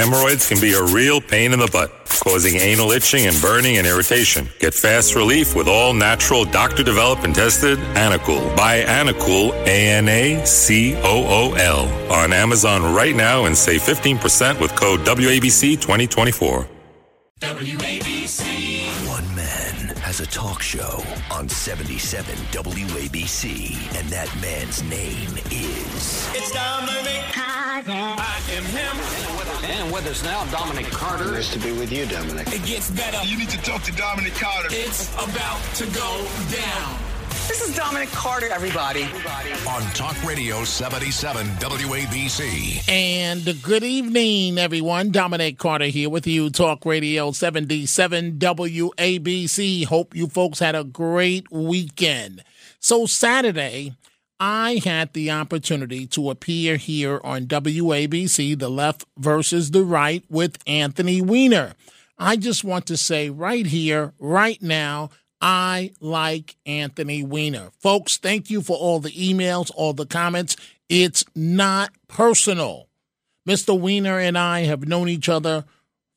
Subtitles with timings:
[0.00, 1.92] Hemorrhoids can be a real pain in the butt,
[2.24, 4.48] causing anal itching and burning and irritation.
[4.58, 8.56] Get fast relief with all natural, doctor developed and tested Anacool.
[8.56, 13.82] Buy Anacool, A N A C O O L, on Amazon right now and save
[13.82, 16.66] 15% with code WABC 2024.
[17.40, 19.06] WABC.
[19.06, 26.26] One man has a talk show on 77 WABC, and that man's name is.
[26.32, 27.59] It's Dominic Carter.
[27.88, 29.70] I am him.
[29.70, 31.32] And with us now, Dominic Carter.
[31.32, 32.48] Nice to be with you, Dominic.
[32.48, 33.26] It gets better.
[33.26, 34.68] You need to talk to Dominic Carter.
[34.70, 36.98] It's about to go down.
[37.48, 39.04] This is Dominic Carter, everybody.
[39.68, 42.88] On Talk Radio 77 WABC.
[42.88, 45.10] And good evening, everyone.
[45.10, 49.84] Dominic Carter here with you, Talk Radio 77 WABC.
[49.86, 52.44] Hope you folks had a great weekend.
[52.78, 53.94] So, Saturday,
[54.42, 60.56] I had the opportunity to appear here on WABC, The Left versus the Right, with
[60.66, 61.74] Anthony Weiner.
[62.18, 65.10] I just want to say right here, right now,
[65.42, 67.70] I like Anthony Weiner.
[67.80, 70.56] Folks, thank you for all the emails, all the comments.
[70.88, 72.88] It's not personal.
[73.46, 73.78] Mr.
[73.78, 75.66] Weiner and I have known each other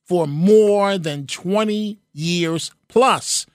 [0.06, 3.46] for more than 20 years plus.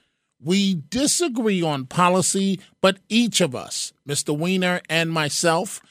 [0.41, 4.37] We disagree on policy, but each of us, Mr.
[4.37, 5.81] Weiner and myself,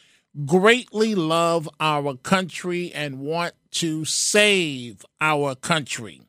[0.47, 6.23] greatly love our country and want to save our country.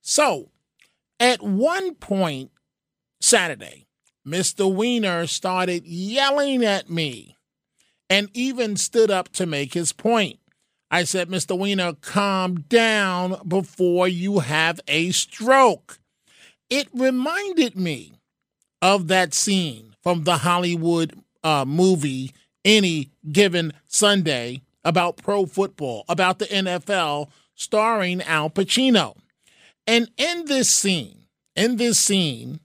[0.00, 0.50] So,
[1.20, 2.50] at one point,
[3.20, 3.86] Saturday,
[4.26, 4.72] Mr.
[4.72, 7.36] Weiner started yelling at me
[8.08, 10.38] and even stood up to make his point.
[10.90, 11.58] I said, Mr.
[11.58, 15.98] Weiner, calm down before you have a stroke.
[16.68, 18.14] It reminded me
[18.82, 22.32] of that scene from the Hollywood uh, movie
[22.64, 29.16] Any Given Sunday about pro football, about the NFL, starring Al Pacino.
[29.86, 32.60] And in this scene, in this scene,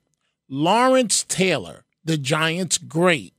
[0.49, 3.33] Lawrence Taylor, the Giants' great,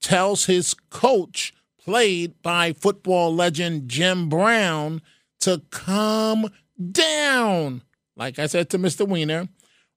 [0.00, 5.02] tells his coach, played by football legend Jim Brown,
[5.40, 6.50] to calm
[6.92, 7.82] down.
[8.16, 9.06] Like I said to Mr.
[9.06, 9.48] Weiner,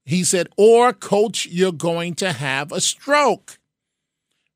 [0.10, 3.60] he said, or coach, you're going to have a stroke.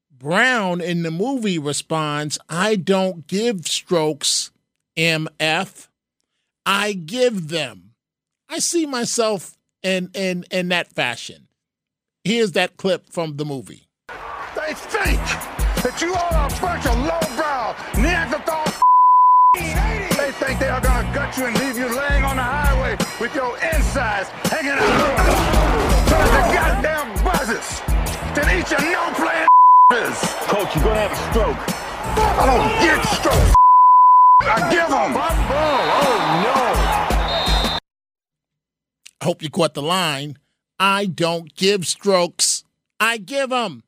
[0.09, 4.49] Brown in the movie responds, I don't give strokes,
[4.97, 5.87] MF.
[6.65, 7.91] I give them.
[8.49, 11.47] I see myself in in in that fashion.
[12.23, 13.87] Here's that clip from the movie.
[14.07, 15.19] They think
[15.83, 18.62] that you are a bunch of lowbrow Neanderthal.
[19.53, 23.35] They think they are gonna gut you and leave you laying on the highway with
[23.35, 24.79] your insides hanging out.
[26.09, 27.81] So the goddamn buzzes
[28.33, 29.47] can eat your no playing.
[30.47, 31.57] Coach, you're gonna have a stroke.
[32.17, 33.53] I don't get strokes.
[34.41, 35.13] I give them.
[35.15, 35.79] Oh
[39.21, 40.39] I hope you caught the line.
[40.79, 42.63] I don't give strokes.
[42.99, 43.83] I give them.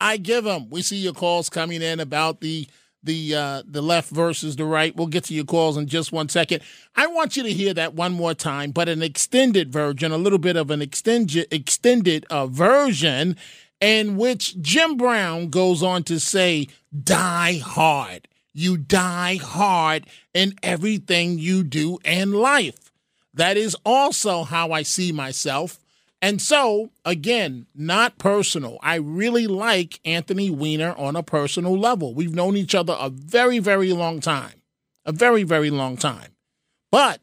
[0.00, 0.70] I give them.
[0.70, 2.66] We see your calls coming in about the
[3.02, 4.94] the uh, the left versus the right.
[4.94, 6.62] We'll get to your calls in just one second.
[6.94, 10.38] I want you to hear that one more time, but an extended version, a little
[10.38, 13.36] bit of an extended extended uh, version,
[13.80, 16.68] in which Jim Brown goes on to say,
[17.02, 18.28] "Die hard.
[18.52, 22.92] You die hard in everything you do in life."
[23.32, 25.79] That is also how I see myself.
[26.22, 28.78] And so, again, not personal.
[28.82, 32.14] I really like Anthony Weiner on a personal level.
[32.14, 34.60] We've known each other a very, very long time.
[35.06, 36.32] A very, very long time.
[36.90, 37.20] But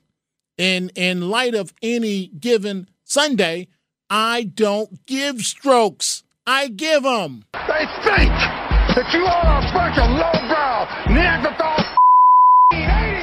[0.58, 3.68] in in light of any given Sunday,
[4.10, 6.24] I don't give strokes.
[6.48, 7.46] I give them.
[7.54, 11.76] They think that you are a bunch of lowbrow Neanderthal.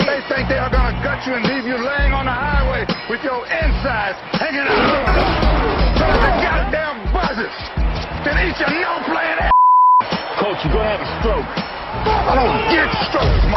[0.04, 3.22] They think they are gonna gut you and leave you laying on the highway with
[3.22, 5.98] your insides hanging out.
[5.98, 7.52] So the goddamn buzzes
[8.24, 9.52] can eat your no playing ass.
[10.40, 11.50] Coach, you're gonna have a stroke.
[12.04, 13.54] I don't get strokes.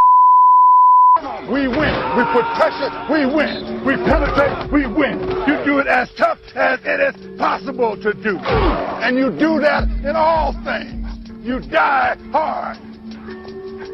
[1.48, 1.94] We win.
[2.16, 2.92] We put pressure.
[3.10, 3.84] We win.
[3.84, 4.70] We penetrate.
[4.70, 5.18] We win.
[5.48, 8.38] You do it as tough as it is possible to do.
[8.38, 11.06] And you do that in all things.
[11.42, 12.76] You die hard.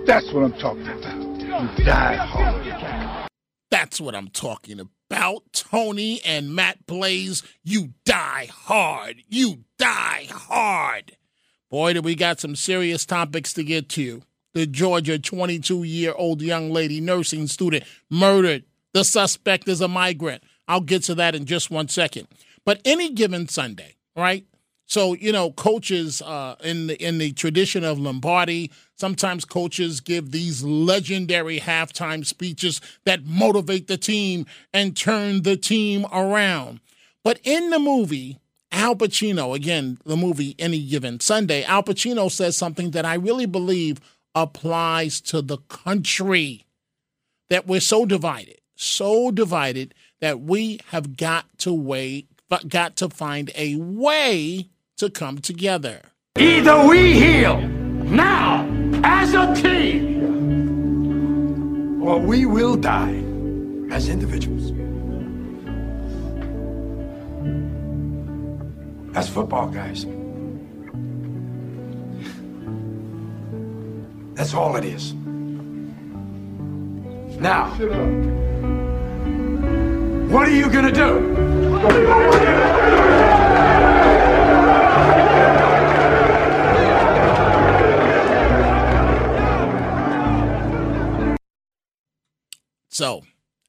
[0.07, 1.79] That's what I'm talking about.
[1.79, 3.31] You die hard.
[3.71, 4.94] That's what I'm talking about.
[5.53, 9.23] Tony and Matt Blaze, you die hard.
[9.29, 11.17] You die hard.
[11.71, 14.23] Boy, do we got some serious topics to get to.
[14.53, 18.65] The Georgia 22 year old young lady nursing student murdered.
[18.93, 20.45] The suspect is a migrant.
[20.69, 22.29] I'll get to that in just one second.
[22.65, 24.47] But any given Sunday, right?
[24.87, 30.31] So you know, coaches uh, in the in the tradition of Lombardi, Sometimes coaches give
[30.31, 36.81] these legendary halftime speeches that motivate the team and turn the team around.
[37.25, 38.39] But in the movie,
[38.71, 43.47] Al Pacino, again, the movie Any Given Sunday, Al Pacino says something that I really
[43.47, 44.01] believe
[44.35, 46.65] applies to the country
[47.51, 53.09] that we're so divided, so divided that we have got to wait, but got to
[53.09, 56.01] find a way to come together.
[56.37, 58.74] Either we heal now
[59.05, 60.03] as a team,
[62.03, 63.23] or we will die
[63.91, 64.73] as individuals.
[69.13, 70.07] That's football, guys.
[74.35, 75.13] That's all it is.
[77.39, 77.67] Now,
[80.33, 81.35] what are you gonna do?
[92.95, 93.25] So,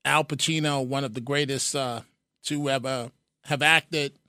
[0.06, 2.02] Al Pacino, one of the greatest uh,
[2.44, 3.10] to ever
[3.46, 4.20] have acted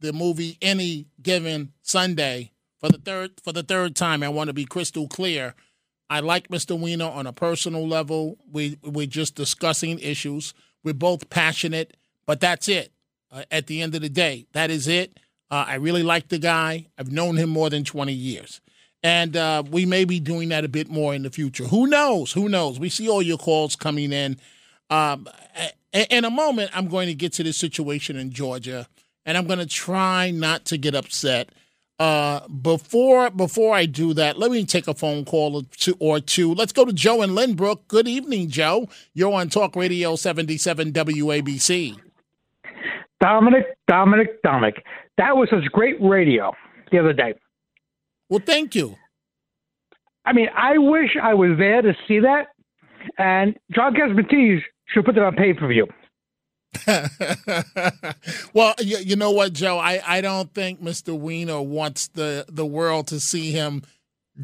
[0.00, 4.22] the movie Any Given Sunday for the third for the third time.
[4.22, 5.54] I want to be crystal clear.
[6.08, 6.78] I like Mr.
[6.78, 8.38] Weiner on a personal level.
[8.50, 10.54] We we're just discussing issues.
[10.82, 11.94] We're both passionate,
[12.24, 12.92] but that's it.
[13.30, 15.18] Uh, at the end of the day, that is it.
[15.50, 16.86] Uh, I really like the guy.
[16.96, 18.62] I've known him more than 20 years.
[19.06, 21.62] And uh, we may be doing that a bit more in the future.
[21.62, 22.32] Who knows?
[22.32, 22.80] Who knows?
[22.80, 24.36] We see all your calls coming in.
[24.90, 25.28] Um,
[26.10, 28.88] in a moment, I'm going to get to this situation in Georgia,
[29.24, 31.50] and I'm going to try not to get upset.
[32.00, 36.18] Uh, before before I do that, let me take a phone call or two, or
[36.18, 36.52] two.
[36.52, 37.86] Let's go to Joe in Lynbrook.
[37.86, 38.88] Good evening, Joe.
[39.14, 41.96] You're on Talk Radio 77 WABC.
[43.20, 44.84] Dominic, Dominic, Dominic.
[45.16, 46.52] That was such great radio
[46.90, 47.34] the other day.
[48.28, 48.96] Well, thank you.
[50.24, 52.48] I mean, I wish I was there to see that.
[53.18, 55.86] And John Catsimatidis should put that on pay per view.
[58.52, 59.78] well, you, you, know what, Joe?
[59.78, 61.18] I, I don't think Mr.
[61.18, 63.82] Weiner wants the, the world to see him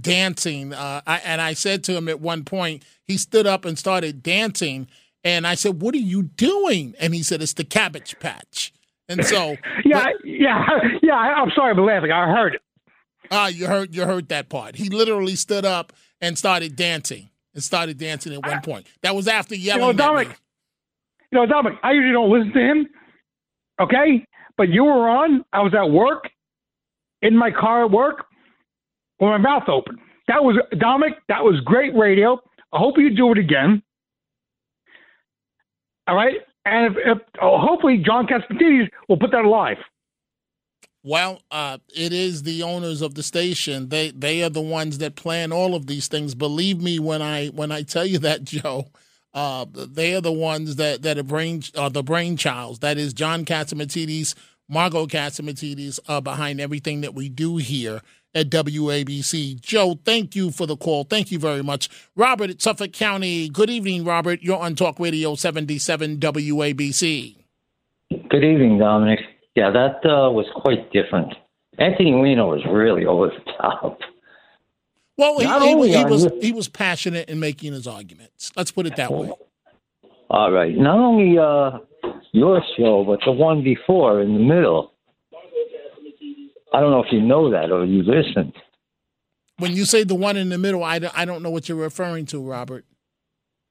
[0.00, 0.73] dancing.
[0.73, 4.23] Uh, I, and I said to him at one point, he stood up and started
[4.23, 4.88] dancing.
[5.25, 6.94] And I said, What are you doing?
[6.99, 8.73] And he said, It's the cabbage patch.
[9.08, 10.67] And so, yeah, but, yeah,
[11.02, 11.14] yeah.
[11.14, 12.12] I'm sorry for laughing.
[12.12, 12.62] I heard it.
[13.31, 14.77] Ah, you heard you heard that part.
[14.77, 18.87] He literally stood up and started dancing and started dancing at one point.
[19.03, 19.83] That was after yelling.
[19.83, 20.41] You know, Dominic,
[21.31, 22.87] you know, Dominic, I usually don't listen to him.
[23.81, 24.27] Okay,
[24.57, 25.45] but you were on.
[25.53, 26.31] I was at work,
[27.23, 28.27] in my car at work,
[29.19, 29.99] with my mouth open.
[30.29, 31.15] That was Dominic.
[31.29, 32.41] That was great radio.
[32.73, 33.83] I hope you do it again.
[36.07, 38.27] All right, and if, if oh, hopefully John
[39.09, 39.77] will put that alive.
[41.04, 43.88] Well, uh, it is the owners of the station.
[43.88, 46.34] They they are the ones that plan all of these things.
[46.34, 48.87] Believe me when I when I tell you that, Joe.
[49.34, 52.81] Uh, they are the ones that that are brain uh, the brainchilds.
[52.81, 54.34] That is John Catsimatidis,
[54.69, 58.02] Margot Catsimatidis, uh, behind everything that we do here
[58.34, 59.60] at WABC.
[59.60, 61.04] Joe, thank you for the call.
[61.04, 61.88] Thank you very much.
[62.14, 63.49] Robert at Suffolk County.
[63.49, 64.43] Good evening, Robert.
[64.43, 67.37] You're on Talk Radio 77 WABC.
[68.28, 69.20] Good evening, Dominic.
[69.54, 71.34] Yeah, that uh, was quite different.
[71.78, 73.99] Anthony Weiner was really over the top.
[75.19, 78.50] Well, he, he, he was he was passionate in making his arguments.
[78.56, 79.31] Let's put it that way.
[80.31, 80.75] All right.
[80.75, 81.78] Not only uh,
[82.32, 84.92] your show, but the one before in the middle.
[86.73, 88.54] I don't know if you know that or you listened.
[89.59, 92.25] When you say the one in the middle, I I don't know what you're referring
[92.26, 92.87] to, Robert.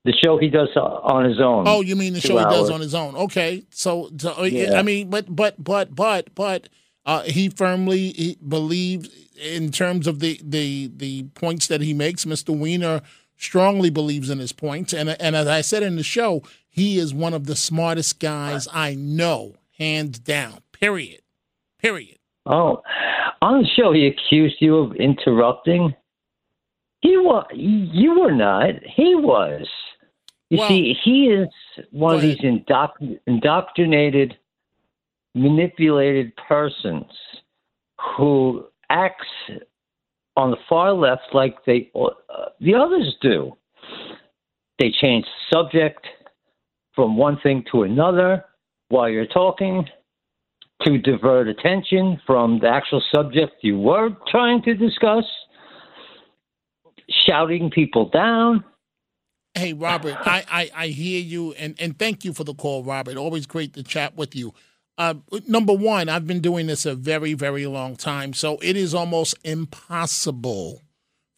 [0.04, 1.66] The show he does on his own.
[1.68, 2.54] Oh, you mean the show hours.
[2.54, 3.16] he does on his own?
[3.16, 4.80] Okay, so, so yeah.
[4.80, 6.70] I mean, but but but but but
[7.06, 12.26] uh, he firmly he believes in terms of the the the points that he makes.
[12.26, 12.58] Mr.
[12.58, 13.02] Weiner
[13.38, 17.14] strongly believes in his points, and and as I said in the show, he is
[17.14, 20.62] one of the smartest guys I know, hands down.
[20.72, 21.22] Period.
[21.78, 22.18] Period.
[22.46, 22.82] Oh,
[23.42, 25.94] on the show, he accused you of interrupting.
[27.02, 27.46] He was.
[27.54, 28.76] You were not.
[28.96, 29.68] He was.
[30.52, 31.48] You well, see, he is
[31.92, 34.38] one of these indoctr- indoctrinated,
[35.34, 37.06] manipulated persons
[38.18, 39.30] who acts
[40.36, 42.10] on the far left like they uh,
[42.60, 43.56] the others do.
[44.78, 46.06] They change the subject
[46.96, 48.44] from one thing to another
[48.90, 49.86] while you're talking
[50.82, 55.24] to divert attention from the actual subject you were trying to discuss,
[57.26, 58.66] shouting people down
[59.54, 63.18] Hey, Robert, I, I, I hear you, and, and thank you for the call, Robert.
[63.18, 64.54] Always great to chat with you.
[64.98, 65.16] Uh,
[65.48, 69.36] number one, I've been doing this a very, very long time, so it is almost
[69.44, 70.82] impossible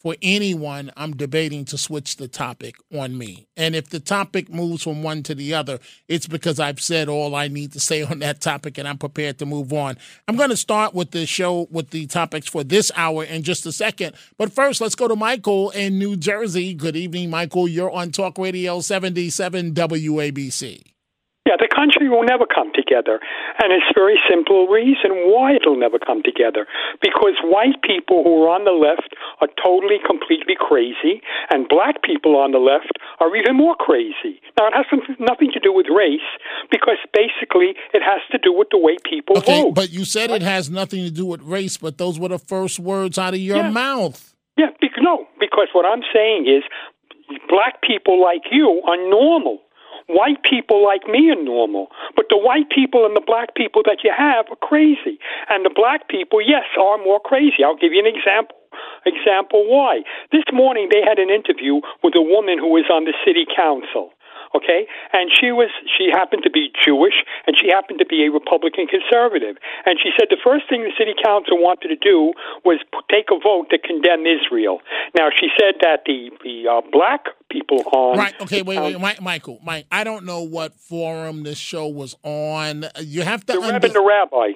[0.03, 3.48] for anyone I'm debating to switch the topic on me.
[3.55, 5.79] And if the topic moves from one to the other,
[6.10, 9.39] it's because I've said all I need to say on that topic and I'm prepared
[9.39, 9.98] to move on.
[10.27, 13.65] I'm going to start with the show with the topics for this hour in just
[13.65, 14.15] a second.
[14.38, 16.74] But first, let's go to Michael in New Jersey.
[16.74, 17.67] Good evening, Michael.
[17.67, 20.92] You're on Talk Radio 77 WABC.
[21.45, 23.19] Yeah, the country will never come together.
[23.59, 26.65] And it's a very simple reason why it'll never come together.
[27.01, 31.19] Because white people who are on the left are totally, completely crazy,
[31.51, 34.39] and black people on the left are even more crazy.
[34.57, 34.88] Now, it has
[35.19, 36.23] nothing to do with race,
[36.71, 39.75] because basically it has to do with the way people okay, vote.
[39.75, 42.79] But you said it has nothing to do with race, but those were the first
[42.79, 43.69] words out of your Yeah.
[43.69, 44.33] mouth.
[44.55, 46.63] Yeah, because, no, because what I'm saying is
[47.50, 49.59] black people like you are normal.
[50.07, 51.88] White people like me are normal.
[52.15, 55.19] But the white people and the black people that you have are crazy.
[55.50, 57.63] And the black people, yes, are more crazy.
[57.63, 58.57] I'll give you an example.
[59.05, 60.01] Example why.
[60.31, 64.12] This morning they had an interview with a woman who was on the city council
[64.55, 68.31] okay and she was she happened to be jewish and she happened to be a
[68.31, 72.33] republican conservative and she said the first thing the city council wanted to do
[72.63, 74.79] was p- take a vote to condemn israel
[75.17, 78.33] now she said that the the uh, black people on Right.
[78.41, 78.62] Okay.
[78.62, 78.79] Wait.
[78.79, 79.00] Wait.
[79.00, 79.60] Mike, Michael.
[79.63, 79.86] Mike.
[79.91, 82.86] I don't know what forum this show was on.
[83.00, 83.53] You have to.
[83.53, 84.53] the and the rabbi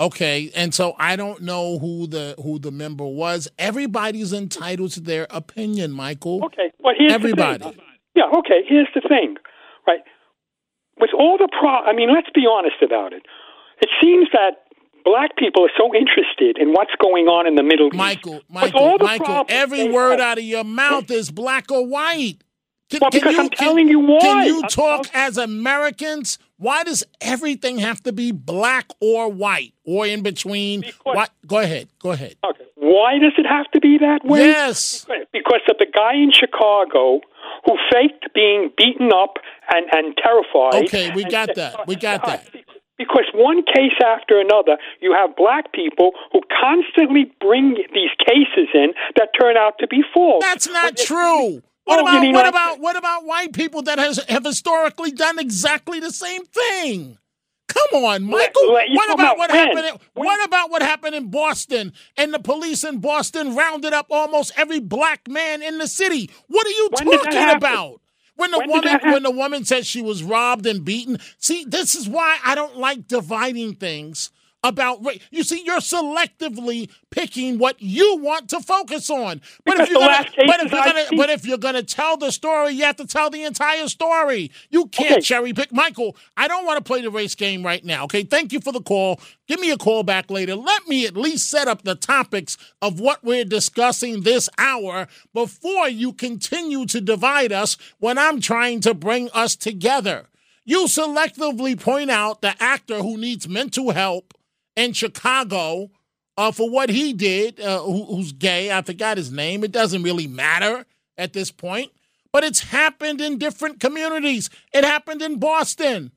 [0.00, 3.48] Okay, and so I don't know who the who the member was.
[3.58, 6.44] Everybody's entitled to their opinion, Michael.
[6.44, 7.64] Okay, but here's everybody.
[7.64, 7.80] The thing.
[8.18, 8.66] Yeah, okay.
[8.66, 9.36] Here's the thing,
[9.86, 10.00] right?
[10.98, 13.22] With all the pro, I mean, let's be honest about it.
[13.80, 14.66] It seems that
[15.04, 18.44] black people are so interested in what's going on in the Middle Michael, East.
[18.50, 19.46] Michael, Michael.
[19.48, 22.38] Every word have- out of your mouth is black or white.
[22.90, 24.18] Can, Well, can because you, I'm can- telling you why.
[24.20, 26.38] Can you I'm- talk as Americans?
[26.58, 30.84] Why does everything have to be black or white or in between?
[31.04, 31.30] What?
[31.46, 31.88] Go ahead.
[32.00, 32.34] Go ahead.
[32.44, 32.64] Okay.
[32.74, 34.40] Why does it have to be that way?
[34.40, 35.06] Yes.
[35.32, 37.20] Because of the guy in Chicago
[37.64, 39.36] who faked being beaten up
[39.72, 40.84] and, and terrified.
[40.84, 41.86] Okay, we got that.
[41.86, 42.48] We got that.
[42.96, 48.92] Because one case after another, you have black people who constantly bring these cases in
[49.16, 50.42] that turn out to be false.
[50.44, 51.62] That's not true.
[51.88, 54.44] What Oh, you about mean what like- about what about white people that has have
[54.44, 57.16] historically done exactly the same thing?
[57.66, 58.72] Come on, Michael.
[58.74, 59.58] let- you what about about what when?
[59.68, 59.86] happened?
[59.86, 61.94] In, what about what happened in Boston?
[62.18, 66.28] And the police in Boston rounded up almost every black man in the city.
[66.48, 68.02] What are you When talking about?
[68.36, 71.18] When the When woman when the woman said she was robbed and beaten.
[71.38, 74.30] See, this is why I don't like dividing things
[74.64, 75.20] about race.
[75.30, 79.40] You see, you're selectively picking what you want to focus on.
[79.64, 82.72] But if you're gonna, but if you're gonna, but if you're gonna tell the story,
[82.72, 84.50] you have to tell the entire story.
[84.70, 85.20] You can't Okay.
[85.20, 85.72] cherry pick.
[85.72, 88.04] Michael, I don't want to play the race game right now.
[88.04, 89.20] Okay, thank you for the call.
[89.46, 90.54] Give me a call back later.
[90.56, 95.88] Let me at least set up the topics of what we're discussing this hour before
[95.88, 100.26] you continue to divide us when I'm trying to bring us together.
[100.64, 104.34] You selectively point out the actor who needs mental help
[104.78, 105.90] in Chicago
[106.36, 108.70] uh, for what he did, uh, who, who's gay.
[108.70, 109.64] I forgot his name.
[109.64, 110.86] It doesn't really matter
[111.18, 111.90] at this point.
[112.32, 114.50] But it's happened in different communities.
[114.72, 116.12] It happened in Boston.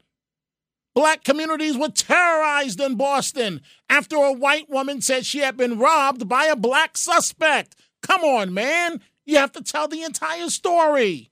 [0.93, 6.29] Black communities were terrorized in Boston after a white woman said she had been robbed
[6.29, 7.75] by a black suspect.
[8.03, 9.01] Come on, man.
[9.25, 11.30] You have to tell the entire story.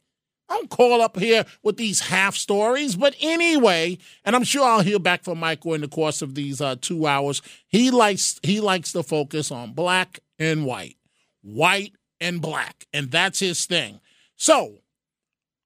[0.49, 2.95] Don't call up here with these half stories.
[2.95, 6.59] But anyway, and I'm sure I'll hear back from Michael in the course of these
[6.59, 7.41] uh, two hours.
[7.67, 10.97] He likes he likes to focus on black and white,
[11.41, 13.99] white and black, and that's his thing.
[14.35, 14.79] So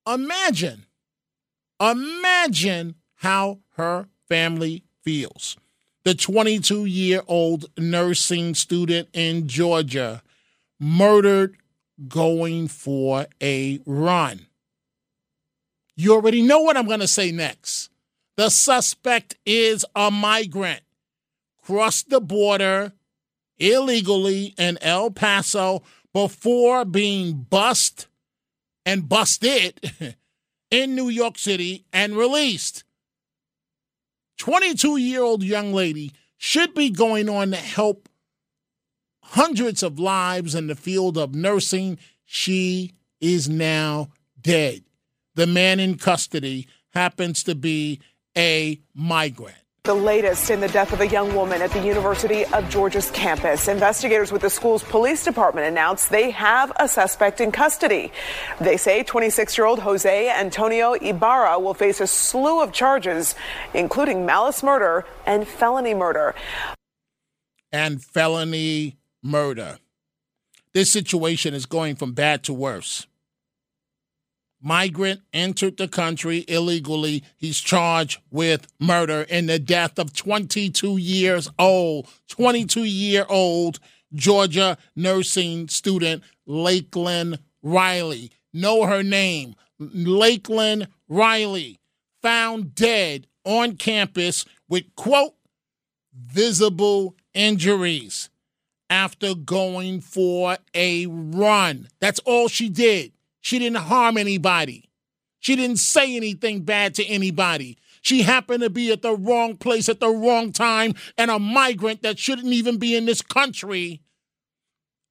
[0.05, 0.85] imagine,
[1.79, 5.57] imagine how her family feels.
[6.03, 10.21] The 22 year old nursing student in Georgia
[10.77, 11.55] murdered
[12.09, 14.47] going for a run.
[15.95, 17.89] You already know what I'm going to say next.
[18.35, 20.81] The suspect is a migrant,
[21.61, 22.93] crossed the border
[23.59, 28.07] illegally in El Paso before being bust
[28.85, 30.15] and busted
[30.71, 32.83] in New York City and released.
[34.39, 38.09] 22 year old young lady should be going on to help
[39.21, 41.97] hundreds of lives in the field of nursing.
[42.25, 44.09] She is now
[44.41, 44.83] dead.
[45.35, 47.99] The man in custody happens to be
[48.37, 49.57] a migrant.
[49.83, 53.67] The latest in the death of a young woman at the University of Georgia's campus.
[53.67, 58.13] Investigators with the school's police department announced they have a suspect in custody.
[58.61, 63.35] They say 26 year old Jose Antonio Ibarra will face a slew of charges,
[63.73, 66.33] including malice murder and felony murder.
[67.71, 69.79] And felony murder.
[70.73, 73.05] this situation is going from bad to worse.
[74.63, 77.23] Migrant entered the country illegally.
[77.35, 83.79] He's charged with murder in the death of 22 years old, 22 year old
[84.13, 88.31] Georgia nursing student Lakeland Riley.
[88.53, 89.55] Know her name.
[89.79, 91.79] Lakeland Riley
[92.21, 95.35] found dead on campus with, quote,
[96.15, 98.29] visible injuries
[98.89, 101.87] after going for a run.
[101.99, 103.12] That's all she did.
[103.43, 104.89] She didn't harm anybody.
[105.39, 107.77] She didn't say anything bad to anybody.
[108.01, 112.03] She happened to be at the wrong place at the wrong time, and a migrant
[112.03, 114.01] that shouldn't even be in this country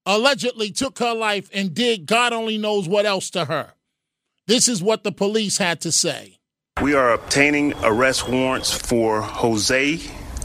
[0.07, 3.75] allegedly took her life and did God only knows what else to her.
[4.47, 6.39] This is what the police had to say.
[6.81, 10.01] We are obtaining arrest warrants for Jose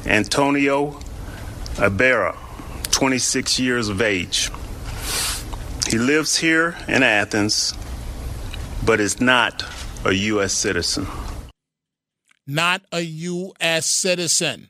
[0.05, 0.99] Antonio
[1.81, 2.37] Ibarra,
[2.91, 4.51] 26 years of age.
[5.89, 7.73] He lives here in Athens,
[8.85, 9.63] but is not
[10.03, 10.53] a U.S.
[10.53, 11.07] citizen.
[12.45, 13.85] Not a U.S.
[13.85, 14.69] citizen.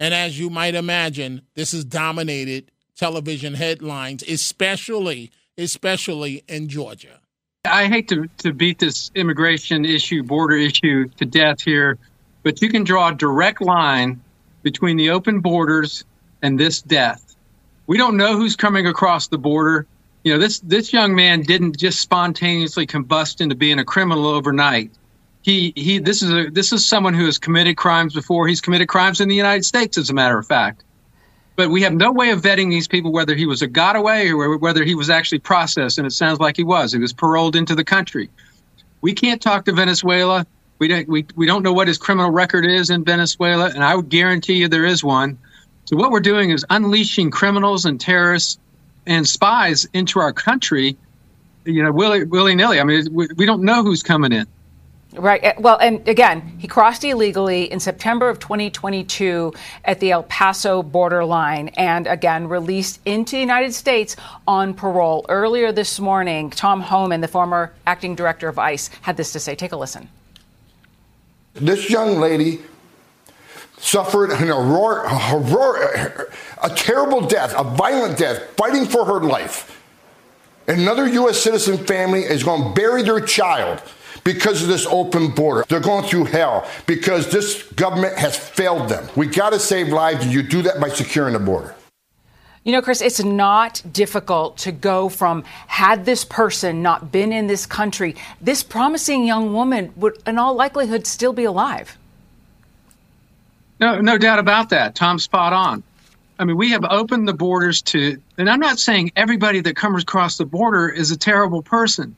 [0.00, 7.20] And as you might imagine, this has dominated television headlines, especially especially in Georgia.
[7.64, 11.98] I hate to, to beat this immigration issue, border issue to death here,
[12.42, 14.22] but you can draw a direct line
[14.62, 16.04] between the open borders
[16.42, 17.36] and this death.
[17.86, 19.86] We don't know who's coming across the border.
[20.22, 24.90] You know, this this young man didn't just spontaneously combust into being a criminal overnight.
[25.42, 28.46] He he this is a this is someone who has committed crimes before.
[28.46, 30.84] He's committed crimes in the United States, as a matter of fact.
[31.56, 34.56] But we have no way of vetting these people whether he was a gotaway or
[34.58, 36.92] whether he was actually processed, and it sounds like he was.
[36.92, 38.30] He was paroled into the country.
[39.00, 40.46] We can't talk to Venezuela.
[40.78, 43.94] We don't we, we don't know what his criminal record is in Venezuela, and I
[43.94, 45.38] would guarantee you there is one.
[45.86, 48.58] So what we're doing is unleashing criminals and terrorists
[49.06, 50.96] and spies into our country,
[51.64, 52.80] you know, willy willy nilly.
[52.80, 54.46] I mean, we, we don't know who's coming in.
[55.14, 55.42] Right.
[55.42, 59.52] Eh, well, and again, he crossed illegally in September of 2022
[59.84, 64.14] at the El Paso borderline and again released into the United States
[64.46, 65.26] on parole.
[65.28, 69.56] Earlier this morning, Tom Homan, the former acting director of ICE, had this to say.
[69.56, 70.08] Take a listen.
[71.54, 72.60] This young lady
[73.80, 79.76] suffered an aurora, a, a terrible death, a violent death, fighting for her life.
[80.68, 81.38] Another U.S.
[81.40, 83.82] citizen family is going to bury their child
[84.22, 85.64] because of this open border.
[85.68, 89.08] They're going through hell because this government has failed them.
[89.16, 91.74] We got to save lives, and you do that by securing the border.
[92.62, 97.46] You know, Chris, it's not difficult to go from had this person not been in
[97.46, 101.96] this country, this promising young woman would, in all likelihood, still be alive.
[103.80, 104.94] No, no doubt about that.
[104.94, 105.82] Tom's spot on.
[106.38, 110.02] I mean, we have opened the borders to, and I'm not saying everybody that comes
[110.02, 112.14] across the border is a terrible person,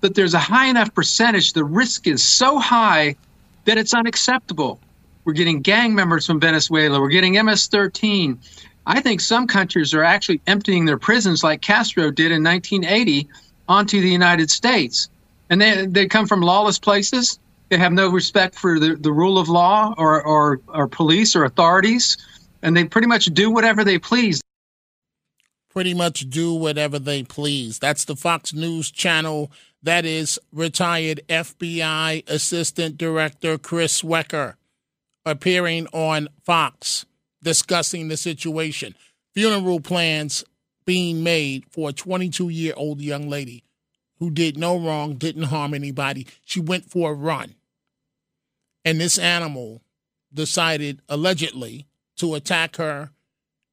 [0.00, 1.52] but there's a high enough percentage.
[1.52, 3.16] The risk is so high
[3.64, 4.80] that it's unacceptable.
[5.24, 7.00] We're getting gang members from Venezuela.
[7.00, 8.38] We're getting MS 13.
[8.86, 13.28] I think some countries are actually emptying their prisons like Castro did in 1980
[13.68, 15.08] onto the United States.
[15.50, 17.38] And they, they come from lawless places.
[17.68, 21.44] They have no respect for the, the rule of law or, or, or police or
[21.44, 22.16] authorities.
[22.62, 24.40] And they pretty much do whatever they please.
[25.70, 27.78] Pretty much do whatever they please.
[27.78, 29.50] That's the Fox News channel.
[29.82, 34.54] That is retired FBI Assistant Director Chris Swecker
[35.24, 37.04] appearing on Fox
[37.42, 38.94] discussing the situation.
[39.34, 40.44] Funeral plans
[40.86, 43.65] being made for a 22 year old young lady
[44.18, 46.26] who did no wrong, didn't harm anybody.
[46.44, 47.54] She went for a run.
[48.84, 49.82] And this animal
[50.32, 53.10] decided, allegedly, to attack her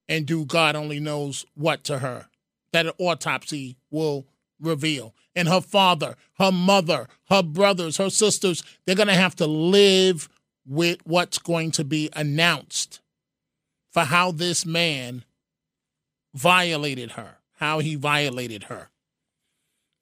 [0.09, 2.27] and do God only knows what to her.
[2.71, 4.25] That an autopsy will
[4.59, 5.13] reveal.
[5.35, 10.29] And her father, her mother, her brothers, her sisters, they're going to have to live
[10.65, 13.01] with what's going to be announced
[13.91, 15.23] for how this man
[16.33, 18.89] violated her, how he violated her.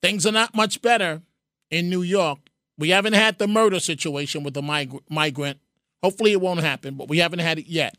[0.01, 1.21] Things are not much better
[1.69, 2.39] in New York.
[2.77, 5.59] We haven't had the murder situation with the mig- migrant.
[6.01, 7.95] Hopefully, it won't happen, but we haven't had it yet.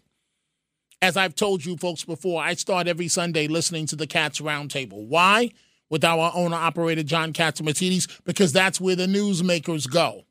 [1.01, 5.07] As I've told you folks before, I start every Sunday listening to the Cats Roundtable.
[5.07, 5.51] Why?
[5.91, 10.25] With our owner operator, John Catsimatidis, because that's where the newsmakers go.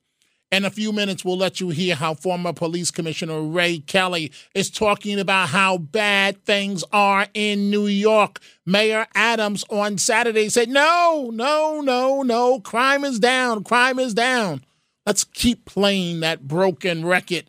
[0.51, 4.69] In a few minutes, we'll let you hear how former police commissioner Ray Kelly is
[4.69, 8.41] talking about how bad things are in New York.
[8.65, 14.65] Mayor Adams on Saturday said, No, no, no, no, crime is down, crime is down.
[15.05, 17.45] Let's keep playing that broken record,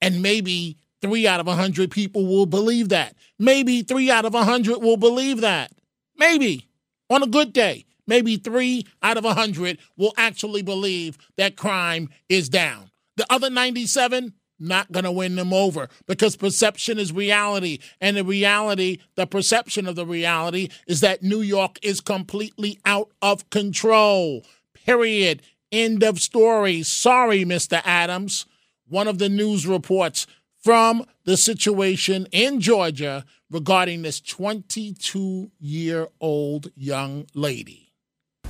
[0.00, 3.14] and maybe three out of a 100 people will believe that.
[3.38, 5.70] Maybe three out of a 100 will believe that.
[6.16, 6.66] Maybe.
[7.08, 12.10] On a good day, maybe three out of a 100 will actually believe that crime
[12.28, 12.90] is down.
[13.16, 17.78] The other 97, not going to win them over because perception is reality.
[18.02, 23.08] And the reality, the perception of the reality is that New York is completely out
[23.22, 24.44] of control.
[24.74, 25.40] Period.
[25.72, 26.82] End of story.
[26.82, 27.80] Sorry, Mr.
[27.82, 28.44] Adams.
[28.86, 30.26] One of the news reports
[30.62, 37.81] from the situation in Georgia regarding this 22 year old young lady.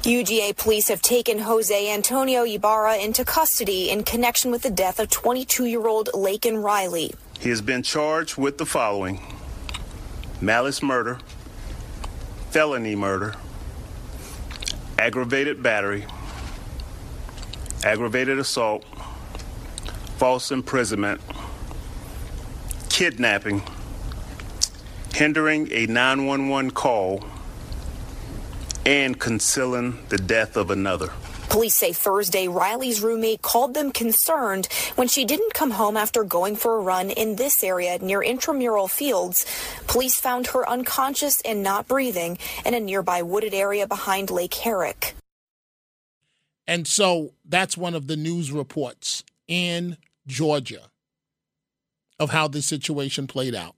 [0.02, 5.08] UGA police have taken Jose Antonio Ibarra into custody in connection with the death of
[5.10, 7.14] 22 year old Laken Riley.
[7.38, 9.20] He has been charged with the following
[10.40, 11.20] malice murder,
[12.50, 13.36] felony murder,
[14.98, 16.04] aggravated battery,
[17.84, 18.84] aggravated assault,
[20.16, 21.20] false imprisonment,
[22.88, 23.62] kidnapping,
[25.14, 27.24] hindering a 911 call
[28.84, 31.10] and concealing the death of another.
[31.48, 36.56] Police say Thursday Riley's roommate called them concerned when she didn't come home after going
[36.56, 39.44] for a run in this area near intramural fields.
[39.86, 45.14] Police found her unconscious and not breathing in a nearby wooded area behind Lake Herrick.
[46.66, 50.90] And so that's one of the news reports in Georgia
[52.18, 53.76] of how this situation played out.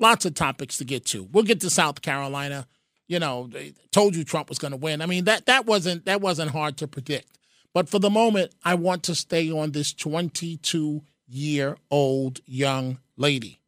[0.00, 1.28] Lots of topics to get to.
[1.30, 2.66] We'll get to South Carolina
[3.10, 5.02] you know, they told you Trump was going to win.
[5.02, 7.38] I mean, that that wasn't that wasn't hard to predict.
[7.74, 13.58] But for the moment, I want to stay on this 22 year old young lady,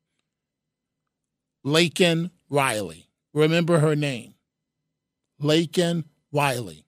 [1.66, 3.09] Laken Riley.
[3.35, 4.35] Remember her name,
[5.42, 6.85] Laken Riley.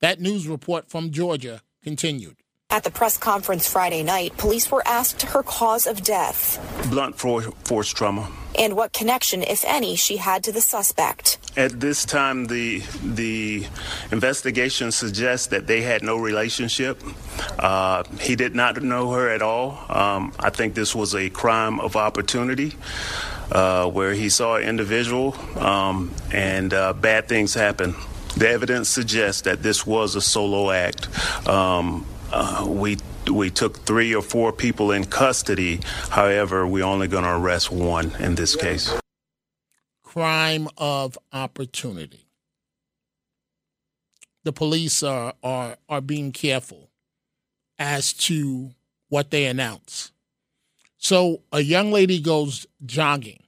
[0.00, 2.36] That news report from Georgia continued.
[2.70, 6.58] At the press conference Friday night, police were asked her cause of death.
[6.90, 8.30] Blunt force trauma.
[8.58, 11.41] And what connection, if any, she had to the suspect.
[11.54, 13.66] At this time, the the
[14.10, 17.02] investigation suggests that they had no relationship.
[17.58, 19.84] Uh, he did not know her at all.
[19.90, 22.72] Um, I think this was a crime of opportunity.
[23.50, 27.94] Uh, where he saw an individual um, and uh, bad things happen.
[28.34, 31.06] The evidence suggests that this was a solo act.
[31.46, 32.96] Um, uh, we
[33.30, 35.80] we took three or four people in custody.
[36.08, 39.01] However, we're only going to arrest one in this case.
[40.12, 42.26] Crime of opportunity.
[44.44, 46.90] The police are are are being careful
[47.78, 48.72] as to
[49.08, 50.12] what they announce.
[50.98, 53.42] So a young lady goes jogging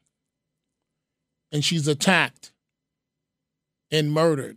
[1.52, 2.50] and she's attacked
[3.90, 4.56] and murdered.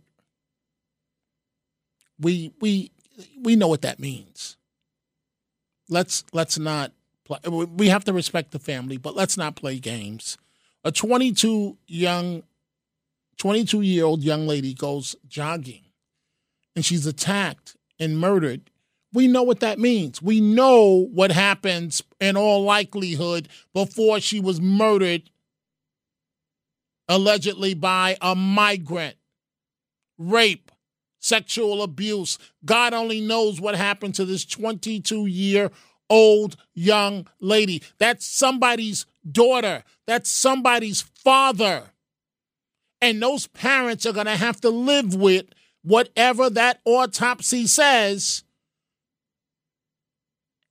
[2.18, 2.90] We we
[3.38, 4.56] we know what that means.
[5.90, 6.92] Let's let's not
[7.26, 7.40] play.
[7.46, 10.38] We have to respect the family, but let's not play games.
[10.88, 12.42] A 22 young,
[13.36, 15.82] 22 year old young lady goes jogging,
[16.74, 18.70] and she's attacked and murdered.
[19.12, 20.22] We know what that means.
[20.22, 25.28] We know what happens in all likelihood before she was murdered,
[27.06, 29.16] allegedly by a migrant.
[30.16, 30.72] Rape,
[31.18, 32.38] sexual abuse.
[32.64, 35.70] God only knows what happened to this 22 year
[36.10, 37.82] old young lady.
[37.98, 39.84] That's somebody's daughter.
[40.06, 41.90] That's somebody's father.
[43.00, 45.46] And those parents are going to have to live with
[45.82, 48.42] whatever that autopsy says.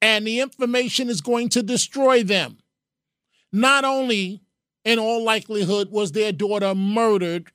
[0.02, 2.58] And the information is going to destroy them.
[3.52, 4.42] Not only,
[4.84, 7.52] in all likelihood, was their daughter murdered,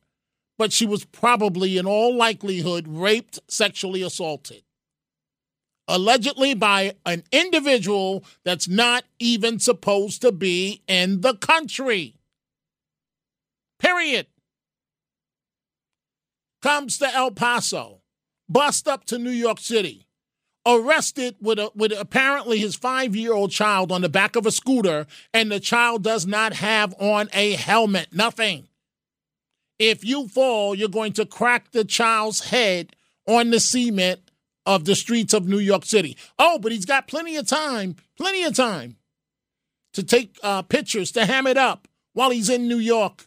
[0.58, 4.62] but she was probably, in all likelihood, raped, sexually assaulted.
[5.88, 12.14] Allegedly by an individual that's not even supposed to be in the country.
[13.80, 14.26] Period.
[16.62, 18.02] Comes to El Paso,
[18.48, 20.06] bust up to New York City,
[20.64, 24.52] arrested with a, with apparently his five year old child on the back of a
[24.52, 28.12] scooter, and the child does not have on a helmet.
[28.12, 28.68] Nothing.
[29.80, 32.94] If you fall, you're going to crack the child's head
[33.26, 34.20] on the cement
[34.66, 36.16] of the streets of New York City.
[36.38, 38.96] Oh, but he's got plenty of time, plenty of time
[39.92, 43.26] to take uh, pictures, to ham it up while he's in New York,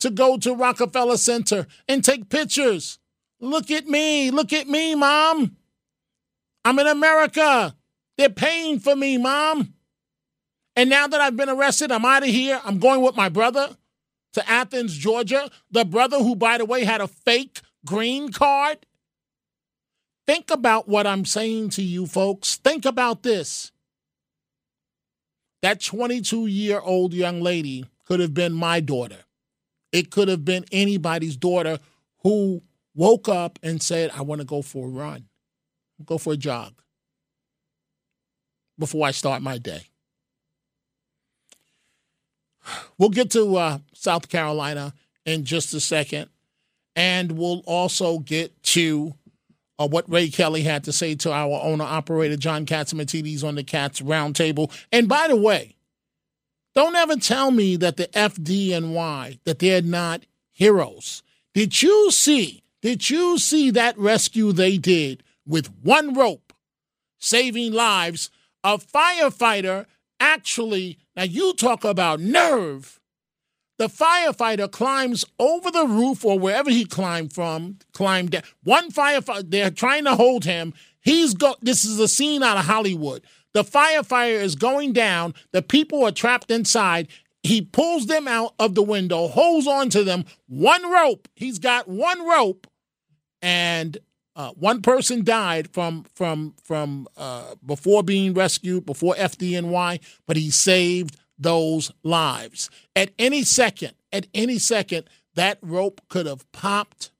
[0.00, 2.98] to go to Rockefeller Center and take pictures.
[3.40, 5.56] Look at me, look at me, mom.
[6.64, 7.74] I'm in America.
[8.18, 9.74] They're paying for me, mom.
[10.76, 12.60] And now that I've been arrested, I'm out of here.
[12.64, 13.76] I'm going with my brother
[14.34, 15.50] to Athens, Georgia.
[15.70, 18.86] The brother who, by the way, had a fake green card.
[20.30, 22.54] Think about what I'm saying to you, folks.
[22.54, 23.72] Think about this.
[25.60, 29.24] That 22 year old young lady could have been my daughter.
[29.90, 31.80] It could have been anybody's daughter
[32.22, 32.62] who
[32.94, 35.26] woke up and said, I want to go for a run,
[36.06, 36.74] go for a jog
[38.78, 39.82] before I start my day.
[42.98, 44.94] We'll get to uh, South Carolina
[45.26, 46.30] in just a second,
[46.94, 49.16] and we'll also get to
[49.80, 53.64] uh, what Ray Kelly had to say to our owner operator, John Catsimatidis, on the
[53.64, 54.70] Cats Roundtable.
[54.92, 55.76] And by the way,
[56.74, 61.22] don't ever tell me that the FDNY, that they're not heroes.
[61.54, 66.52] Did you see, did you see that rescue they did with one rope,
[67.18, 68.30] saving lives?
[68.62, 69.86] A firefighter
[70.20, 72.99] actually, now you talk about nerve.
[73.80, 78.42] The firefighter climbs over the roof or wherever he climbed from, climbed down.
[78.62, 80.74] One firefighter, they're trying to hold him.
[81.00, 81.54] He's go.
[81.62, 83.22] This is a scene out of Hollywood.
[83.54, 85.32] The firefighter is going down.
[85.52, 87.08] The people are trapped inside.
[87.42, 90.26] He pulls them out of the window, holds on to them.
[90.46, 91.26] One rope.
[91.34, 92.66] He's got one rope,
[93.40, 93.96] and
[94.36, 100.50] uh, one person died from from from uh, before being rescued, before FDNY, but he
[100.50, 102.70] saved those lives.
[102.94, 107.10] At any second, at any second, that rope could have popped,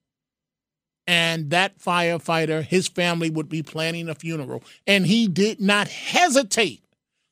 [1.07, 6.85] and that firefighter, his family would be planning a funeral, and he did not hesitate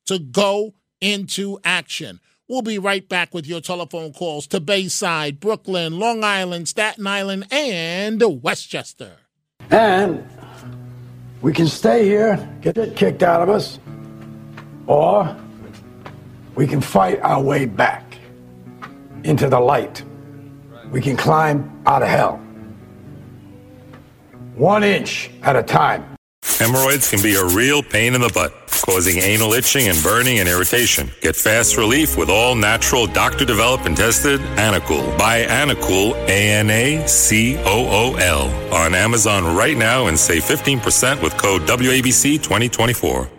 [0.05, 2.19] to go into action.
[2.47, 7.45] We'll be right back with your telephone calls to Bayside, Brooklyn, Long Island, Staten Island,
[7.51, 9.17] and Westchester.
[9.69, 10.27] And
[11.41, 13.77] we can stay here, get it kicked out of us,
[14.87, 15.37] or
[16.59, 18.17] we can fight our way back
[19.23, 20.03] into the light.
[20.91, 22.35] We can climb out of hell.
[24.55, 26.03] One inch at a time.
[26.43, 28.51] Hemorrhoids can be a real pain in the butt,
[28.85, 31.09] causing anal itching and burning and irritation.
[31.21, 35.17] Get fast relief with all natural, doctor developed and tested Anacool.
[35.17, 40.43] Buy Anacool, A N A C O O L, on Amazon right now and save
[40.43, 43.38] 15% with code WABC 2024.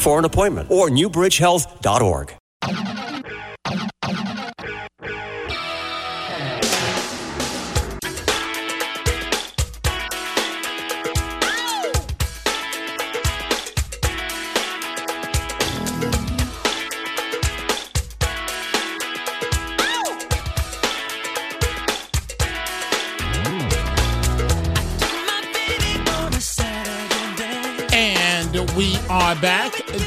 [0.00, 2.34] for an appointment or newbridgehealth.org.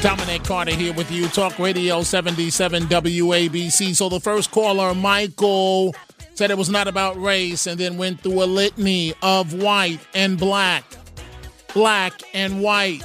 [0.04, 3.96] Dominic Carter here with you, Talk Radio 77 WABC.
[3.96, 5.94] So the first caller, Michael,
[6.34, 10.38] said it was not about race and then went through a litany of white and
[10.38, 10.84] black,
[11.72, 13.02] black and white.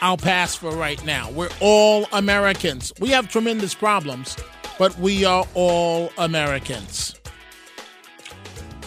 [0.00, 1.32] I'll pass for right now.
[1.32, 2.92] We're all Americans.
[3.00, 4.36] We have tremendous problems,
[4.78, 7.16] but we are all Americans.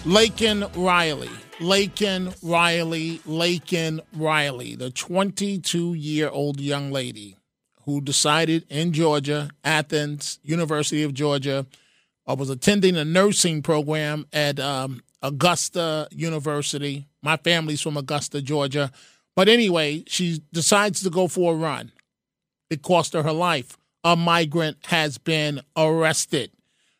[0.05, 1.29] Laken Riley.
[1.59, 7.35] Laken Riley, Laken Riley, the 22 year old young lady
[7.83, 11.65] who decided in Georgia, Athens, University of Georgia,
[12.25, 17.07] I was attending a nursing program at um, Augusta University.
[17.21, 18.91] My family's from Augusta, Georgia.
[19.35, 21.91] But anyway, she decides to go for a run.
[22.69, 23.77] It cost her her life.
[24.05, 26.51] A migrant has been arrested.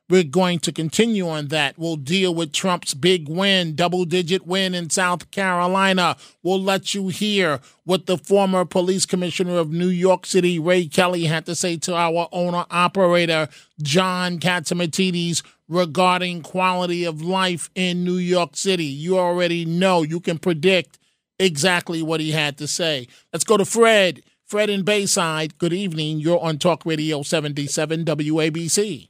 [0.10, 1.78] We're going to continue on that.
[1.78, 6.18] We'll deal with Trump's big win, double digit win in South Carolina.
[6.42, 11.26] We'll let you hear what the former police commissioner of New York City, Ray Kelly,
[11.26, 13.50] had to say to our owner operator,
[13.84, 18.86] John Catsimatidis, regarding quality of life in New York City.
[18.86, 20.98] You already know, you can predict
[21.38, 23.08] exactly what he had to say.
[23.32, 24.24] Let's go to Fred.
[24.48, 26.20] Fred in Bayside, good evening.
[26.20, 29.09] You're on Talk Radio 77 WABC.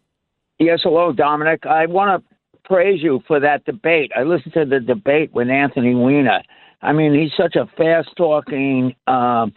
[0.59, 1.65] Yes, hello, Dominic.
[1.65, 4.11] I want to praise you for that debate.
[4.13, 6.43] I listened to the debate with Anthony Weiner.
[6.81, 9.53] I mean, he's such a fast talking um,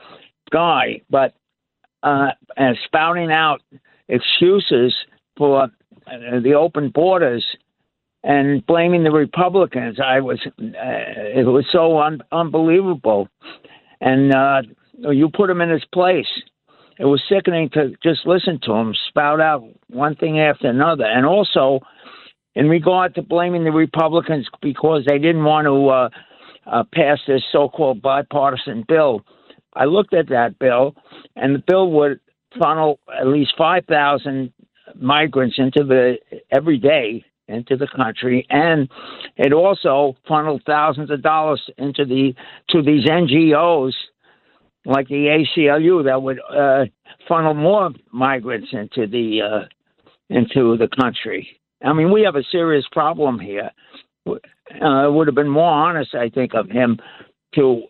[0.53, 1.35] guy, but
[2.05, 3.63] uh, and spouting out
[4.09, 4.95] excuses
[5.37, 5.69] for uh,
[6.41, 7.45] the open borders
[8.23, 9.99] and blaming the Republicans.
[9.99, 13.29] I was, uh, it was so un- unbelievable.
[14.01, 14.63] And uh,
[14.95, 16.29] you put him in his place
[16.99, 21.05] it was sickening to just listen to him spout out one thing after another.
[21.05, 21.81] And also,
[22.55, 26.09] in regard to blaming the Republicans because they didn't want to uh,
[26.67, 29.23] uh, pass this so-called bipartisan bill.
[29.75, 30.95] I looked at that bill,
[31.35, 32.21] and the bill would
[32.61, 34.53] funnel at least five thousand
[35.01, 36.19] migrants into the
[36.51, 38.89] every day into the country, and
[39.37, 42.35] it also funneled thousands of dollars into the
[42.69, 43.93] to these NGOs
[44.85, 46.85] like the ACLU that would uh,
[47.29, 49.65] funnel more migrants into the uh,
[50.31, 51.49] into the country.
[51.85, 53.71] I mean, we have a serious problem here.
[54.27, 54.37] Uh,
[55.09, 56.99] it would have been more honest, I think, of him
[57.55, 57.83] to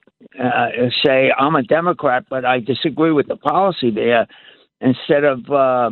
[0.42, 0.68] uh,
[1.04, 4.26] say, "I'm a Democrat, but I disagree with the policy there,"
[4.80, 5.90] instead of uh,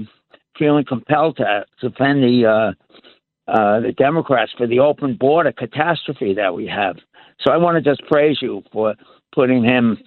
[0.59, 6.55] feeling compelled to defend the uh, uh, the Democrats for the open border catastrophe that
[6.55, 6.97] we have.
[7.41, 8.95] So I want to just praise you for
[9.35, 9.99] putting him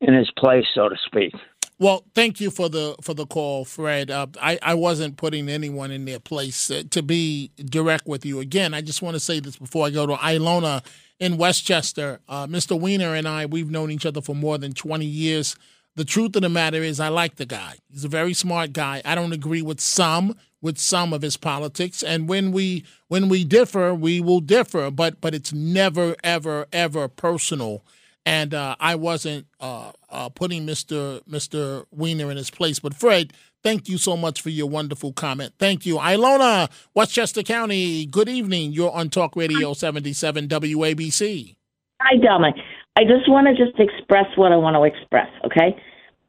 [0.00, 1.32] in his place, so to speak.
[1.80, 4.10] Well, thank you for the for the call, Fred.
[4.10, 6.70] Uh, I I wasn't putting anyone in their place.
[6.70, 9.90] Uh, to be direct with you again, I just want to say this before I
[9.90, 10.84] go to Ilona
[11.20, 12.20] in Westchester.
[12.28, 12.78] Uh, Mr.
[12.78, 15.56] Weiner and I, we've known each other for more than twenty years.
[15.96, 17.76] The truth of the matter is, I like the guy.
[17.90, 19.02] He's a very smart guy.
[19.04, 23.42] I don't agree with some with some of his politics, and when we when we
[23.44, 24.90] differ, we will differ.
[24.90, 27.82] But but it's never ever ever personal
[28.26, 31.22] and uh, I wasn't uh, uh, putting Mr.
[31.28, 31.84] Mr.
[31.90, 32.78] Weiner in his place.
[32.78, 35.54] But Fred, thank you so much for your wonderful comment.
[35.58, 38.06] Thank you, Ilona, Westchester County.
[38.06, 38.72] Good evening.
[38.72, 41.56] You're on Talk Radio 77 WABC.
[42.00, 42.56] Hi, Dominic.
[42.98, 45.28] I just want to just express what I want to express.
[45.46, 45.76] Okay,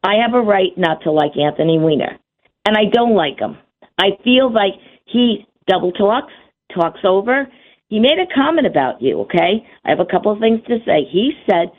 [0.02, 2.18] I have a right not to like Anthony Weiner,
[2.64, 3.58] and I don't like him.
[3.98, 4.74] I feel like
[5.04, 6.32] he double talks,
[6.74, 7.48] talks over.
[7.88, 9.66] He made a comment about you, okay?
[9.84, 11.04] I have a couple of things to say.
[11.10, 11.70] He said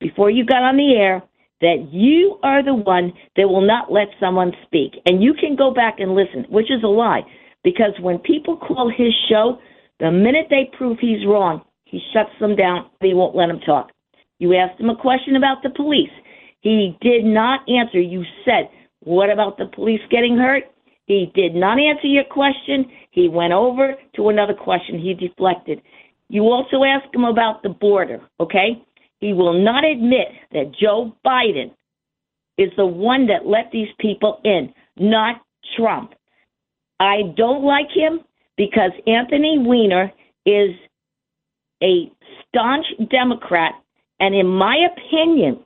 [0.00, 1.22] before you got on the air
[1.60, 4.92] that you are the one that will not let someone speak.
[5.06, 7.22] And you can go back and listen, which is a lie.
[7.64, 9.58] Because when people call his show,
[9.98, 12.90] the minute they prove he's wrong, he shuts them down.
[13.00, 13.90] He won't let them talk.
[14.38, 16.10] You asked him a question about the police.
[16.60, 18.00] He did not answer.
[18.00, 18.68] You said,
[19.00, 20.64] What about the police getting hurt?
[21.06, 22.86] He did not answer your question.
[23.10, 24.98] He went over to another question.
[24.98, 25.80] He deflected.
[26.28, 28.84] You also asked him about the border, okay?
[29.20, 31.72] He will not admit that Joe Biden
[32.58, 35.40] is the one that let these people in, not
[35.76, 36.14] Trump.
[37.00, 38.20] I don't like him
[38.56, 40.12] because Anthony Weiner
[40.44, 40.70] is
[41.82, 42.10] a
[42.48, 43.74] staunch Democrat,
[44.18, 45.60] and in my opinion,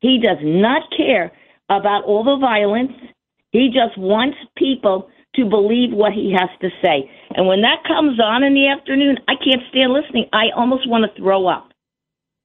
[0.00, 1.32] he does not care
[1.68, 2.92] about all the violence.
[3.50, 7.10] He just wants people to believe what he has to say.
[7.34, 10.26] And when that comes on in the afternoon, I can't stand listening.
[10.32, 11.67] I almost want to throw up.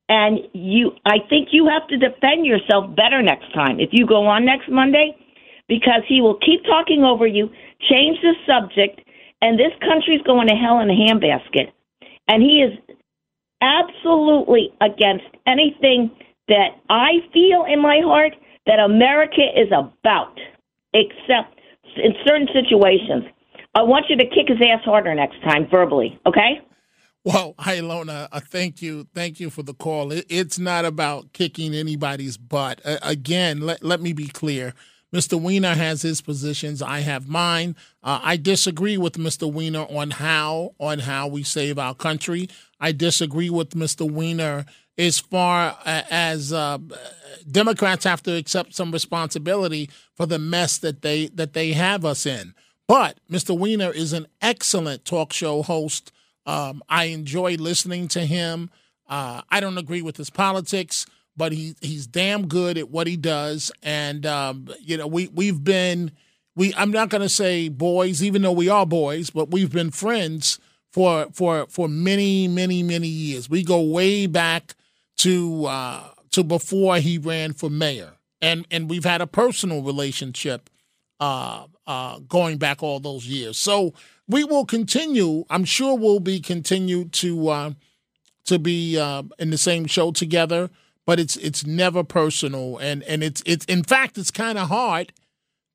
[0.09, 4.25] And you, I think you have to defend yourself better next time if you go
[4.25, 5.15] on next Monday,
[5.67, 7.49] because he will keep talking over you,
[7.89, 9.01] change the subject,
[9.41, 11.71] and this country's going to hell in a handbasket.
[12.27, 12.77] And he is
[13.61, 16.11] absolutely against anything
[16.47, 18.33] that I feel in my heart
[18.65, 20.37] that America is about,
[20.93, 21.59] except
[21.95, 23.23] in certain situations.
[23.75, 26.61] I want you to kick his ass harder next time, verbally, okay?
[27.25, 28.27] Well, hi, Lona.
[28.33, 29.07] Uh, thank you.
[29.15, 30.11] Thank you for the call.
[30.11, 32.81] It, it's not about kicking anybody's butt.
[32.83, 34.73] Uh, again, let, let me be clear.
[35.13, 35.39] Mr.
[35.39, 36.81] Weiner has his positions.
[36.81, 37.75] I have mine.
[38.03, 39.51] Uh, I disagree with Mr.
[39.51, 42.49] Weiner on how on how we save our country.
[42.79, 44.09] I disagree with Mr.
[44.09, 44.65] Weiner
[44.97, 46.79] as far as uh,
[47.49, 52.25] Democrats have to accept some responsibility for the mess that they that they have us
[52.25, 52.53] in.
[52.87, 53.57] But Mr.
[53.57, 56.11] Weiner is an excellent talk show host.
[56.45, 58.69] Um, I enjoy listening to him.
[59.07, 63.17] Uh, I don't agree with his politics, but he he's damn good at what he
[63.17, 63.71] does.
[63.81, 66.11] And um, you know, we we've been
[66.55, 69.91] we I'm not going to say boys, even though we are boys, but we've been
[69.91, 70.59] friends
[70.91, 73.49] for for for many many many years.
[73.49, 74.75] We go way back
[75.17, 80.69] to uh, to before he ran for mayor, and and we've had a personal relationship
[81.19, 83.57] uh, uh, going back all those years.
[83.57, 83.93] So
[84.27, 85.45] we will continue.
[85.49, 87.71] I'm sure we'll be continued to uh,
[88.45, 90.69] to be uh, in the same show together,
[91.05, 95.13] but it's it's never personal, and and it's it's in fact it's kind of hard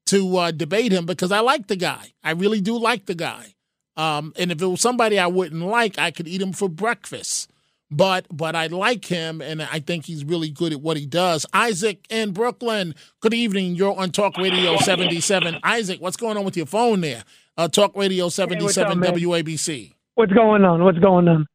[0.06, 2.12] to uh, debate him because I like the guy.
[2.24, 3.54] I really do like the guy.
[3.96, 7.50] Um, and if it was somebody I wouldn't like, I could eat him for breakfast.
[7.90, 11.46] But but I like him, and I think he's really good at what he does.
[11.54, 12.94] Isaac in Brooklyn.
[13.20, 13.76] Good evening.
[13.76, 15.58] You're on Talk Radio 77.
[15.62, 17.24] Isaac, what's going on with your phone there?
[17.58, 19.92] Uh, Talk Radio 77 hey, WABC.
[20.14, 20.84] What's going on?
[20.84, 21.46] What's going on?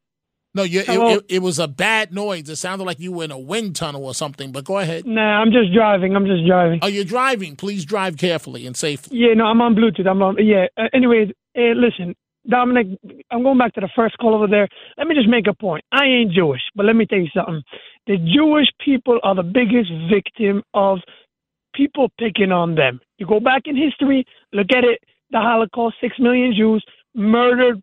[0.54, 2.48] No, you, it, it, it, was a bad noise.
[2.50, 5.08] It sounded like you were in a wind tunnel or something, but go ahead.
[5.08, 6.14] Nah, I'm just driving.
[6.14, 6.80] I'm just driving.
[6.84, 7.56] Oh, you're driving.
[7.56, 9.18] Please drive carefully and safely.
[9.18, 10.06] Yeah, no, I'm on Bluetooth.
[10.06, 10.66] I'm on, yeah.
[10.78, 12.16] Uh, anyways, uh, listen,
[12.48, 13.00] Dominic,
[13.32, 14.68] I'm going back to the first call over there.
[14.98, 15.86] Let me just make a point.
[15.94, 17.64] I ain't Jewish, but let me tell you something.
[18.08, 21.00] The Jewish people are the biggest victim of
[21.74, 23.00] people picking on them.
[23.18, 25.00] You go back in history, look at it.
[25.34, 27.82] The Holocaust, six million Jews murdered,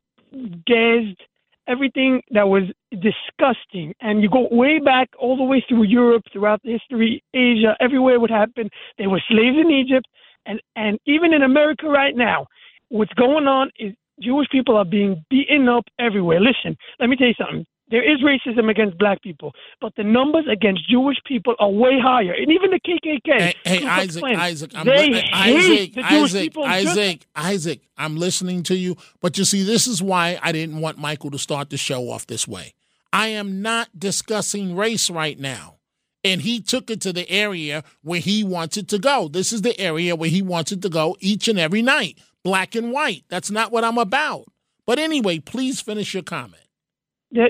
[0.67, 1.21] gassed,
[1.67, 3.95] everything that was disgusting.
[4.01, 8.31] And you go way back all the way through Europe, throughout history, Asia, everywhere would
[8.31, 8.71] happen.
[8.99, 10.07] They were slaves in Egypt.
[10.47, 12.47] And, and even in America right now,
[12.89, 16.41] what's going on is Jewish people are being beaten up everywhere.
[16.41, 17.67] Listen, let me tell you something.
[17.91, 22.33] There is racism against black people, but the numbers against Jewish people are way higher.
[22.33, 23.41] And even the KKK.
[23.41, 26.65] Hey, hey Isaac, Klan, Isaac, I'm they li- Isaac, the Jewish Isaac, people.
[26.65, 28.97] Isaac, just- Isaac, I'm listening to you.
[29.21, 32.27] But you see, this is why I didn't want Michael to start the show off
[32.29, 32.75] this way.
[33.13, 35.77] I am not discussing race right now.
[36.23, 39.27] And he took it to the area where he wants it to go.
[39.27, 42.75] This is the area where he wants it to go each and every night, black
[42.75, 43.25] and white.
[43.31, 44.45] That's not what I'm about.
[44.87, 46.63] But anyway, please finish your comment.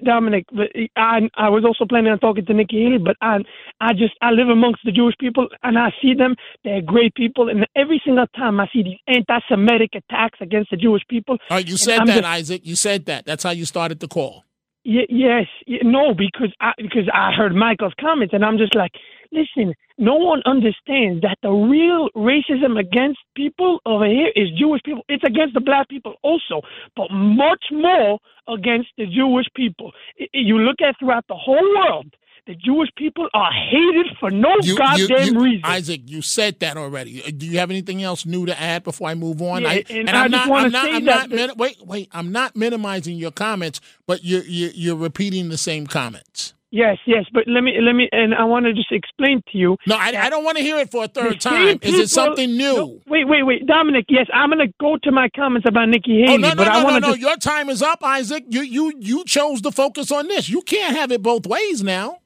[0.05, 3.39] Dominic, but I I was also planning on talking to Nikki Haley, but I
[3.81, 6.37] I just I live amongst the Jewish people and I see them.
[6.65, 11.03] They're great people, and every single time I see these anti-Semitic attacks against the Jewish
[11.09, 11.39] people.
[11.51, 12.63] All right, you said that, just- Isaac.
[12.65, 13.25] You said that.
[13.27, 14.45] That's how you started the call.
[14.85, 18.93] Y- yes, y- no, because I because I heard Michael's comments, and I'm just like,
[19.31, 25.03] listen, no one understands that the real racism against people over here is Jewish people.
[25.11, 26.63] It's against the black people also,
[26.97, 28.19] but much more
[28.49, 29.93] against the Jewish people.
[30.19, 32.15] I- You look at throughout the whole world,
[32.47, 35.61] the Jewish people are hated for no You- you- goddamn you- reason.
[35.65, 37.23] Isaac, you said that already.
[37.25, 39.63] Uh, Do you have anything else new to add before I move on?
[39.63, 40.65] Yeah, I, and I'm I just not.
[40.91, 41.23] I'm not.
[41.31, 42.09] I'm not wait, wait.
[42.13, 46.55] I'm not minimizing your comments, but you're you're, you're repeating the same comments.
[46.73, 49.77] Yes, yes, but let me let me, and I want to just explain to you.
[49.89, 51.81] No, I, I don't want to hear it for a third time.
[51.83, 52.75] Is it something new?
[52.77, 54.05] No, wait, wait, wait, Dominic.
[54.09, 56.69] Yes, I'm going to go to my comments about Nikki Haley, Oh no no but
[56.69, 57.09] I no no no!
[57.09, 58.45] just Your time is up, Isaac.
[58.51, 60.49] You you you chose to focus on this.
[60.49, 62.19] You can't have it both ways now.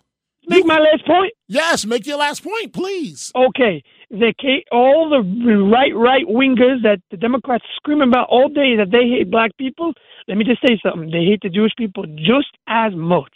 [0.48, 1.32] Make my last point.
[1.48, 3.32] Yes, make your last point, please.
[3.34, 4.32] Okay, the
[4.72, 5.20] all the
[5.70, 9.92] right right wingers that the Democrats scream about all day that they hate black people.
[10.28, 11.10] Let me just say something.
[11.10, 13.32] They hate the Jewish people just as much,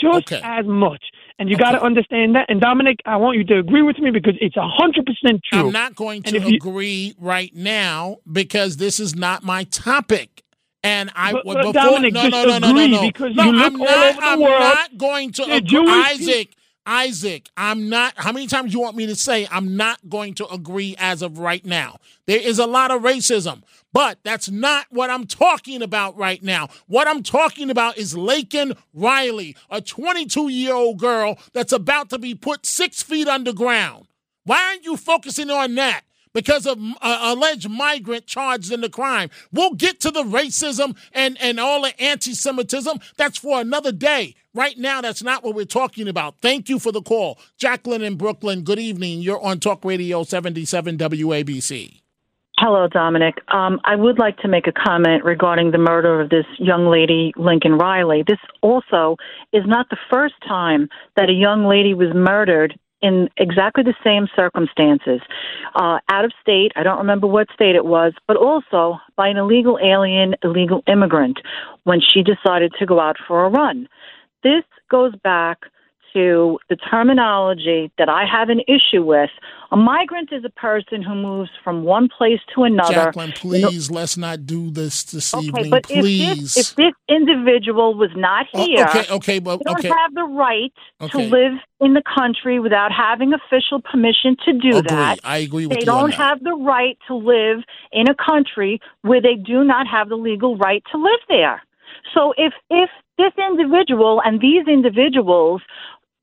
[0.00, 1.02] just as much.
[1.38, 2.46] And you got to understand that.
[2.48, 5.66] And Dominic, I want you to agree with me because it's a hundred percent true.
[5.66, 10.42] I'm not going to if you- agree right now because this is not my topic.
[10.86, 13.02] And I But- but before Dominic, no, no no no no no.
[13.02, 15.60] because no you look I'm all not over the I'm world, not going to agree.
[15.62, 16.48] Jewish Isaac
[16.88, 20.34] Isaac I'm not how many times do you want me to say I'm not going
[20.34, 21.96] to agree as of right now?
[22.26, 23.62] There is a lot of racism
[23.92, 26.68] but that's not what I'm talking about right now.
[26.86, 32.18] What I'm talking about is Laken Riley a 22 year old girl that's about to
[32.18, 34.06] be put six feet underground.
[34.44, 36.02] Why aren't you focusing on that
[36.36, 39.30] because of uh, alleged migrant charged in the crime.
[39.52, 43.00] We'll get to the racism and, and all the anti Semitism.
[43.16, 44.34] That's for another day.
[44.52, 46.34] Right now, that's not what we're talking about.
[46.42, 47.38] Thank you for the call.
[47.56, 49.22] Jacqueline in Brooklyn, good evening.
[49.22, 52.02] You're on Talk Radio 77 WABC.
[52.58, 53.36] Hello, Dominic.
[53.48, 57.32] Um, I would like to make a comment regarding the murder of this young lady,
[57.36, 58.24] Lincoln Riley.
[58.26, 59.16] This also
[59.54, 64.26] is not the first time that a young lady was murdered in exactly the same
[64.34, 65.20] circumstances,
[65.76, 66.72] uh, out of state.
[66.74, 71.38] I don't remember what state it was, but also by an illegal alien, illegal immigrant
[71.84, 73.88] when she decided to go out for a run.
[74.42, 75.58] This goes back
[76.16, 79.28] to the terminology that I have an issue with.
[79.70, 82.94] A migrant is a person who moves from one place to another.
[82.94, 85.70] Jacqueline, please, let's not do this this Okay, evening.
[85.70, 86.56] but please.
[86.56, 90.14] if this, if this individual was not Oh, here, okay, okay, but- they don't have
[90.14, 91.12] the right Okay.
[91.12, 94.82] to live in the country without having official permission to do Agree.
[94.96, 95.16] that.
[95.24, 97.58] I agree with they you on don't have the right to live
[97.92, 101.62] in a country where they do not have the legal right to live there.
[102.14, 102.88] So if if
[103.18, 105.62] this individual and these individuals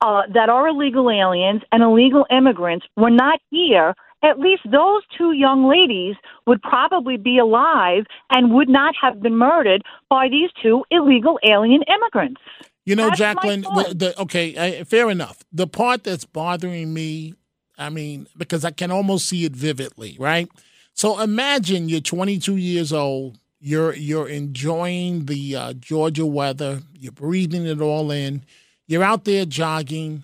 [0.04, 5.32] uh, that are illegal aliens and illegal immigrants were not here, at least those two
[5.32, 10.84] young ladies would probably be alive and would not have been murdered by these two
[10.91, 12.41] illegal alien immigrants.
[12.86, 13.62] You know, That's Jacqueline.
[13.62, 15.41] The, okay, uh, fair enough.
[15.54, 17.36] The part that's bothering me,
[17.78, 20.49] I mean, because I can almost see it vividly, right?
[20.93, 23.39] So imagine you're 22 years old.
[23.62, 26.82] You're you're enjoying the uh, Georgia weather.
[26.93, 28.43] You're breathing it all in.
[28.88, 30.24] You're out there jogging,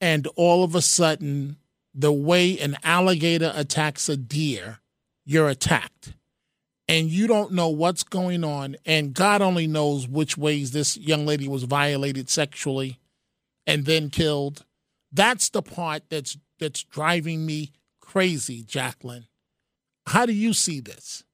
[0.00, 1.56] and all of a sudden,
[1.94, 4.80] the way an alligator attacks a deer,
[5.24, 6.14] you're attacked
[6.92, 11.24] and you don't know what's going on, and God only knows which ways this young
[11.24, 12.98] lady was violated sexually
[13.66, 14.64] and then killed.
[15.10, 19.26] That's the part that's that's driving me crazy, Jacqueline.
[20.06, 21.24] How do you see this?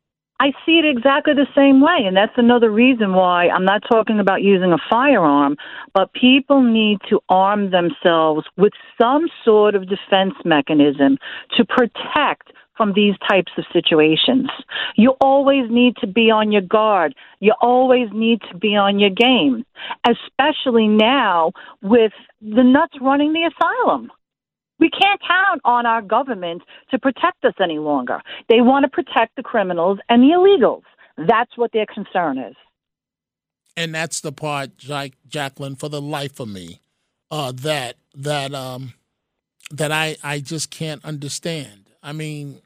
[0.41, 2.07] I see it exactly the same way.
[2.07, 5.57] And that's another reason why I'm not talking about using a firearm,
[5.95, 11.19] but people need to arm themselves with some sort of defense mechanism
[11.57, 14.49] to protect from these types of situations.
[14.95, 17.15] You always need to be on your guard.
[17.41, 19.67] You always need to be on your game,
[20.07, 24.13] especially now with the nuts running the asylum.
[24.79, 28.21] We can't count on our government to protect us any longer.
[28.49, 30.83] They want to protect the criminals and the illegals.
[31.27, 32.55] That's what their concern is.
[33.77, 34.71] And that's the part,
[35.29, 36.81] Jacqueline, for the life of me,
[37.31, 38.95] uh, that that um,
[39.71, 41.91] that I I just can't understand.
[42.03, 42.61] I mean,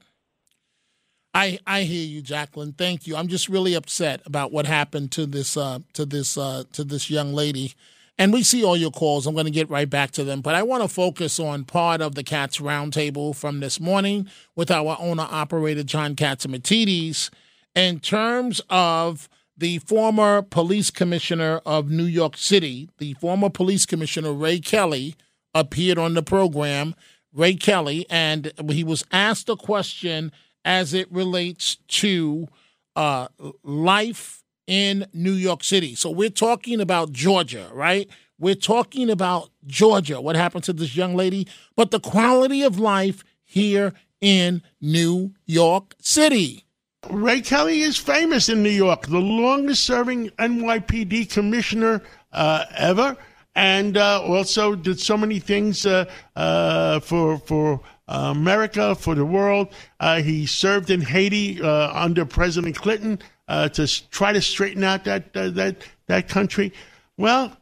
[1.35, 2.73] I I hear you, Jacqueline.
[2.73, 3.17] Thank you.
[3.17, 7.11] I'm just really upset about what happened to this uh, to this uh, to this
[7.11, 7.75] young lady.
[8.19, 9.27] And we see all your calls.
[9.27, 10.43] I'm going to get right back to them.
[10.43, 14.71] But I want to focus on part of the Cats Roundtable from this morning with
[14.71, 17.31] our owner operator, John Catsimatidis,
[17.75, 24.33] in terms of the former police commissioner of New York City, the former police commissioner,
[24.33, 25.15] Ray Kelly,
[25.55, 26.95] appeared on the program.
[27.35, 30.33] Ray Kelly, and he was asked a question
[30.65, 32.47] as it relates to
[32.95, 33.29] uh,
[33.63, 35.95] life in New York City.
[35.95, 38.09] So we're talking about Georgia, right?
[38.39, 41.47] We're talking about Georgia, what happened to this young lady,
[41.77, 46.65] but the quality of life here in New York City.
[47.11, 52.01] Ray Kelly is famous in New York, the longest serving NYPD commissioner
[52.33, 53.17] uh, ever,
[53.57, 56.05] and uh, also did so many things uh,
[56.37, 59.69] uh for for America, for the world.
[60.01, 65.05] Uh, he served in Haiti uh, under President Clinton uh, to try to straighten out
[65.05, 65.76] that that
[66.07, 66.72] that country.
[67.16, 67.57] Well,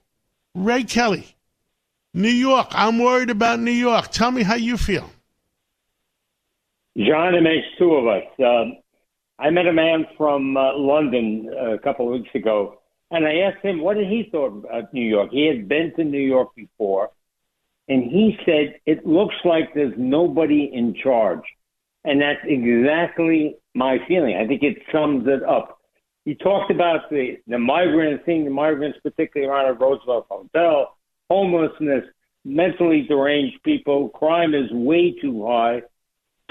[0.54, 1.34] Ray Kelly,
[2.14, 2.68] New York.
[2.70, 4.10] I'm worried about New York.
[4.10, 5.10] Tell me how you feel.
[6.96, 8.24] John, it makes two of us.
[8.38, 8.78] Um,
[9.38, 13.64] I met a man from uh, London a couple of weeks ago, and I asked
[13.64, 15.30] him what did he thought about New York.
[15.30, 17.10] He had been to New York before,
[17.88, 21.42] and he said, It looks like there's nobody in charge.
[22.04, 24.36] And that's exactly my feeling.
[24.36, 25.78] I think it sums it up.
[26.24, 30.96] He talked about the, the migrants, seeing the migrants, particularly around at Roosevelt Hotel,
[31.28, 32.04] homelessness,
[32.44, 34.08] mentally deranged people.
[34.10, 35.82] Crime is way too high.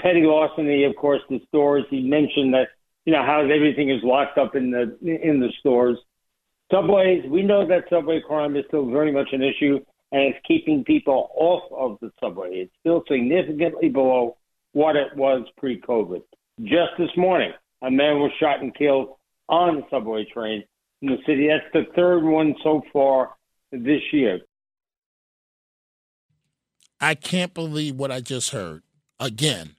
[0.00, 1.84] Petty larceny, of course, the stores.
[1.90, 2.68] He mentioned that,
[3.04, 5.98] you know, how everything is locked up in the in the stores.
[6.72, 9.80] Subways, we know that subway crime is still very much an issue
[10.12, 12.50] and it's keeping people off of the subway.
[12.54, 14.36] It's still significantly below
[14.72, 16.22] what it was pre COVID.
[16.62, 17.52] Just this morning,
[17.82, 19.16] a man was shot and killed
[19.48, 20.64] on a subway train
[21.02, 21.48] in the city.
[21.48, 23.30] That's the third one so far
[23.72, 24.40] this year.
[27.00, 28.82] I can't believe what I just heard.
[29.18, 29.76] Again,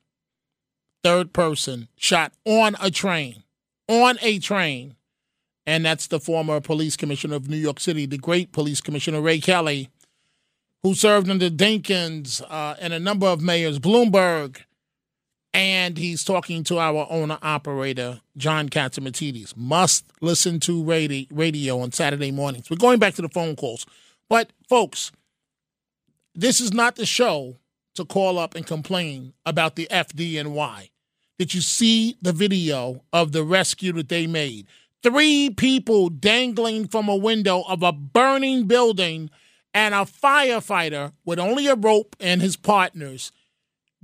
[1.04, 3.44] third person shot on a train,
[3.88, 4.96] on a train.
[5.68, 9.40] And that's the former police commissioner of New York City, the great police commissioner, Ray
[9.40, 9.90] Kelly
[10.84, 14.62] who served under Dinkins uh, and a number of mayors, Bloomberg,
[15.54, 19.56] and he's talking to our owner operator, John Catsimatidis.
[19.58, 22.70] Must listen to radio, radio on Saturday mornings.
[22.70, 23.86] We're going back to the phone calls.
[24.30, 25.12] But, folks,
[26.34, 27.58] this is not the show
[27.96, 30.90] to call up and complain about the FDNY.
[31.38, 34.68] Did you see the video of the rescue that they made?
[35.04, 39.30] Three people dangling from a window of a burning building
[39.74, 43.32] and a firefighter with only a rope and his partners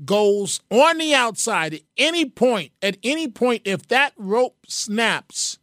[0.06, 5.58] goes on the outside at any point, at any point, if that rope snaps,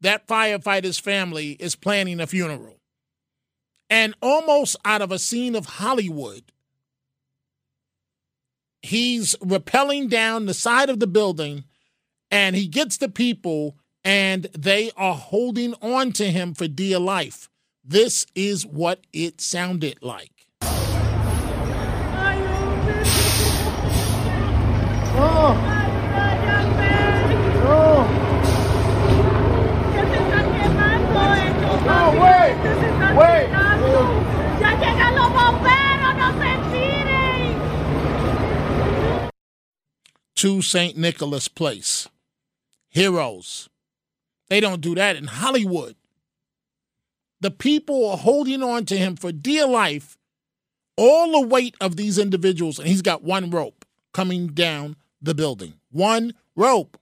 [0.00, 2.80] that firefighter's family is planning a funeral.
[3.88, 6.44] And almost out of a scene of Hollywood,
[8.82, 11.64] he's rappelling down the side of the building
[12.30, 17.48] and he gets the people and they are holding on to him for dear life.
[17.84, 20.30] This is what it sounded like.
[20.62, 21.18] Oh.
[25.11, 25.11] Oh.
[25.11, 25.11] wait.
[25.11, 25.11] Wait.
[25.11, 25.11] Ya llegan los bomberos, no se tiren.
[40.42, 40.96] To St.
[40.96, 42.08] Nicholas Place.
[42.88, 43.68] Heroes.
[44.48, 45.94] They don't do that in Hollywood.
[47.40, 50.18] The people are holding on to him for dear life.
[50.96, 55.74] All the weight of these individuals, and he's got one rope coming down the building.
[55.90, 56.98] One rope.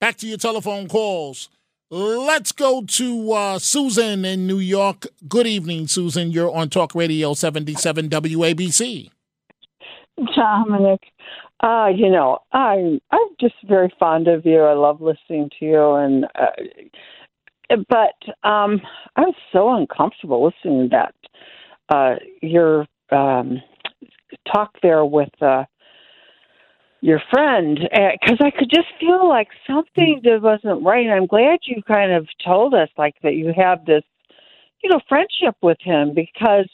[0.00, 1.48] Back to your telephone calls.
[1.90, 5.06] Let's go to uh, Susan in New York.
[5.28, 6.32] Good evening, Susan.
[6.32, 9.10] You're on Talk Radio 77 WABC.
[10.34, 11.00] Dominic,
[11.62, 14.60] Uh, you know, I'm I'm just very fond of you.
[14.60, 18.80] I love listening to you, and uh, but um,
[19.16, 21.14] I was so uncomfortable listening to that.
[21.94, 23.60] Uh, your um,
[24.52, 25.64] talk there with uh,
[27.00, 31.04] your friend because I could just feel like something that wasn't right.
[31.06, 34.02] And I'm glad you kind of told us like that you have this,
[34.82, 36.68] you know, friendship with him because.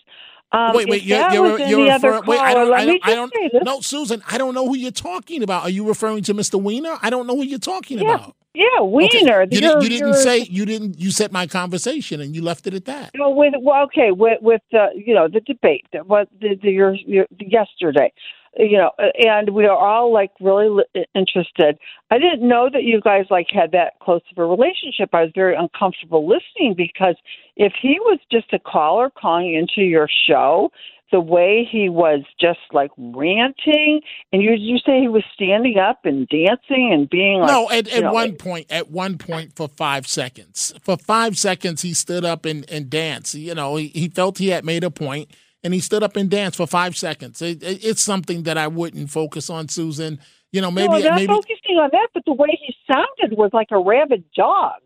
[0.55, 2.27] Um, wait, wait, you're, you're, you're referring.
[2.27, 3.63] Wait, I don't, I don't, I don't say this.
[3.65, 5.63] no, Susan, I don't know who you're talking about.
[5.63, 6.61] Are you referring to Mr.
[6.61, 6.99] Weiner?
[7.01, 8.37] I don't know who you're talking Yeah, about.
[8.53, 8.91] yeah, Okay.
[8.91, 9.51] You, didn't,
[9.83, 11.01] you're- didn't say you didn't.
[11.01, 13.13] You said my conversation and you left it at that.
[13.15, 16.71] No, with well, okay, with with the you know the debate that was the, the
[16.71, 18.13] your, your yesterday,
[18.57, 21.79] you know, and we are all like really li- interested.
[22.11, 25.11] I didn't know that you guys like had that close of a relationship.
[25.13, 27.17] I was very uncomfortable listening because
[27.57, 30.71] if he was just a caller calling into your show,
[31.13, 34.01] the way he was just like ranting,
[34.33, 37.87] and you you say he was standing up and dancing and being like no, at,
[37.89, 42.25] at know, one point, at one point for five seconds, for five seconds, he stood
[42.25, 43.35] up and, and danced.
[43.35, 45.31] You know, he, he felt he had made a point,
[45.65, 47.41] and he stood up and danced for five seconds.
[47.41, 50.19] It, it, it's something that I wouldn't focus on, Susan.
[50.51, 53.51] You know, maybe no, not maybe focusing on that, but the way he sounded was
[53.53, 54.81] like a rabid dog.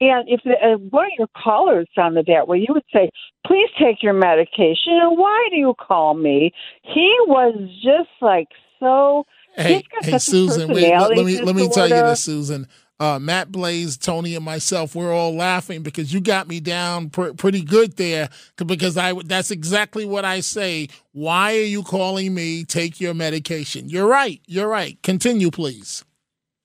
[0.00, 3.10] And if the, uh, one of your callers sounded that way, you would say,
[3.46, 6.52] "Please take your medication." And why do you call me?
[6.82, 8.48] He was just like
[8.80, 9.24] so.
[9.56, 12.66] Hey, hey, Susan, wait, let, let me let me tell you this, Susan.
[13.04, 17.34] Uh, Matt Blaze, Tony, and myself, we're all laughing because you got me down pr-
[17.34, 18.30] pretty good there.
[18.56, 20.88] Because I that's exactly what I say.
[21.12, 22.64] Why are you calling me?
[22.64, 23.90] Take your medication.
[23.90, 24.40] You're right.
[24.46, 24.96] You're right.
[25.02, 26.02] Continue, please.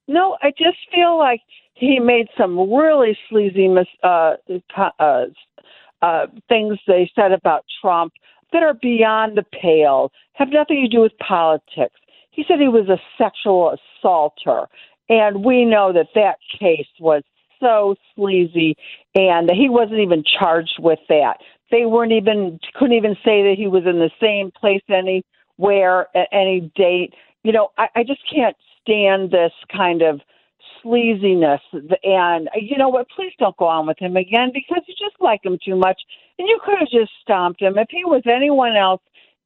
[0.08, 1.42] No, I just feel like
[1.74, 4.36] he made some really sleazy mis- uh,
[4.98, 5.24] uh,
[6.00, 8.14] uh, things they said about Trump
[8.54, 12.00] that are beyond the pale, have nothing to do with politics.
[12.30, 14.68] He said he was a sexual assaulter,
[15.10, 17.22] and we know that that case was
[17.60, 18.76] so sleazy,
[19.14, 21.38] and he wasn't even charged with that.
[21.70, 26.28] They weren't even couldn't even say that he was in the same place anywhere at
[26.32, 27.12] any date.
[27.42, 30.20] You know, I, I just can't stand this kind of
[30.82, 31.60] sleaziness.
[32.02, 33.08] And you know what?
[33.14, 36.00] Please don't go on with him again because you just like him too much.
[36.38, 37.76] And you could have just stomped him.
[37.76, 39.02] If he was anyone else,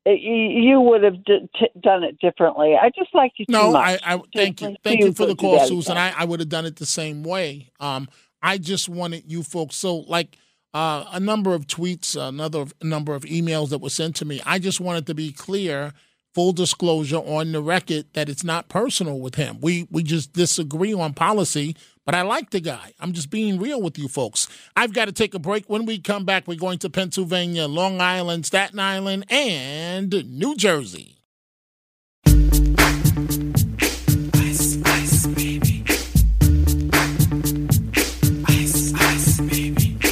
[0.06, 2.76] you would have d- t- done it differently.
[2.80, 3.74] I just like you too No.
[3.74, 5.96] I, I thank you, thank you for the call, Susan.
[5.96, 7.70] I, I would have done it the same way.
[7.80, 8.08] Um,
[8.42, 9.76] I just wanted you folks.
[9.76, 10.36] So, like
[10.74, 14.42] uh, a number of tweets, another number of emails that were sent to me.
[14.44, 15.94] I just wanted to be clear,
[16.34, 19.58] full disclosure on the record that it's not personal with him.
[19.60, 21.76] We we just disagree on policy.
[22.06, 22.92] But I like the guy.
[23.00, 24.46] I'm just being real with you folks.
[24.76, 25.64] I've got to take a break.
[25.70, 31.16] When we come back, we're going to Pennsylvania, Long Island, Staten Island, and New Jersey.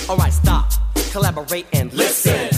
[0.09, 0.73] Alright, stop,
[1.11, 1.92] collaborate and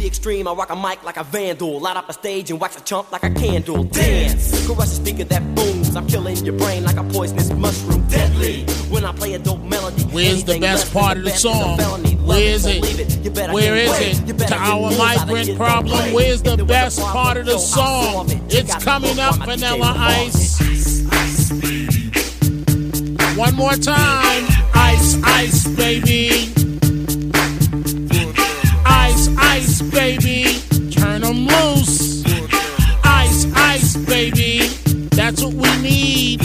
[0.00, 1.78] The extreme, I rock a mic like a vandal.
[1.78, 3.84] Light up a stage and wax a chump like a candle.
[3.84, 5.94] Dance, crush a speaker that booms.
[5.94, 8.08] I'm killing your brain like a poisonous mushroom.
[8.08, 8.64] Deadly.
[8.88, 10.04] When I play a dope melody.
[10.04, 11.78] Where's the best part of the best is a song?
[12.26, 12.82] Where is it?
[12.82, 14.38] leave You better Where is it?
[14.38, 18.26] To our migrant problem, where's the If there was a best part of the song?
[18.26, 18.54] solve it.
[18.54, 19.94] You It's coming up, while my DJ Vanilla.
[19.98, 20.60] Ice.
[23.36, 24.46] One more time.
[24.72, 26.59] Ice, ice, baby.
[29.60, 30.44] Ice, baby.
[30.90, 32.24] Turn 'em loose.
[33.04, 34.60] Ice, ice, baby.
[35.10, 36.40] That's what we need.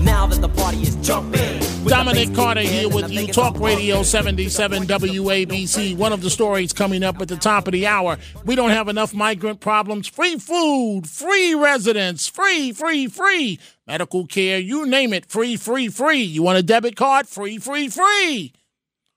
[0.00, 1.60] Now that the party is jumping.
[1.88, 5.96] Dominic Carter here with you, Talk Radio 77 WABC.
[5.96, 8.16] One of the stories coming up at the top of the hour.
[8.44, 10.06] We don't have enough migrant problems.
[10.06, 13.58] Free food, free residence, free, free, free.
[13.88, 16.22] Medical care, you name it, free, free, free.
[16.22, 17.26] You want a debit card?
[17.26, 18.52] Free, free, free.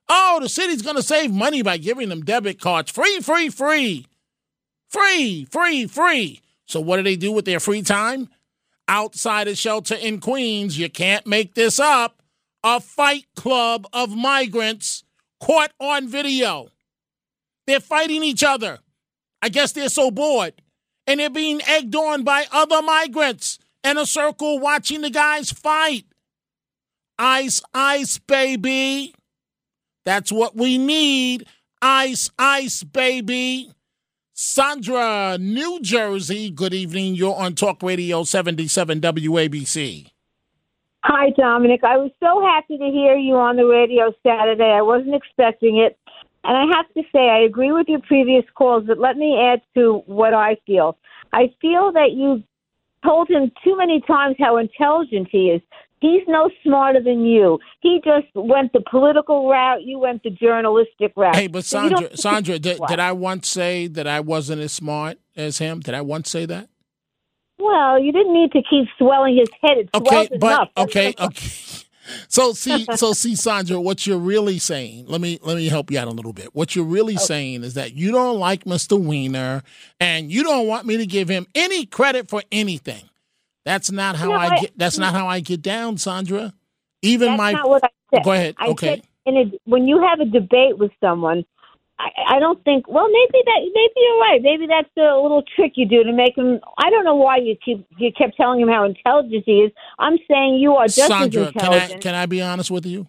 [0.09, 2.91] Oh, the city's going to save money by giving them debit cards.
[2.91, 4.07] Free, free, free.
[4.89, 6.41] Free, free, free.
[6.65, 8.29] So, what do they do with their free time?
[8.87, 12.23] Outside a shelter in Queens, you can't make this up.
[12.63, 15.03] A fight club of migrants
[15.39, 16.69] caught on video.
[17.67, 18.79] They're fighting each other.
[19.43, 20.53] I guess they're so bored.
[21.05, 26.05] And they're being egged on by other migrants in a circle watching the guys fight.
[27.17, 29.13] Ice, ice, baby.
[30.09, 31.45] That's what we need.
[31.83, 33.71] Ice, ice, baby.
[34.33, 36.49] Sandra, New Jersey.
[36.49, 37.13] Good evening.
[37.13, 40.07] You're on Talk Radio 77 WABC.
[41.03, 41.83] Hi, Dominic.
[41.83, 44.63] I was so happy to hear you on the radio Saturday.
[44.63, 45.95] I wasn't expecting it.
[46.43, 49.61] And I have to say, I agree with your previous calls, but let me add
[49.75, 50.97] to what I feel.
[51.33, 52.41] I feel that you
[53.05, 55.61] told him too many times how intelligent he is.
[56.01, 57.59] He's no smarter than you.
[57.81, 59.83] He just went the political route.
[59.83, 61.35] You went the journalistic route.
[61.35, 65.17] Hey, but So Sandra, Sandra, did, did I once say that I wasn't as smart
[65.35, 65.81] as him?
[65.81, 66.69] Did I once say that?
[67.57, 69.77] Well, you didn't need to keep swelling his head.
[69.79, 70.69] It Okay, but enough.
[70.77, 71.49] okay, okay.
[72.27, 75.05] So see, so see, Sandra, what you're really saying.
[75.07, 76.55] Let me let me help you out a little bit.
[76.55, 78.99] What you're really saying is that you don't like Mr.
[78.99, 79.61] Weiner,
[79.99, 83.08] and you don't want me to give him any credit for anything.
[83.69, 84.71] That's not how No, I I- get.
[84.75, 86.53] That's not how I get down, Sandra.
[87.03, 87.51] Even That's my.
[87.51, 88.23] not what I said.
[88.23, 88.55] Go ahead.
[88.57, 88.87] I okay.
[88.87, 91.45] said in a, when you have a debate with someone,
[91.99, 92.87] I, I don't think.
[92.87, 93.59] Well, maybe that.
[93.61, 94.41] Maybe you're right.
[94.41, 96.59] Maybe that's a little trick you do to make him.
[96.79, 99.71] I don't know why you keep you kept telling him how intelligent he is.
[99.99, 102.01] I'm saying you are just Sandra, as can I intelligent.
[102.01, 103.05] can I be honest with you?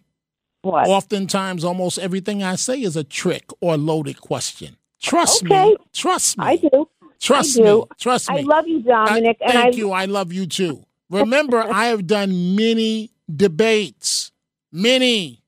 [0.60, 0.86] What?
[0.88, 4.76] Oftentimes, almost everything I say is a trick or loaded question.
[5.00, 5.70] Trust Okay.
[5.70, 5.76] me.
[5.94, 6.44] Trust me.
[6.44, 6.86] I do.
[7.20, 7.82] Trust me.
[7.98, 8.38] Trust me.
[8.38, 9.92] I love you, Dominic, I- thank I you.
[9.92, 10.84] I love you too.
[11.10, 14.32] Remember, I have done many debates,
[14.72, 15.42] many,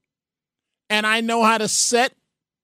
[0.90, 2.12] and I know how to set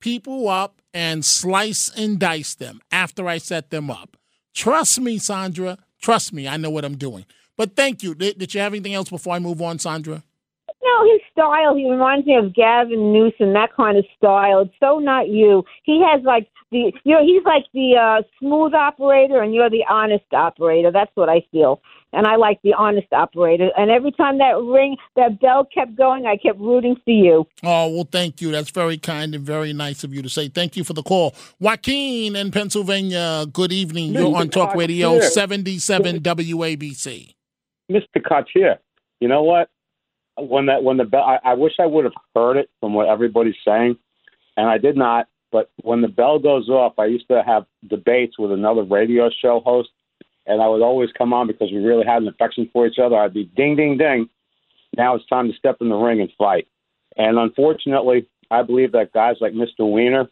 [0.01, 4.17] people up and slice and dice them after I set them up.
[4.55, 5.79] Trust me, Sandra.
[6.01, 6.47] Trust me.
[6.49, 7.25] I know what I'm doing.
[7.57, 8.15] But thank you.
[8.15, 10.23] Did, did you have anything else before I move on, Sandra?
[10.83, 14.63] No, style, he reminds me of Gavin Newsom, that kind of style.
[14.63, 15.65] It's so not you.
[15.85, 19.85] He has like the, you know, he's like the uh, smooth operator and you're the
[19.89, 20.91] honest operator.
[20.91, 21.81] That's what I feel.
[22.13, 23.71] And I like the honest operator.
[23.77, 27.47] And every time that ring, that bell kept going, I kept rooting for you.
[27.63, 28.51] Oh, well, thank you.
[28.51, 30.49] That's very kind and very nice of you to say.
[30.49, 31.35] Thank you for the call.
[31.61, 34.15] Joaquin in Pennsylvania, good evening.
[34.15, 37.35] You're on Talk Radio 77 WABC.
[37.91, 38.23] Mr.
[38.27, 38.79] Cartier,
[39.21, 39.71] you know what?
[40.39, 43.09] When that when the bell, I, I wish I would have heard it from what
[43.09, 43.97] everybody's saying,
[44.57, 45.29] and I did not.
[45.51, 49.61] But when the bell goes off, I used to have debates with another radio show
[49.61, 49.89] host,
[50.47, 53.17] and I would always come on because we really had an affection for each other.
[53.17, 54.29] I'd be ding, ding, ding.
[54.97, 56.69] Now it's time to step in the ring and fight.
[57.17, 59.81] And unfortunately, I believe that guys like Mr.
[59.81, 60.29] Weiner,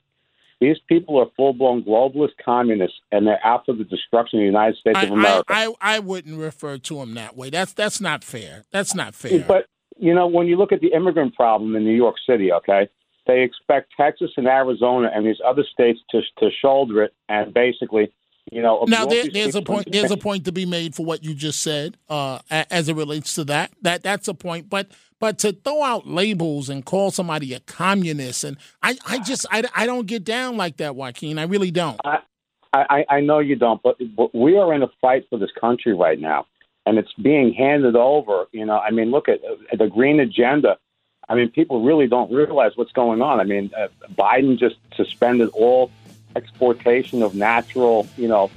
[0.61, 4.76] these people are full blown globalist communists, and they're after the destruction of the United
[4.78, 5.44] States of America.
[5.48, 7.50] I, I wouldn't refer to him that way.
[7.50, 8.64] That's that's not fair.
[8.70, 9.44] That's not fair.
[9.46, 9.66] But
[9.99, 12.88] you know, when you look at the immigrant problem in New York City, okay,
[13.26, 18.12] they expect Texas and Arizona and these other states to to shoulder it and basically,
[18.53, 19.90] you know, now there, there's a point.
[19.90, 23.34] There's a point to be made for what you just said, uh, as it relates
[23.34, 23.72] to that.
[23.82, 24.70] That that's a point.
[24.70, 24.88] But
[25.18, 29.64] but to throw out labels and call somebody a communist and I, I just I,
[29.74, 31.38] I don't get down like that, Joaquin.
[31.38, 31.99] I really don't.
[32.05, 32.18] I,
[32.72, 35.94] I, I know you don't, but, but we are in a fight for this country
[35.94, 36.47] right now,
[36.87, 38.47] and it's being handed over.
[38.53, 40.78] You know, I mean, look at uh, the green agenda.
[41.28, 43.41] I mean, people really don't realize what's going on.
[43.41, 45.91] I mean, uh, Biden just suspended all
[46.37, 48.51] exportation of natural, you know,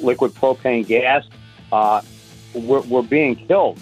[0.00, 1.26] liquid propane gas.
[1.72, 2.00] Uh,
[2.54, 3.80] we're, we're being killed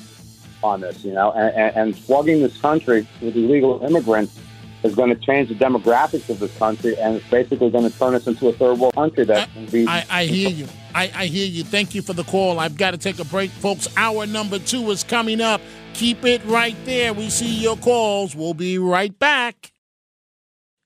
[0.63, 4.41] on this, you know, and, and, and flooding this country with illegal immigrants
[4.85, 8.15] is going to change the demographics of this country, and it's basically going to turn
[8.15, 9.87] us into a third world country that will be.
[9.87, 10.67] I, I hear you.
[10.95, 11.65] I, I hear you.
[11.65, 12.59] Thank you for the call.
[12.59, 13.89] I've got to take a break, folks.
[13.97, 15.61] Hour number two is coming up.
[15.95, 17.13] Keep it right there.
[17.13, 18.35] We see your calls.
[18.35, 19.73] We'll be right back.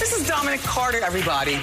[0.00, 1.56] This is Dominic Carter, everybody.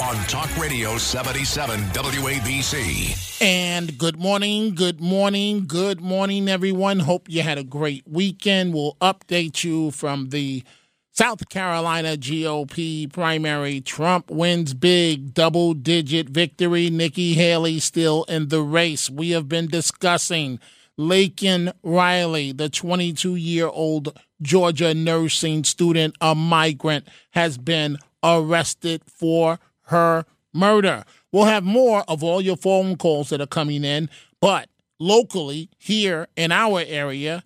[0.00, 3.42] On Talk Radio 77 WABC.
[3.42, 7.00] And good morning, good morning, good morning, everyone.
[7.00, 8.72] Hope you had a great weekend.
[8.72, 10.62] We'll update you from the
[11.10, 13.80] South Carolina GOP primary.
[13.80, 16.88] Trump wins big, double digit victory.
[16.88, 19.10] Nikki Haley still in the race.
[19.10, 20.60] We have been discussing
[20.98, 29.58] Laken Riley, the 22 year old Georgia nursing student, a migrant, has been arrested for
[29.86, 31.04] her murder.
[31.30, 34.68] We'll have more of all your phone calls that are coming in, but
[34.98, 37.42] locally, here in our area,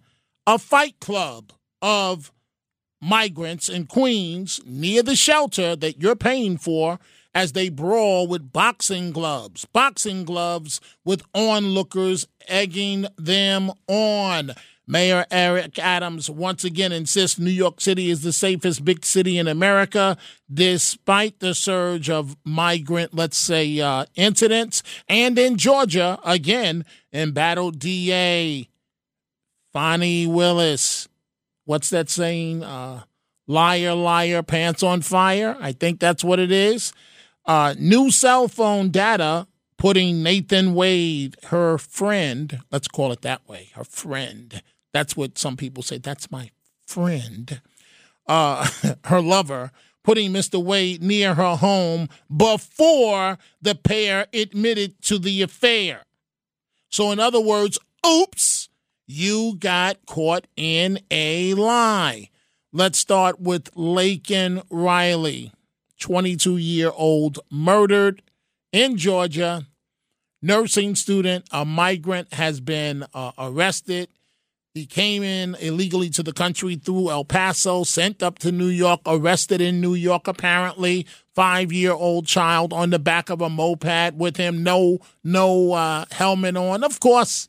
[0.46, 2.32] a fight club of
[3.00, 6.98] migrants in Queens near the shelter that you're paying for
[7.36, 9.66] as they brawl with boxing gloves.
[9.66, 14.52] Boxing gloves with onlookers egging them on.
[14.86, 19.48] Mayor Eric Adams once again insists New York City is the safest big city in
[19.48, 20.16] America,
[20.50, 24.82] despite the surge of migrant, let's say, uh, incidents.
[25.06, 28.66] And in Georgia, again, embattled DA
[29.74, 31.06] Fani Willis.
[31.66, 32.64] What's that saying?
[32.64, 33.02] Uh,
[33.46, 35.54] liar, liar, pants on fire.
[35.60, 36.94] I think that's what it is.
[37.46, 39.46] Uh, new cell phone data
[39.78, 44.62] putting Nathan Wade, her friend, let's call it that way, her friend.
[44.92, 45.98] That's what some people say.
[45.98, 46.50] That's my
[46.86, 47.60] friend.
[48.26, 48.68] Uh,
[49.04, 49.70] her lover,
[50.02, 50.62] putting Mr.
[50.62, 56.02] Wade near her home before the pair admitted to the affair.
[56.88, 58.68] So, in other words, oops,
[59.06, 62.30] you got caught in a lie.
[62.72, 65.52] Let's start with Laken Riley,
[65.98, 68.22] 22 year old, murdered
[68.72, 69.66] in Georgia.
[70.42, 74.08] Nursing student, a migrant, has been uh, arrested.
[74.74, 79.00] He came in illegally to the country through El Paso, sent up to New York,
[79.06, 81.06] arrested in New York, apparently.
[81.34, 86.04] Five year old child on the back of a moped with him, no, no uh,
[86.10, 86.84] helmet on.
[86.84, 87.48] Of course,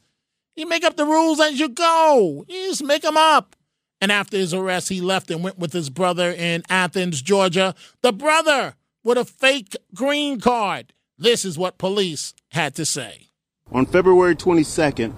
[0.56, 2.46] you make up the rules as you go.
[2.48, 3.57] You just make them up.
[4.00, 7.74] And after his arrest, he left and went with his brother in Athens, Georgia.
[8.02, 10.94] The brother with a fake green card.
[11.18, 13.30] This is what police had to say.
[13.72, 15.14] On February 22nd,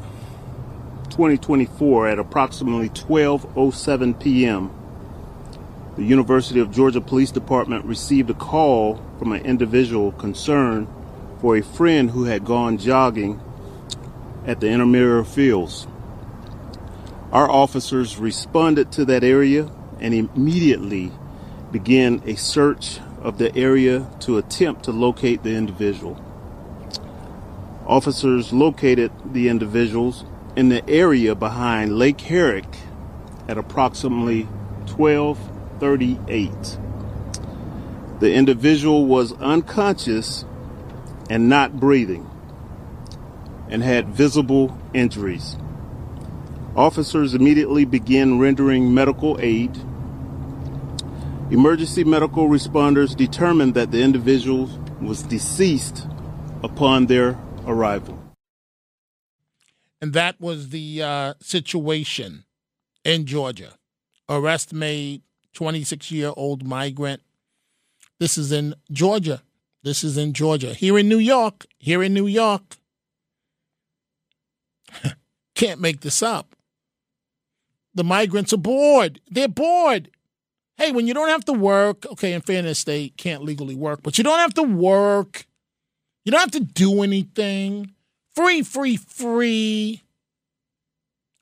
[1.09, 4.71] 2024, at approximately 12:07 p.m.,
[5.97, 10.87] the University of Georgia Police Department received a call from an individual concerned
[11.41, 13.41] for a friend who had gone jogging
[14.45, 15.87] at the intramural fields.
[17.31, 19.69] Our officers responded to that area
[19.99, 21.11] and immediately
[21.71, 26.19] began a search of the area to attempt to locate the individual.
[27.85, 30.25] Officers located the individuals
[30.55, 32.65] in the area behind Lake Herrick
[33.47, 34.43] at approximately
[34.95, 36.77] 1238.
[38.19, 40.45] The individual was unconscious
[41.29, 42.27] and not breathing
[43.69, 45.55] and had visible injuries.
[46.79, 49.75] Officers immediately began rendering medical aid.
[51.51, 54.69] Emergency medical responders determined that the individual
[55.01, 56.07] was deceased
[56.63, 58.17] upon their arrival.
[59.99, 62.45] And that was the uh, situation
[63.03, 63.73] in Georgia.
[64.29, 65.23] Arrest made,
[65.55, 67.21] 26 year old migrant.
[68.19, 69.41] This is in Georgia.
[69.83, 70.73] This is in Georgia.
[70.73, 72.77] Here in New York, here in New York,
[75.55, 76.55] can't make this up.
[77.99, 79.19] The migrants are bored.
[79.29, 80.09] They're bored.
[80.77, 84.17] Hey, when you don't have to work, okay, in fairness, they can't legally work, but
[84.17, 85.45] you don't have to work.
[86.23, 87.91] You don't have to do anything.
[88.33, 90.01] Free, free, free.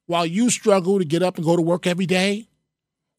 [0.07, 2.47] While you struggle to get up and go to work every day,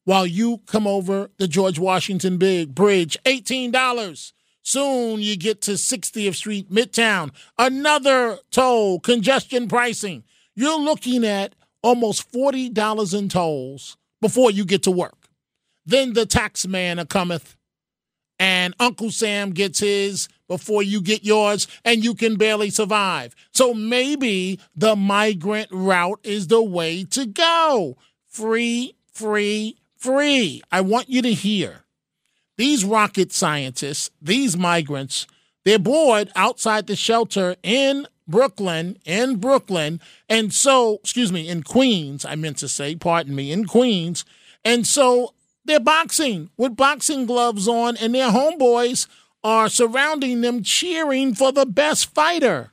[0.03, 4.33] while you come over the George Washington Big Bridge, $18.
[4.63, 7.31] Soon you get to 60th Street, Midtown.
[7.57, 10.25] Another toll, congestion pricing.
[10.55, 15.29] You're looking at almost $40 in tolls before you get to work.
[15.85, 17.55] Then the tax man cometh,
[18.37, 23.35] and Uncle Sam gets his before you get yours, and you can barely survive.
[23.53, 27.97] So maybe the migrant route is the way to go.
[28.27, 30.61] Free, free, free.
[30.71, 31.85] I want you to hear
[32.59, 35.25] these rocket scientists, these migrants,
[35.63, 39.99] they're bored outside the shelter in Brooklyn, in Brooklyn.
[40.29, 44.23] And so, excuse me, in Queens, I meant to say, pardon me, in Queens.
[44.63, 45.33] And so
[45.65, 49.07] they're boxing with boxing gloves on, and their homeboys
[49.43, 52.71] are surrounding them, cheering for the best fighter.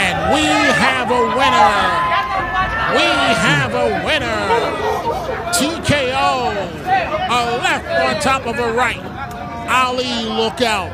[0.00, 0.44] And we
[0.76, 1.72] have a winner.
[2.94, 3.06] We
[3.40, 4.40] have a winner.
[5.56, 6.52] TKO.
[7.30, 9.00] A left on top of a right.
[9.68, 10.90] Ali, look out.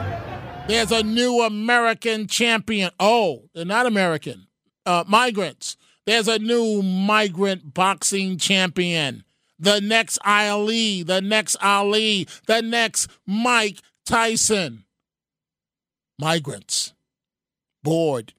[0.68, 2.90] There's a new American champion.
[3.00, 4.46] Oh, they're not American.
[4.84, 5.76] Uh, migrants.
[6.06, 9.24] There's a new migrant boxing champion.
[9.58, 14.84] The next Ali, the next Ali, the next Mike Tyson.
[16.18, 16.94] migrants,
[17.82, 18.32] bored,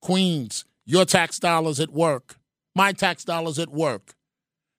[0.00, 2.36] Queens, your tax dollars at work,
[2.74, 4.14] my tax dollars at work.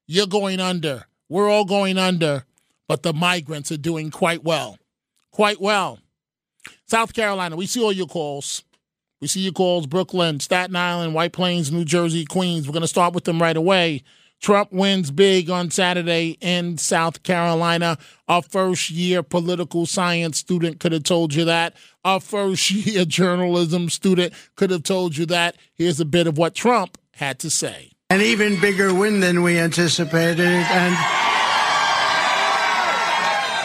[0.07, 1.05] You're going under.
[1.29, 2.45] We're all going under,
[2.87, 4.77] but the migrants are doing quite well.
[5.31, 5.99] Quite well.
[6.87, 8.63] South Carolina, we see all your calls.
[9.21, 12.67] We see your calls Brooklyn, Staten Island, White Plains, New Jersey, Queens.
[12.67, 14.01] We're going to start with them right away.
[14.41, 17.99] Trump wins big on Saturday in South Carolina.
[18.27, 21.75] A first year political science student could have told you that.
[22.03, 25.55] A first year journalism student could have told you that.
[25.75, 27.91] Here's a bit of what Trump had to say.
[28.09, 30.47] An even bigger win than we anticipated.
[30.47, 30.95] And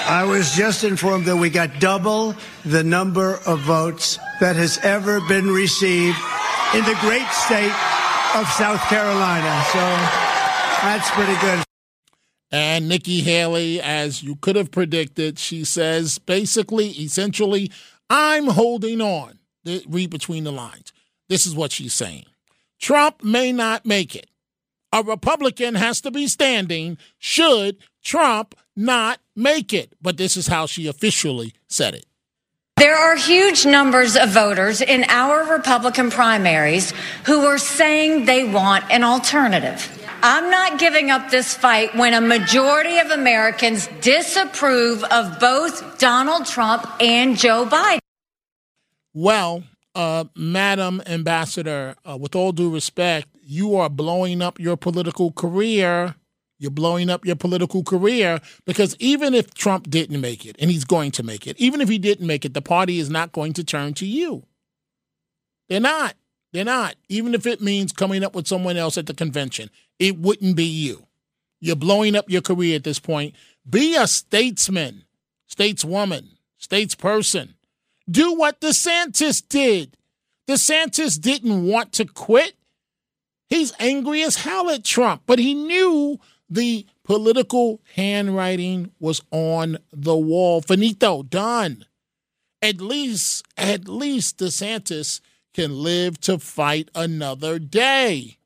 [0.08, 2.34] I was just informed that we got double
[2.66, 6.18] the number of votes that has ever been received
[6.74, 7.72] in the great state
[8.34, 9.62] of South Carolina.
[9.72, 9.80] So
[10.82, 11.64] that's pretty good.
[12.52, 17.70] And Nikki Haley, as you could have predicted, she says basically, essentially,
[18.08, 19.38] I'm holding on.
[19.88, 20.92] Read between the lines.
[21.28, 22.24] This is what she's saying
[22.78, 24.30] Trump may not make it.
[24.92, 29.94] A Republican has to be standing should Trump not make it.
[30.00, 32.06] But this is how she officially said it.
[32.78, 36.92] There are huge numbers of voters in our Republican primaries
[37.24, 39.90] who are saying they want an alternative.
[40.22, 46.44] I'm not giving up this fight when a majority of Americans disapprove of both Donald
[46.44, 47.98] Trump and Joe Biden.
[49.14, 49.62] Well,
[49.94, 56.14] uh, Madam Ambassador, uh, with all due respect, you are blowing up your political career
[56.58, 60.84] you're blowing up your political career because even if Trump didn't make it, and he's
[60.84, 63.52] going to make it, even if he didn't make it, the party is not going
[63.54, 64.44] to turn to you.
[65.68, 66.14] They're not.
[66.52, 66.94] They're not.
[67.08, 70.64] Even if it means coming up with someone else at the convention, it wouldn't be
[70.64, 71.06] you.
[71.60, 73.34] You're blowing up your career at this point.
[73.68, 75.04] Be a statesman,
[75.50, 76.28] stateswoman,
[76.60, 77.54] statesperson.
[78.08, 79.96] Do what DeSantis did.
[80.48, 82.54] DeSantis didn't want to quit.
[83.48, 86.18] He's angry as hell at Trump, but he knew
[86.48, 90.60] the political handwriting was on the wall.
[90.60, 91.86] Finito, done.
[92.62, 95.20] At least, at least DeSantis
[95.54, 98.38] can live to fight another day.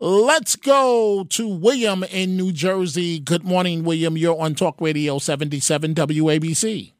[0.00, 3.18] Let's go to William in New Jersey.
[3.18, 4.16] Good morning, William.
[4.16, 6.92] You're on Talk Radio 77 WABC.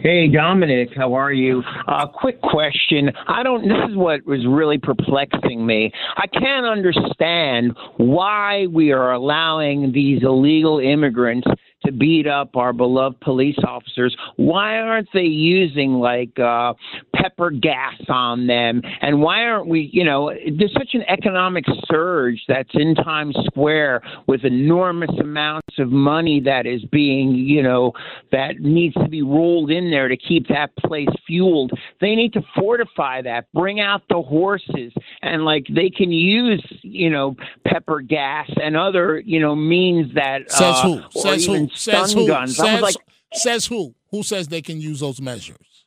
[0.00, 1.62] Hey, Dominic, how are you?
[1.88, 3.10] Uh, quick question.
[3.26, 5.90] I don't, this is what was really perplexing me.
[6.16, 11.48] I can't understand why we are allowing these illegal immigrants
[11.86, 16.74] to beat up our beloved police officers, why aren't they using like uh,
[17.14, 18.82] pepper gas on them?
[19.00, 24.02] And why aren't we, you know, there's such an economic surge that's in Times Square
[24.26, 27.92] with enormous amounts of money that is being, you know,
[28.32, 31.72] that needs to be rolled in there to keep that place fueled.
[32.00, 34.92] They need to fortify that, bring out the horses,
[35.26, 40.50] and like they can use, you know, pepper gas and other, you know, means that.
[40.50, 41.20] Says uh, who?
[41.20, 41.68] Says who?
[41.74, 42.26] Says stun who?
[42.26, 42.56] guns.
[42.56, 42.96] Says, like,
[43.32, 43.94] says who?
[44.10, 45.84] Who says they can use those measures?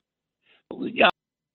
[0.72, 1.10] uh,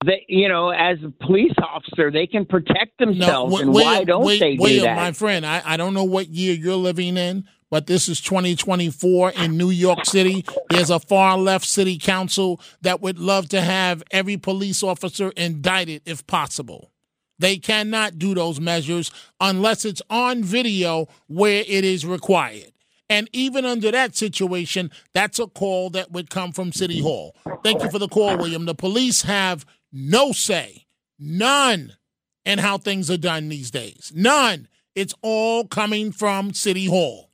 [0.04, 4.20] they, you know, as a police officer, they can protect themselves, Wi- and why don't
[4.20, 4.96] Wi- they do William, that?
[4.96, 9.30] my friend, I, I don't know what year you're living in, but this is 2024
[9.30, 10.44] in New York City.
[10.68, 16.02] There's a far left city council that would love to have every police officer indicted
[16.04, 16.90] if possible.
[17.38, 19.10] They cannot do those measures
[19.40, 22.72] unless it's on video where it is required.
[23.10, 27.36] And even under that situation, that's a call that would come from City Hall.
[27.62, 28.64] Thank you for the call, William.
[28.64, 30.86] The police have no say,
[31.18, 31.96] none,
[32.44, 34.12] in how things are done these days.
[34.14, 34.68] None.
[34.94, 37.30] It's all coming from City Hall.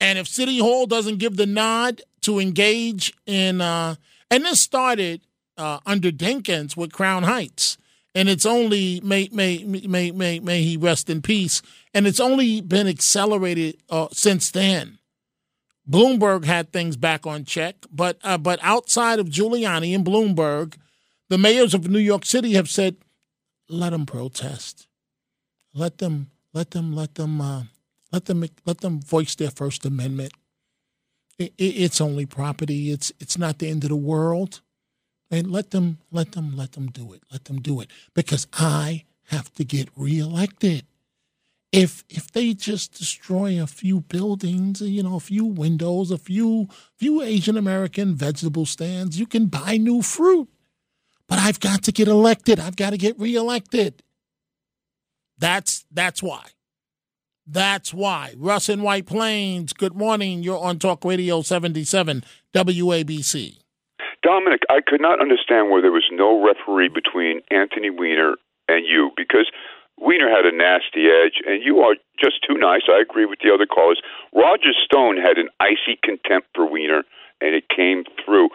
[0.00, 3.94] And if City Hall doesn't give the nod to engage in, uh,
[4.30, 5.22] and this started
[5.56, 7.78] uh, under Dinkins with Crown Heights,
[8.14, 11.62] and it's only may may may may may he rest in peace,
[11.94, 14.98] and it's only been accelerated uh, since then.
[15.88, 20.76] Bloomberg had things back on check, but uh, but outside of Giuliani and Bloomberg,
[21.28, 22.96] the mayors of New York City have said,
[23.68, 24.86] "Let them protest,
[25.74, 27.62] let them, let them, let them, uh,
[28.12, 30.32] let them, let them voice their First Amendment.
[31.38, 32.90] It, it, it's only property.
[32.90, 34.60] It's it's not the end of the world,
[35.32, 37.22] and let them, let them, let them do it.
[37.32, 40.84] Let them do it because I have to get reelected."
[41.72, 46.68] if if they just destroy a few buildings, you know, a few windows, a few
[46.96, 50.48] few Asian American vegetable stands, you can buy new fruit.
[51.26, 52.60] But I've got to get elected.
[52.60, 54.02] I've got to get reelected.
[55.38, 56.44] That's that's why.
[57.46, 58.34] That's why.
[58.36, 60.42] Russ in White Plains, good morning.
[60.42, 62.22] You're on Talk Radio 77
[62.54, 63.61] WABC.
[64.22, 68.34] Dominic, I could not understand why there was no referee between Anthony Weiner
[68.68, 69.50] and you because
[69.98, 72.82] Weiner had a nasty edge, and you are just too nice.
[72.88, 74.00] I agree with the other callers.
[74.34, 77.04] Roger Stone had an icy contempt for Weiner,
[77.40, 78.48] and it came through.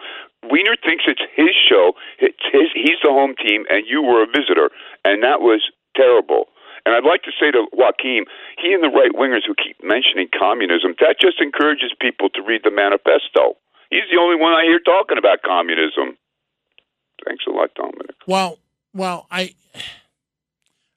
[0.44, 1.92] Weiner thinks it's his show.
[2.18, 2.68] It's his.
[2.74, 4.70] He's the home team, and you were a visitor,
[5.04, 6.48] and that was terrible.
[6.86, 8.24] And I'd like to say to Joaquin,
[8.56, 12.62] he and the right wingers who keep mentioning communism, that just encourages people to read
[12.64, 13.56] the manifesto.
[13.90, 16.16] He's the only one I hear talking about communism.
[17.24, 18.16] Thanks a lot, Dominic.
[18.26, 18.58] Well,
[18.92, 19.54] well, I.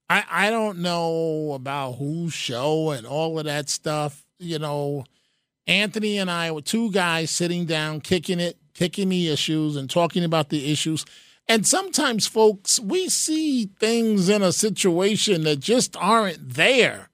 [0.10, 4.26] I, I don't know about whose show and all of that stuff.
[4.40, 5.06] You know,
[5.68, 10.26] Anthony and I were two guys sitting down, kicking it, kicking the issues, and talking
[10.26, 11.06] about the issues.
[11.48, 17.10] And sometimes, folks, we see things in a situation that just aren't there,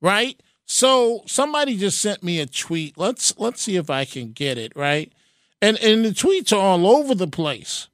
[0.00, 0.40] right?
[0.64, 2.96] So somebody just sent me a tweet.
[2.96, 5.12] Let's let's see if I can get it right.
[5.60, 7.88] And and the tweets are all over the place.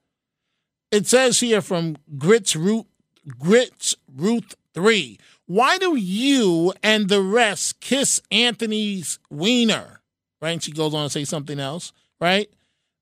[0.91, 2.87] It says here from Grits Root
[3.39, 5.19] Grits Ruth 3.
[5.47, 10.01] Why do you and the rest kiss Anthony's wiener?
[10.41, 10.53] Right?
[10.53, 12.49] And she goes on to say something else, right?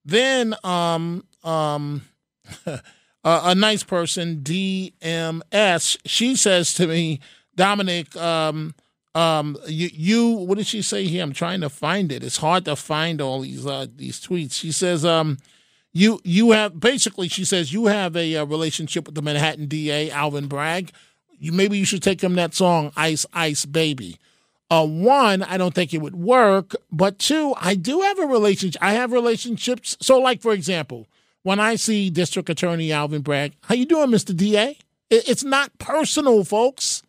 [0.05, 2.03] Then um um
[3.25, 7.21] a nice person, DMS, she says to me,
[7.55, 8.75] Dominic, um,
[9.15, 11.23] um, you, you, what did she say here?
[11.23, 12.23] I'm trying to find it.
[12.23, 14.55] It's hard to find all these uh, these tweets.
[14.55, 15.39] She says, um,
[15.93, 20.11] you you have basically she says you have a, a, relationship with the Manhattan DA
[20.11, 20.93] Alvin Bragg.
[21.39, 24.19] You maybe you should take him that song Ice Ice Baby.
[24.71, 28.83] Uh, one, I don't think it would work, but two, I do have a relationship.
[28.83, 29.99] I have relationships.
[30.01, 31.07] So, like for example,
[31.43, 34.79] when I see District Attorney Alvin Bragg, how you doing, Mister DA?
[35.11, 37.03] It, it's not personal, folks.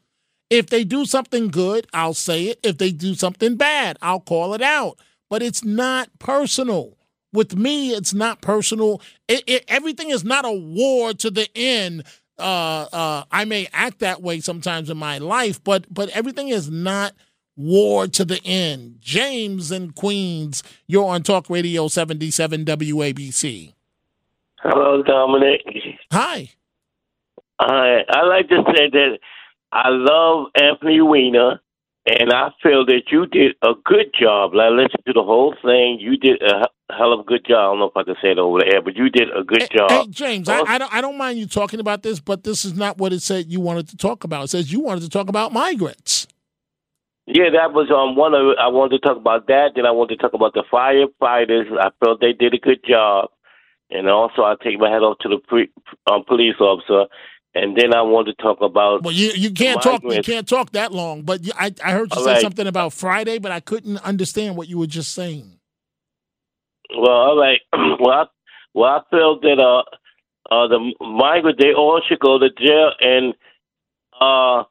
[0.49, 2.59] If they do something good, I'll say it.
[2.63, 4.99] If they do something bad, I'll call it out.
[5.29, 6.97] But it's not personal.
[7.31, 9.01] With me, it's not personal.
[9.27, 12.03] It, it, everything is not a war to the end.
[12.37, 16.69] Uh, uh, I may act that way sometimes in my life, but but everything is
[16.69, 17.13] not
[17.55, 18.97] war to the end.
[18.99, 23.73] James and Queens, you're on Talk Radio 77 WABC.
[24.59, 25.61] Hello, Dominic.
[26.11, 26.49] Hi.
[27.59, 28.03] Hi.
[28.09, 29.19] I like to say that
[29.73, 31.59] I love Anthony Weiner.
[32.05, 34.51] And I feel that you did a good job.
[34.55, 35.99] I listened to the whole thing.
[36.01, 37.57] You did a hell of a good job.
[37.57, 39.41] I don't know if I can say it over the air, but you did a
[39.41, 39.89] good hey, job.
[39.89, 42.73] Hey, James, I, I, don't, I don't mind you talking about this, but this is
[42.73, 44.43] not what it said you wanted to talk about.
[44.43, 46.27] It says you wanted to talk about migrants.
[47.25, 48.57] Yeah, that was um one of.
[48.59, 49.71] I wanted to talk about that.
[49.75, 51.71] Then I wanted to talk about the firefighters.
[51.79, 53.29] I felt they did a good job,
[53.89, 55.69] and also I take my hat off to the pre,
[56.11, 57.05] um, police officer
[57.55, 59.03] and then I want to talk about.
[59.03, 61.21] Well, you you can't talk you can't talk that long.
[61.21, 62.41] But you, I I heard you All say right.
[62.41, 65.59] something about Friday, but I couldn't understand what you were just saying.
[66.95, 67.59] Well, all right.
[67.99, 68.25] well, I,
[68.73, 73.33] well, I feel that uh, uh, the migrants they all should go to jail, and
[74.19, 74.63] uh,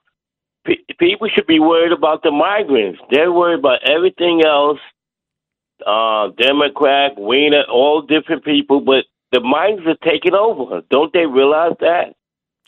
[0.66, 3.00] pe- people should be worried about the migrants.
[3.10, 4.78] They're worried about everything else.
[5.84, 10.82] Uh, Democrat, Weiner, all different people, but the migrants are taking over.
[10.90, 12.14] Don't they realize that?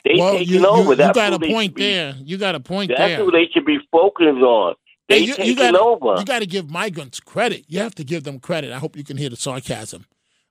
[0.05, 0.90] They well, taking you, you, over.
[0.90, 2.14] you That's got a point should be- there.
[2.22, 3.09] You got a point That's there.
[3.11, 4.74] That's who they should be focused on.
[5.09, 6.14] They Hey, you, taking you gotta, over.
[6.18, 7.64] You got to give migrants credit.
[7.68, 8.72] You have to give them credit.
[8.72, 10.07] I hope you can hear the sarcasm.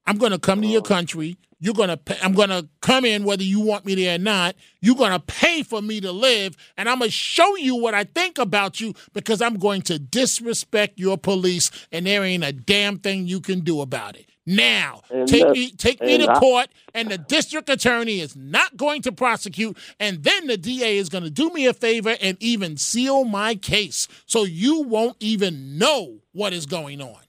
[0.05, 0.83] I'm going to come to your Oh.
[0.83, 1.37] country.
[1.59, 1.95] You're going to.
[1.97, 4.55] Pay, I'm going to come in whether you want me there or not.
[4.81, 7.93] You're going to pay for me to live, and I'm going to show you what
[7.93, 12.51] I think about you because I'm going to disrespect your police, and there ain't a
[12.51, 14.25] damn thing you can do about it.
[14.45, 18.75] Now, And take me, take me to I- court, and the district attorney is not
[18.75, 22.37] going to prosecute, and then the DA is going to do me a favor and
[22.41, 27.21] even seal my case, so you won't even know what is going on.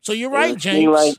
[0.00, 0.92] So you're right, It James.
[0.92, 1.16] Like,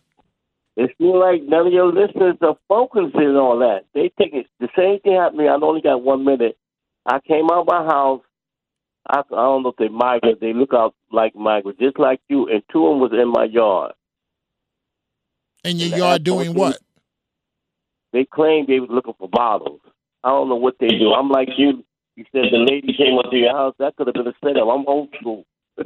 [0.75, 3.85] it seems like none of your listeners are focusing on that.
[3.93, 4.47] They take it.
[4.59, 5.49] The same thing happened to me.
[5.49, 6.57] I only got one minute.
[7.05, 8.21] I came out of my house.
[9.09, 10.39] I, I don't know if they migrate.
[10.39, 12.47] They look out like migrants, just like you.
[12.47, 13.93] And two of them was in my yard.
[15.69, 16.79] And your and yard doing what?
[18.13, 19.81] They claimed they was looking for bottles.
[20.23, 21.13] I don't know what they do.
[21.13, 21.83] I'm like you.
[22.15, 23.75] You said the lady came up to your house.
[23.79, 24.67] That could have been a setup.
[24.67, 25.45] I'm old school.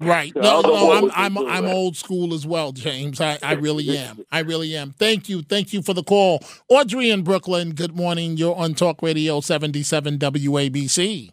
[0.00, 0.32] Right.
[0.34, 3.20] No, no, I'm I'm do, I'm old school as well, James.
[3.20, 4.24] I, I really am.
[4.32, 4.92] I really am.
[4.98, 5.42] Thank you.
[5.42, 6.42] Thank you for the call.
[6.68, 8.36] Audrey in Brooklyn, good morning.
[8.36, 11.30] You're on Talk Radio 77 WABC.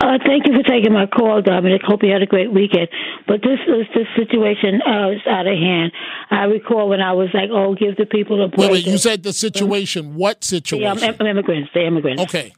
[0.00, 1.82] Uh, thank you for taking my call, Dominic.
[1.84, 2.88] Hope you had a great weekend.
[3.26, 5.92] But this is this situation uh, is out of hand.
[6.30, 8.98] I recall when I was like, "Oh, give the people a break." Wait, wait, you
[8.98, 10.16] said the situation.
[10.16, 11.14] What the situation?
[11.20, 12.22] um, immigrants, the immigrants.
[12.22, 12.52] Okay.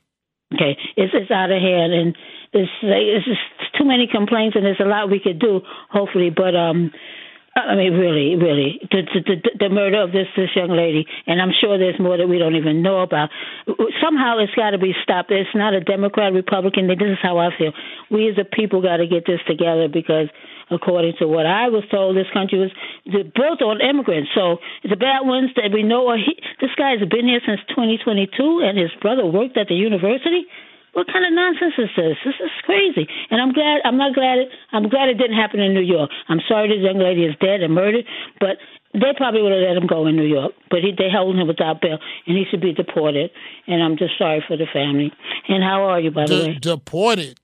[0.54, 2.16] Okay, it's it's out of hand, and
[2.52, 3.40] it's it's just
[3.76, 5.60] too many complaints, and there's a lot we could do,
[5.90, 6.30] hopefully.
[6.30, 6.92] But um,
[7.56, 11.56] I mean, really, really, the, the, the, murder of this this young lady, and I'm
[11.56, 13.30] sure there's more that we don't even know about.
[13.96, 15.32] Somehow, it's got to be stopped.
[15.32, 16.86] It's not a Democrat, Republican.
[16.86, 17.72] This is how I feel.
[18.10, 20.28] We as a people got to get this together because,
[20.70, 22.72] according to what I was told, this country was
[23.08, 24.28] built on immigrants.
[24.36, 26.20] So the bad ones that we know are.
[26.20, 28.36] He, this guy has been here since 2022,
[28.68, 30.44] and his brother worked at the university.
[30.96, 32.16] What kind of nonsense is this?
[32.24, 33.06] This is crazy.
[33.28, 33.82] And I'm glad.
[33.84, 34.38] I'm not glad.
[34.38, 36.08] It, I'm glad it didn't happen in New York.
[36.28, 38.06] I'm sorry this young lady is dead and murdered,
[38.40, 38.56] but
[38.94, 40.52] they probably would have let him go in New York.
[40.70, 43.30] But he, they held him without bail, and he should be deported.
[43.66, 45.12] And I'm just sorry for the family.
[45.48, 46.58] And how are you, by the De- way?
[46.58, 47.38] deported.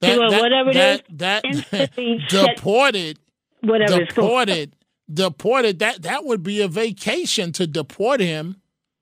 [0.00, 2.26] That, Well, that- whatever it that, is, that, set-
[2.56, 3.18] deported.
[3.60, 4.76] Whatever deported.
[5.12, 5.78] Deported.
[5.80, 8.56] That that would be a vacation to deport him.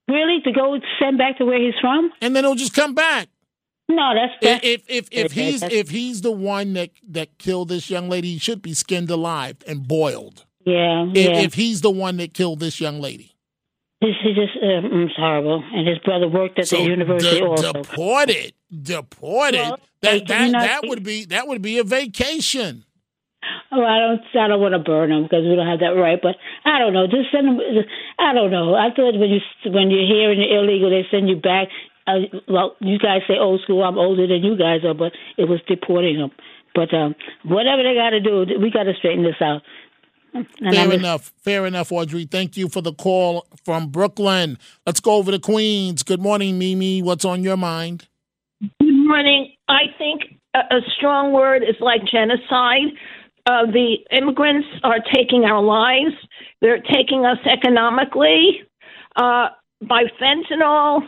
[0.09, 2.11] Really, to go send back to where he's from?
[2.21, 3.29] And then he'll just come back.
[3.95, 7.91] No, that's, that's if if if he's if he's the one that that killed this
[7.91, 10.45] young lady, he should be skinned alive and boiled.
[10.65, 11.39] yeah, If, yeah.
[11.41, 13.35] if he's the one that killed this young lady,
[14.01, 15.63] It's, it's just um, it's horrible.
[15.75, 17.73] And his brother worked at so the university de- also.
[17.73, 18.53] deported,
[18.83, 19.61] deported.
[19.61, 22.85] Well, that that, do not- that would be that would be a vacation.
[23.73, 24.21] Oh, I don't.
[24.39, 26.21] I don't want to burn them because we don't have that right.
[26.23, 27.07] But I don't know.
[27.07, 27.59] Just send them.
[28.19, 28.75] I don't know.
[28.75, 31.69] I thought when you when you're here and you're illegal, they send you back.
[32.07, 33.83] Uh, well, you guys say old school.
[33.83, 36.31] I'm older than you guys are, but it was deporting them.
[36.75, 37.15] But um,
[37.45, 39.63] whatever they got to do, we got to straighten this out.
[40.35, 41.33] And Fair I'm- enough.
[41.43, 42.25] Fair enough, Audrey.
[42.25, 44.59] Thank you for the call from Brooklyn.
[44.87, 46.03] Let's go over to Queens.
[46.03, 47.03] Good morning, Mimi.
[47.03, 48.09] What's on your mind?
[48.81, 49.53] Good morning.
[49.69, 50.23] I think
[50.55, 52.89] a, a strong word is like genocide.
[53.45, 56.15] Uh, the immigrants are taking our lives.
[56.61, 58.63] They're taking us economically
[59.17, 59.49] uh,
[59.87, 61.01] by fentanyl,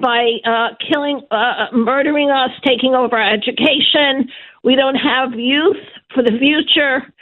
[0.00, 4.28] by uh, killing, uh, murdering us, taking over our education.
[4.64, 5.76] We don't have youth
[6.14, 7.12] for the future.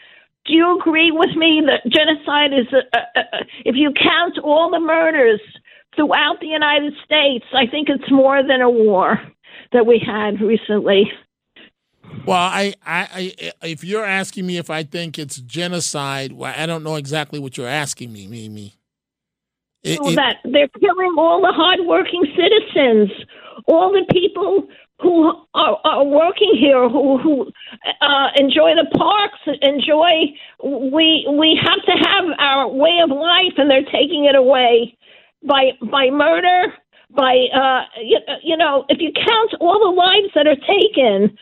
[0.46, 4.70] Do you agree with me that genocide is, a, a, a, if you count all
[4.70, 5.40] the murders
[5.96, 9.20] throughout the United States, I think it's more than a war
[9.72, 11.10] that we had recently.
[12.24, 16.66] Well, I, I, I, if you're asking me if I think it's genocide, well, I
[16.66, 18.74] don't know exactly what you're asking me, Mimi.
[19.84, 23.10] It- So it- that they're killing all the hardworking citizens,
[23.66, 24.68] all the people
[25.00, 27.50] who are, are working here, who who
[28.00, 30.34] uh, enjoy the parks, enjoy.
[30.64, 34.96] We we have to have our way of life, and they're taking it away
[35.44, 36.72] by by murder.
[37.10, 41.36] By uh, you, you know, if you count all the lives that are taken,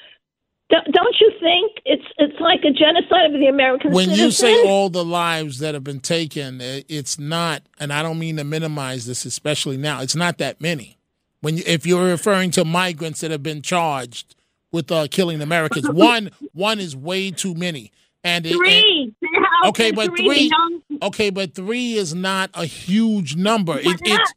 [0.93, 4.89] don't you think it's it's like a genocide of the American when you say all
[4.89, 9.25] the lives that have been taken, it's not, and I don't mean to minimize this,
[9.25, 10.01] especially now.
[10.01, 10.99] It's not that many.
[11.41, 14.35] When you, if you're referring to migrants that have been charged
[14.73, 17.93] with uh, killing Americans, one one is way too many.
[18.23, 19.15] And it, Three.
[19.23, 20.51] Have okay, but three three.
[21.03, 23.79] Okay, but three is not a huge number.
[23.79, 24.33] It, it's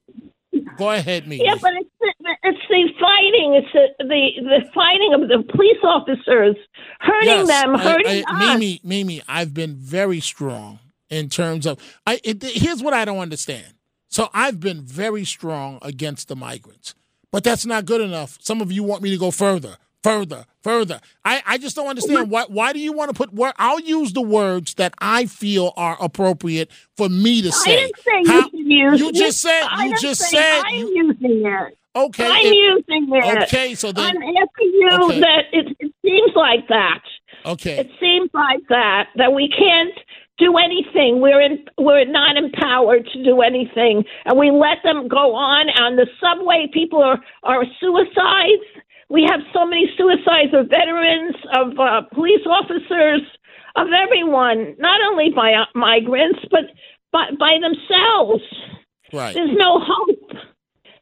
[0.78, 1.42] go ahead, me.
[1.44, 3.54] Yeah, but it's the, fighting.
[3.56, 6.56] It's the, the the fighting of the police officers,
[7.00, 8.54] hurting Yes, them, I- hurting I- us.
[8.60, 10.80] Mimi, Mimi, I've been very strong
[11.10, 11.80] in terms of.
[12.06, 13.66] I it, here's what I don't understand.
[14.10, 16.96] So I've been very strong against the migrants,
[17.32, 18.38] but that's not good enough.
[18.42, 21.02] Some of you want me to go further, further, further.
[21.26, 22.46] I, I just don't understand why.
[22.48, 23.34] Why do you want to put?
[23.34, 27.74] Word, I'll use the words that I feel are appropriate for me to say.
[27.74, 29.00] I didn't say How- you should use.
[29.02, 29.64] You just said.
[29.70, 30.64] I You just say said.
[30.66, 31.78] I'm using it.
[32.06, 33.44] Okay, I'm it- using it.
[33.44, 35.20] okay, so then- I'm asking you Okay.
[35.22, 37.02] that it, it seems like that.
[37.46, 37.78] Okay.
[37.80, 39.94] It seems like that that we can't
[40.38, 41.20] do anything.
[41.22, 45.96] We're in, we're not empowered to do anything, and we let them go on on
[45.96, 46.68] the subway.
[46.74, 48.66] People are are suicides.
[49.10, 53.22] We have so many suicides of veterans, of uh, police officers,
[53.78, 54.76] of everyone.
[54.78, 56.66] Not only by uh, migrants, but
[57.14, 58.44] by by themselves.
[59.14, 59.34] Right.
[59.34, 60.32] There's no hope.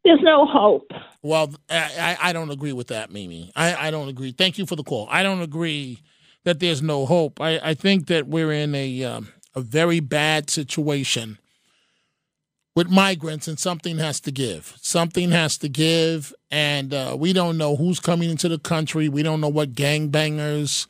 [0.05, 0.91] There's no hope.
[1.23, 3.51] Well, I, I don't agree with that, Mimi.
[3.55, 4.31] I, I don't agree.
[4.31, 5.07] Thank you for the call.
[5.09, 5.99] I don't agree
[6.43, 7.41] that there's no hope.
[7.41, 11.39] I, I think that we're in a um, a very bad situation
[12.75, 14.77] with migrants, and something has to give.
[14.79, 19.09] Something has to give, and uh, we don't know who's coming into the country.
[19.09, 20.85] We don't know what gangbangers,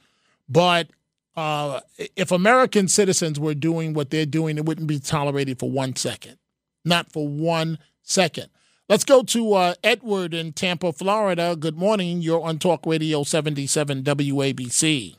[0.49, 0.89] but
[1.37, 1.79] uh,
[2.17, 6.37] if American citizens were doing what they're doing, it wouldn't be tolerated for one second.
[6.83, 8.49] Not for one second.
[8.87, 11.55] Let's go to uh, Edward in Tampa, Florida.
[11.55, 12.21] Good morning.
[12.21, 15.15] You're on Talk Radio 77 WABC.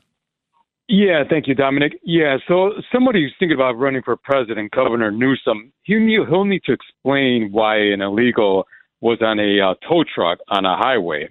[0.89, 1.99] Yeah, thank you, Dominic.
[2.05, 6.63] Yeah, so somebody who's thinking about running for president, Governor Newsom, he knew, he'll need
[6.67, 8.69] to explain why an illegal
[9.01, 11.29] was on a uh, tow truck on a highway.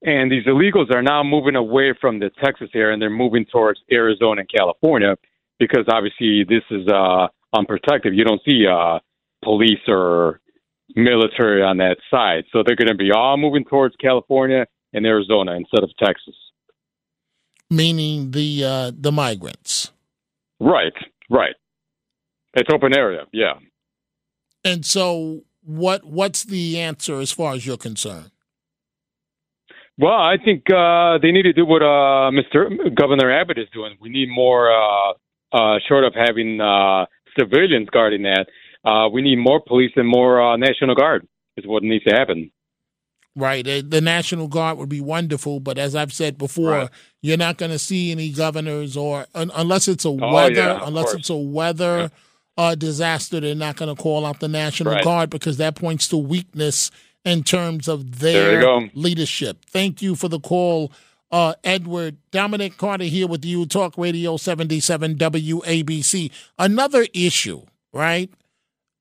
[0.00, 3.78] And these illegals are now moving away from the Texas area and they're moving towards
[3.92, 5.16] Arizona and California
[5.58, 8.16] because obviously this is uh, unprotected.
[8.16, 9.00] You don't see uh,
[9.44, 10.40] police or
[10.96, 15.52] military on that side, so they're going to be all moving towards California and Arizona
[15.52, 16.34] instead of Texas.
[17.70, 19.92] Meaning the uh, the migrants.
[20.58, 20.94] Right,
[21.30, 21.54] right.
[22.54, 23.54] It's open area, yeah.
[24.64, 28.30] And so, what what's the answer as far as you're concerned?
[29.98, 32.94] Well, I think uh, they need to do what uh, Mr.
[32.94, 33.96] Governor Abbott is doing.
[34.00, 35.12] We need more, uh,
[35.52, 37.06] uh, short of having uh,
[37.36, 38.46] civilians guarding that.
[38.84, 41.26] Uh, we need more police and more uh, National Guard.
[41.56, 42.50] Is what needs to happen.
[43.34, 43.64] Right.
[43.64, 46.88] The, National Guard would be wonderful, but as I've said before, Right.
[47.20, 50.80] you're not going to see any governors or un, unless it's a Oh, weather yeah,
[50.84, 51.14] unless course.
[51.20, 52.10] it's a weather
[52.56, 55.04] uh, disaster, they're not going to call out the National Right.
[55.04, 56.90] Guard because that points to weakness
[57.24, 59.64] in terms of their leadership.
[59.66, 60.90] Thank you for the call,
[61.30, 62.16] uh, Edward.
[62.32, 66.30] Dominic Carter here with you, Talk Radio 77 WABC.
[66.58, 68.30] Another issue, right,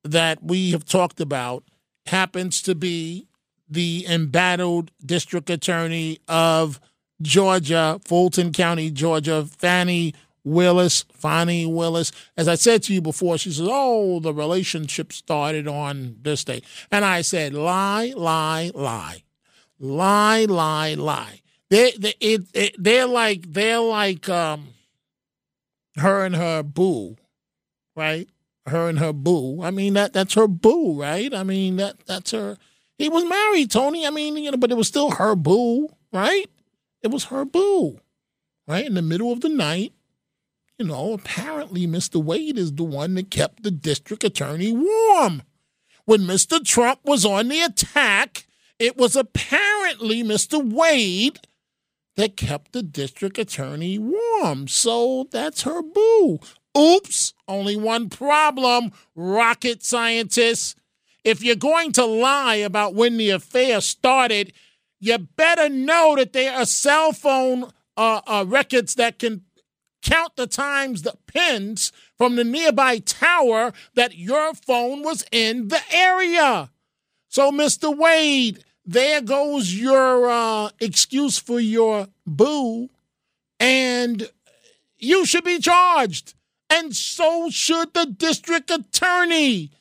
[0.04, 1.64] that we have talked about
[2.06, 3.28] happens to be
[3.70, 6.80] the embattled district attorney of
[7.22, 10.14] Georgia, Fulton County, Georgia, Fani
[10.44, 12.12] Willis, Fani Willis.
[12.38, 16.62] As I said to you before, she says, Oh, the relationship started on this day.
[16.92, 19.24] And I said, Lie, lie, lie.
[19.80, 21.42] Lie, lie, lie.
[21.70, 24.70] They, they, it, it, they're like, they're like um,
[25.98, 27.18] her and her boo,
[27.96, 28.30] right?
[28.68, 29.62] Her and her boo.
[29.62, 31.34] I mean, that that's her boo, right?
[31.34, 32.58] I mean, that that's her.
[32.98, 34.06] He was married, Tony.
[34.06, 36.50] I mean, you know, but it was still her boo, right?
[37.02, 38.00] It was her boo,
[38.68, 38.86] right?
[38.86, 39.94] In the middle of the night,
[40.78, 42.22] you know, apparently Mr.
[42.24, 45.44] Wade is the one that kept the district attorney warm.
[46.06, 46.64] When Mr.
[46.64, 48.48] Trump was on the attack,
[48.80, 50.64] it was apparently Mr.
[50.64, 51.40] Wade
[52.16, 54.68] that kept the district attorney warm.
[54.68, 56.40] So that's her boo.
[56.78, 60.76] Oops, only one problem, rocket scientists.
[61.24, 64.54] If you're going to lie about when the affair started,
[65.00, 69.42] you better know that there are cell phone uh, uh, records that can
[70.04, 75.82] count the times the pins from the nearby tower that your phone was in the
[75.92, 76.70] area.
[77.28, 77.96] So, Mr.
[77.96, 82.90] Wade, there goes your uh, excuse for your boo,
[83.60, 84.30] and
[84.98, 86.36] you should be charged.
[86.70, 89.72] And so should the district attorney.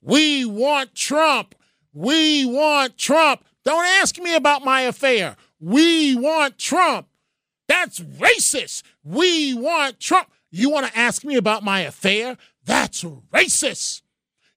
[0.00, 1.54] We want Trump.
[1.92, 3.44] We want Trump.
[3.64, 5.36] Don't ask me about my affair.
[5.60, 7.06] We want Trump.
[7.68, 8.82] That's racist.
[9.04, 10.28] We want Trump.
[10.50, 12.36] You want to ask me about my affair?
[12.64, 14.02] That's racist.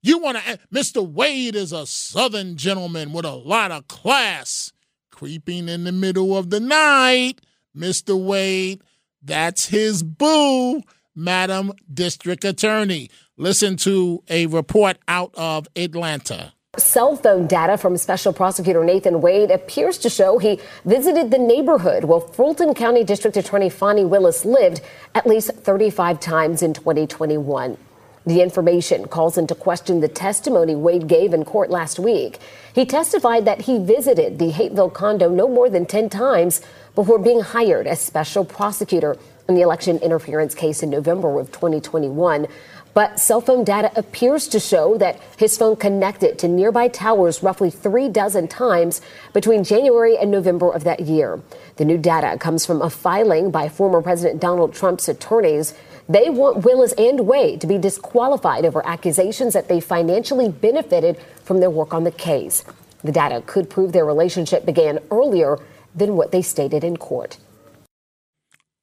[0.02, 1.08] You want to, Mr.
[1.08, 4.72] Wade is a Southern gentleman with a lot of class.
[5.12, 7.36] Creeping in the middle of the night,
[7.76, 8.22] Mr.
[8.22, 8.82] Wade,
[9.22, 10.82] that's his boo,
[11.16, 13.10] Madam District Attorney.
[13.38, 16.54] Listen to a report out of Atlanta.
[16.78, 22.04] Cell phone data from Special Prosecutor Nathan Wade appears to show he visited the neighborhood
[22.04, 24.82] where Fulton County District Attorney Fani Willis lived
[25.14, 27.78] at least 35 times in 2021.
[28.26, 32.40] The information calls into question the testimony Wade gave in court last week.
[32.74, 36.62] He testified that he visited the Hapeville condo no more than 10 times
[36.96, 39.16] before being hired as special prosecutor
[39.48, 42.48] in the election interference case in November of 2021.
[42.96, 47.70] But cell phone data appears to show that his phone connected to nearby towers roughly
[47.70, 49.02] three dozen times
[49.34, 51.42] between January and November of that year.
[51.76, 55.74] The new data comes from a filing by former President Donald Trump's attorneys.
[56.08, 61.60] They want Willis and Wade to be disqualified over accusations that they financially benefited from
[61.60, 62.64] their work on the case.
[63.04, 65.58] The data could prove their relationship began earlier
[65.96, 67.38] than what they stated in court.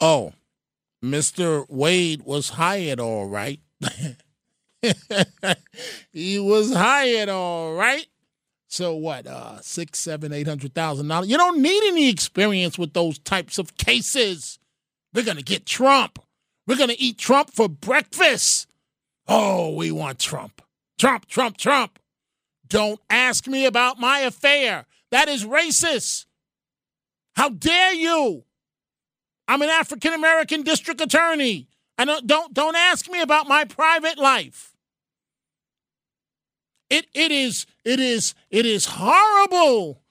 [0.01, 0.33] Oh,
[1.05, 1.65] Mr.
[1.69, 3.61] Wade was hired all right.
[6.13, 8.07] he was hired all right.
[8.69, 9.27] So what?
[9.27, 11.29] Uh, six, seven, eight hundred thousand dollars.
[11.29, 14.59] You don't need any experience with those types of cases.
[15.13, 16.19] We're gonna get Trump.
[16.67, 18.69] We're gonna eat Trump for breakfast.
[19.27, 20.63] Oh, we want Trump.
[20.99, 21.99] Trump, Trump, Trump.
[22.69, 24.87] Don't ask me about my affair.
[25.11, 26.27] That is racist.
[27.35, 28.45] How dare you?
[29.49, 31.69] I'm an African American district attorney.
[31.99, 34.75] I don't don't don't ask me about my private life.
[36.89, 40.03] It it is it is it is horrible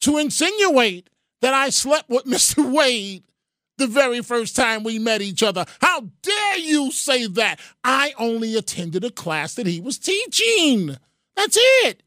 [0.00, 2.70] to insinuate that I slept with Mr.
[2.70, 3.24] Wade
[3.76, 5.64] the very first time we met each other.
[5.80, 7.60] How dare you say that?
[7.82, 10.96] I only attended a class that he was teaching.
[11.36, 12.02] That's it.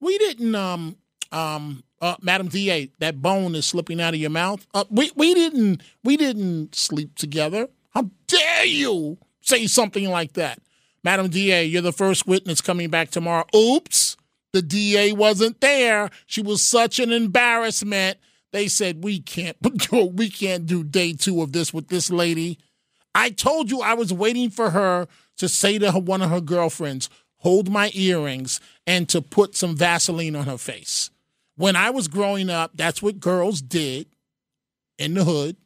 [0.00, 0.96] We didn't um
[1.32, 4.64] um uh, Madam DA, that bone is slipping out of your mouth.
[4.72, 7.68] Uh, we we didn't we didn't sleep together.
[7.90, 10.60] How dare you say something like that.
[11.02, 13.46] Madam DA, you're the first witness coming back tomorrow.
[13.54, 14.16] Oops,
[14.52, 16.10] the DA wasn't there.
[16.26, 18.18] She was such an embarrassment.
[18.52, 19.56] They said we can't
[19.92, 22.58] we can't do day 2 of this with this lady.
[23.14, 25.08] I told you I was waiting for her
[25.38, 27.08] to say to her, one of her girlfriends,
[27.38, 31.10] "Hold my earrings," and to put some Vaseline on her face.
[31.56, 34.06] When I was growing up, that's what girls did
[34.98, 35.56] in the hood.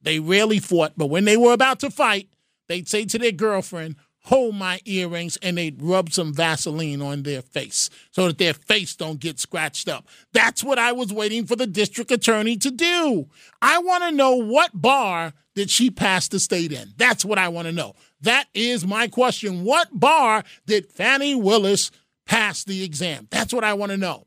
[0.00, 2.28] They rarely fought, but when they were about to fight,
[2.68, 7.42] they'd say to their girlfriend, hold my earrings and they'd rub some vaseline on their
[7.42, 10.06] face so that their face don't get scratched up.
[10.32, 13.28] That's what i was waiting for the district attorney to do.
[13.60, 16.92] I want to know what bar did she pass the state in?
[16.96, 17.94] That's what i want to know.
[18.20, 19.64] That is my question.
[19.64, 21.90] What bar did Fani willis
[22.26, 23.26] pass the exam?
[23.30, 24.26] That's what i want to know.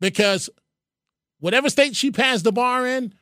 [0.00, 0.50] Because
[1.38, 3.14] whatever state she passed the bar in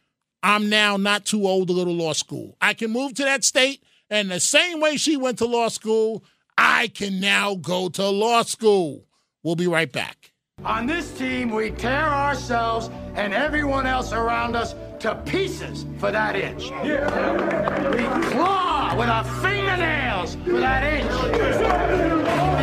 [0.42, 2.56] i'm now not too old to go to law school.
[2.62, 3.82] I can move to that state
[4.12, 6.22] and the same way she went to law school,
[6.58, 9.06] I can now go to law school.
[9.42, 10.32] We'll be right back.
[10.66, 16.36] On this team, we tear ourselves and everyone else around us to pieces for that
[16.36, 16.64] inch.
[16.64, 21.10] We claw with our fingernails for that inch.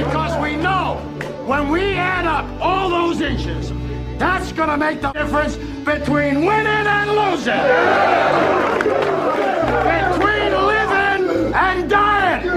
[0.05, 0.97] Because we know
[1.47, 3.73] when we add up all those inches,
[4.19, 7.57] that's going to make the difference between winning and losing.
[8.85, 9.08] Living
[11.69, 12.49] and dying.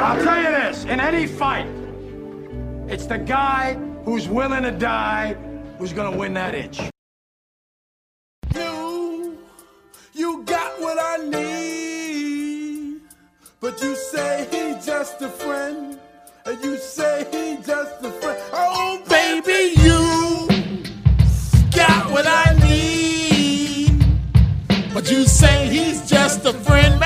[0.00, 1.66] I'll tell you this in any fight,
[2.88, 3.74] it's the guy
[4.04, 5.36] who's willing to die
[5.78, 6.80] who's to win that itch.
[8.54, 9.38] You,
[10.12, 13.00] you got what I need,
[13.60, 15.98] but you say he's just a friend,
[16.46, 18.38] and you say he's just a friend.
[18.52, 20.48] Oh, baby, you
[21.70, 24.04] got what I need,
[24.92, 26.98] but you say he's just a friend,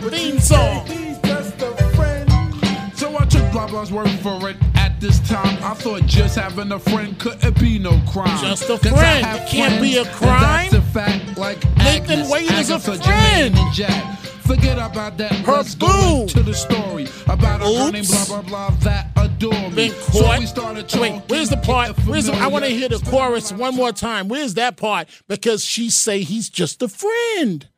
[0.00, 0.86] her theme song.
[2.94, 4.56] So I took blah blah's word for it.
[4.74, 8.40] At this time, I thought just having a friend couldn't be no crime.
[8.40, 9.26] Just a friend.
[9.26, 10.70] It can't be a crime.
[10.70, 11.38] That's a fact.
[11.38, 13.56] Like Nathan Agnes, Wade is a friend.
[13.72, 14.18] Jack.
[14.44, 15.46] Forget about that.
[15.46, 19.88] Let's go into the story about a girl named blah blah blah that adore me.
[19.88, 21.96] Been So we started So wait, where's the part?
[22.06, 24.28] Where's the, I want to hear the chorus one more time.
[24.28, 25.08] Where's that part?
[25.28, 27.68] Because she say he's just a friend.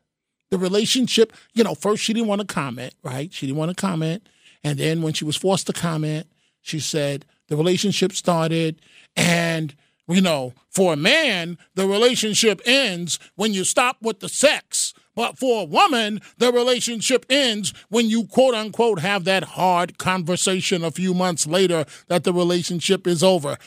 [0.49, 3.33] The relationship, you know, first she didn't want to comment, right?
[3.33, 4.27] She didn't want to comment,
[4.63, 6.27] and then when she was forced to comment,
[6.61, 8.79] she said the relationship started,
[9.15, 9.75] and
[10.07, 14.93] you know, for a man, the relationship ends when you stop with the sex.
[15.15, 20.83] But for a woman, the relationship ends when you quote unquote have that hard conversation
[20.83, 23.57] a few months later that the relationship is over.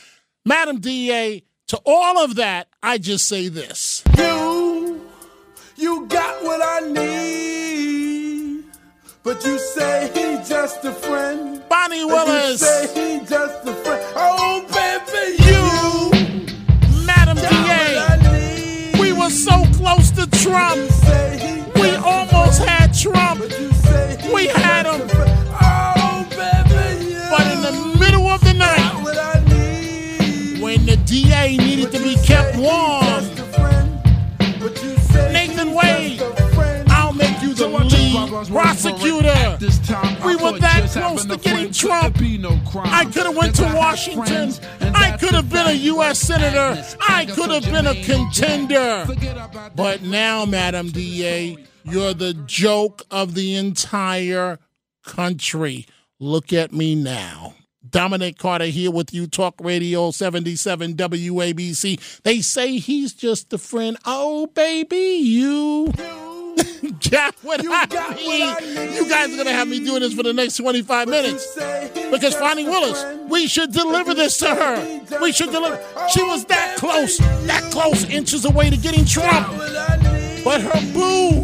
[0.45, 4.01] Madam DA, to all of that, I just say this.
[4.17, 4.70] You,
[5.81, 8.65] you got what I need,
[9.23, 11.61] but you say he's just a friend.
[11.69, 12.61] Bonnie And Willis.
[12.61, 14.03] You say he's just a friend.
[14.15, 20.79] Oh, baby, you, Madam DA, we were so close to Trump.
[21.75, 23.41] We almost had Trump.
[24.33, 25.09] We had him.
[25.63, 28.93] Oh, baby, But in the middle of the night,
[30.61, 33.10] when the DA needed to be kept warm,
[38.49, 39.57] prosecutor.
[40.25, 42.17] We were that close to getting Trump.
[42.19, 44.53] I could have went to Washington.
[44.93, 46.19] I could have been a U.S.
[46.19, 46.83] senator.
[47.07, 49.05] I could have been a contender.
[49.75, 54.59] But now, Madam DA, you're the joke of the entire
[55.03, 55.85] country.
[56.19, 57.55] Look at me now.
[57.89, 62.21] Dominic Carter here with you, Talk Radio 77 WABC.
[62.23, 63.97] They say he's just a friend.
[64.05, 65.91] Oh, baby, you
[67.09, 68.93] got what I mean.
[68.93, 71.55] You guys are going to have me doing this for the next 25 minutes.
[72.11, 75.19] Because Finding Willis, we should deliver this to her.
[75.21, 75.79] We should deliver.
[76.09, 79.47] She was that close, that close, inches away to getting Trump.
[80.43, 81.43] But her boo,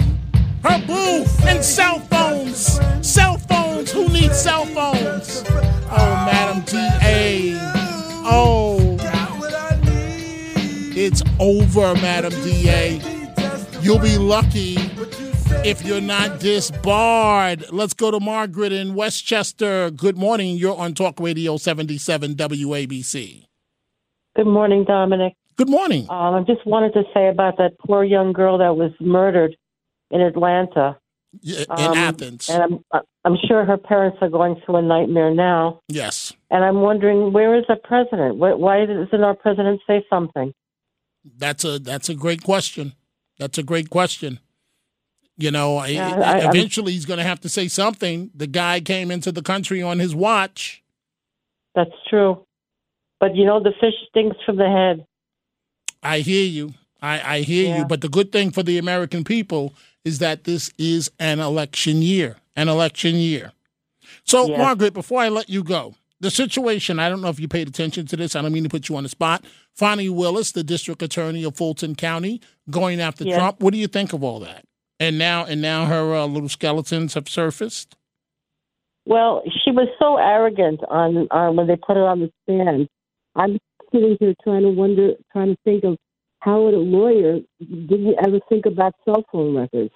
[0.63, 2.79] her boo, and cell phones.
[3.01, 3.91] Cell phones.
[3.91, 5.43] Who needs cell phones?
[5.89, 7.53] Oh, Madam DA.
[8.29, 8.97] Oh.
[10.99, 13.26] It's over, Madam DA.
[13.81, 14.75] You'll be lucky
[15.67, 17.65] if you're not disbarred.
[17.71, 19.91] Let's go to Margaret in Westchester.
[19.91, 20.57] Good morning.
[20.57, 23.45] You're on Talk Radio 77 WABC.
[24.35, 25.33] Good morning, Dominic.
[25.55, 26.07] Good morning.
[26.09, 29.55] Um, I just wanted to say about that poor young girl that was murdered
[30.11, 30.97] in Atlanta.
[31.43, 32.49] in Um, Athens.
[32.49, 35.79] And I'm I'm sure her parents are going through a nightmare now.
[35.87, 36.33] Yes.
[36.49, 38.37] And I'm wondering where is the president?
[38.37, 40.53] Why, why doesn't our president say something?
[41.37, 42.93] That's a that's a great question.
[43.39, 44.39] That's a great question.
[45.37, 48.31] You know, Yeah, I- I'm- eventually he's going to have to say something.
[48.33, 50.81] The guy came into the country on his watch.
[51.75, 52.43] That's true.
[53.19, 55.05] But you know, the fish stinks from the head.
[56.01, 56.73] I hear you.
[57.01, 57.77] I, I hear Yeah.
[57.79, 57.85] you.
[57.85, 59.73] But the good thing for the American people
[60.03, 62.37] is that this is an election year.
[62.55, 63.51] An election year.
[64.23, 64.47] So.
[64.47, 68.07] Margaret, before I let you go, the situation, I don't know if you paid attention
[68.07, 68.35] to this.
[68.35, 69.45] I don't mean to put you on the spot.
[69.75, 73.37] Fani Willis, the district attorney of Fulton County, going after Yes.
[73.37, 73.61] Trump.
[73.61, 74.65] What do you think of all that?
[74.99, 77.95] And now, and now her uh, little skeletons have surfaced.
[79.05, 82.89] Well, she was so arrogant on, on when they put her on the stand.
[83.35, 83.57] I'm
[83.91, 85.97] sitting here trying to wonder, trying to think of
[86.39, 89.91] how would a lawyer didn't ever think about cell phone records.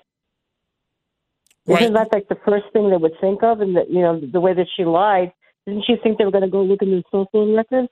[1.67, 3.61] Isn't that like the first thing they would think of?
[3.61, 5.31] And that you know the way that she lied,
[5.67, 7.89] didn't she think they were going to go look in the cell phone records?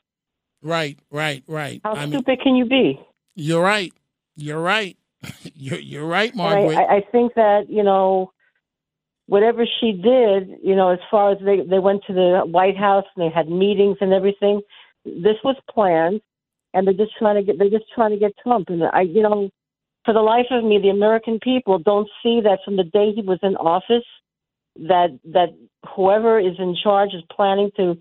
[0.61, 1.79] Right, right, right.
[1.83, 2.99] How I mean, stupid can you be?
[3.35, 3.93] you're right.
[4.39, 4.97] You're right.
[5.53, 6.77] You're you're right, Margaret.
[6.77, 8.31] I, I think that you know,
[9.27, 13.03] whatever she did, you know, as far as they they went to the White House
[13.15, 14.61] and they had meetings and everything,
[15.03, 16.21] this was planned,
[16.73, 18.69] and they're just trying to get they're just trying to get Trump.
[18.69, 19.49] And I, you know,
[20.05, 23.21] for the life of me, the American people don't see that from the day he
[23.21, 24.07] was in office,
[24.75, 25.49] that that
[25.95, 27.97] whoever is in charge is planning to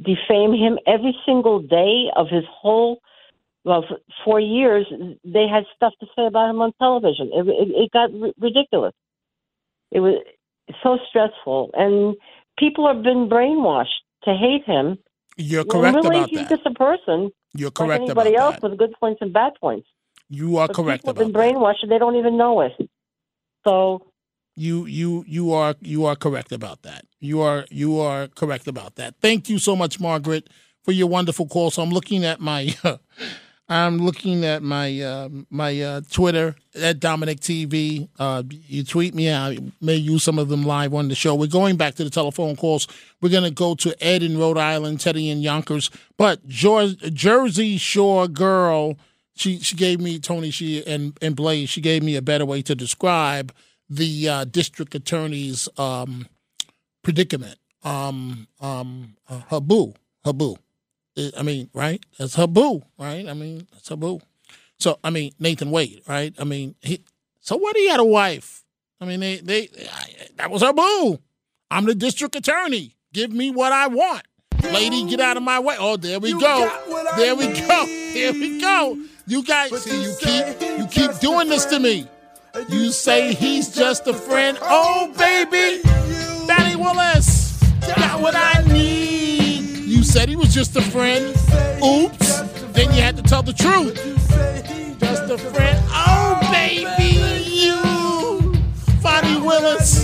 [0.00, 3.00] defame him every single day of his whole
[3.64, 3.84] well,
[4.24, 4.86] for years,
[5.24, 7.30] they had stuff to say about him on television.
[7.32, 8.94] It, it, it got r- ridiculous.
[9.90, 10.22] It was
[10.82, 12.16] so stressful, and
[12.58, 14.98] people have been brainwashed to hate him.
[15.36, 16.48] You're correct really, about he's that.
[16.50, 18.70] just a person, You're correct like anybody else, that.
[18.70, 19.86] with good points and bad points.
[20.28, 22.72] You are But correct people have been brainwashed, and they don't even know it.
[23.66, 24.06] So
[24.56, 27.04] You you you are you are correct about that.
[27.20, 29.14] You are you are correct about that.
[29.20, 30.48] Thank you so much, Margaret,
[30.84, 31.70] for your wonderful call.
[31.70, 32.74] So I'm looking at my
[33.72, 38.06] I'm looking at my uh, my uh, Twitter at Dominic TV.
[38.18, 39.32] Uh, you tweet me.
[39.32, 41.34] I may use some of them live on the show.
[41.34, 42.86] We're going back to the telephone calls.
[43.22, 48.28] We're going to go to Ed in Rhode Island, Teddy in Yonkers, but Jersey Shore
[48.28, 48.98] girl.
[49.34, 50.50] She she gave me Tony.
[50.50, 51.70] She and and Blaze.
[51.70, 53.54] She gave me a better way to describe
[53.88, 56.26] the uh, district attorney's um,
[57.02, 57.56] predicament.
[57.84, 59.94] Um, um, uh, her boo,
[60.26, 60.58] her boo.
[61.16, 62.02] I- I mean, right?
[62.18, 63.28] That's her boo, right?
[63.28, 64.20] I mean, that's her boo.
[64.78, 66.34] So, I mean, Nathan Wade, right?
[66.38, 67.02] I mean, he.
[67.40, 67.76] So what?
[67.76, 68.64] He had a wife.
[69.00, 69.62] I mean, they, they,
[69.92, 70.06] I,
[70.36, 71.18] that was her boo.
[71.70, 72.96] I'm the district attorney.
[73.12, 74.22] Give me what I want,
[74.64, 75.04] lady.
[75.08, 75.76] Get out of my way.
[75.78, 76.70] Oh, there we go.
[77.16, 77.86] There we go.
[78.12, 78.96] Here we go.
[79.26, 82.06] You guys, see, you keep, you keep doing this to me.
[82.68, 84.58] You say he's just a friend.
[84.60, 85.80] Oh, baby,
[86.46, 88.81] Danny Willis, got what I need.
[90.12, 91.24] Said he was just a friend.
[91.82, 92.40] Oops.
[92.74, 93.96] Then you had to tell the truth.
[95.00, 95.82] Just a friend.
[95.88, 98.54] Oh, baby, you,
[99.00, 100.02] Fani Willis.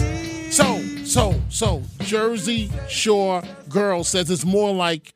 [0.50, 5.12] So, so, so, Jersey Shore girl says it's more like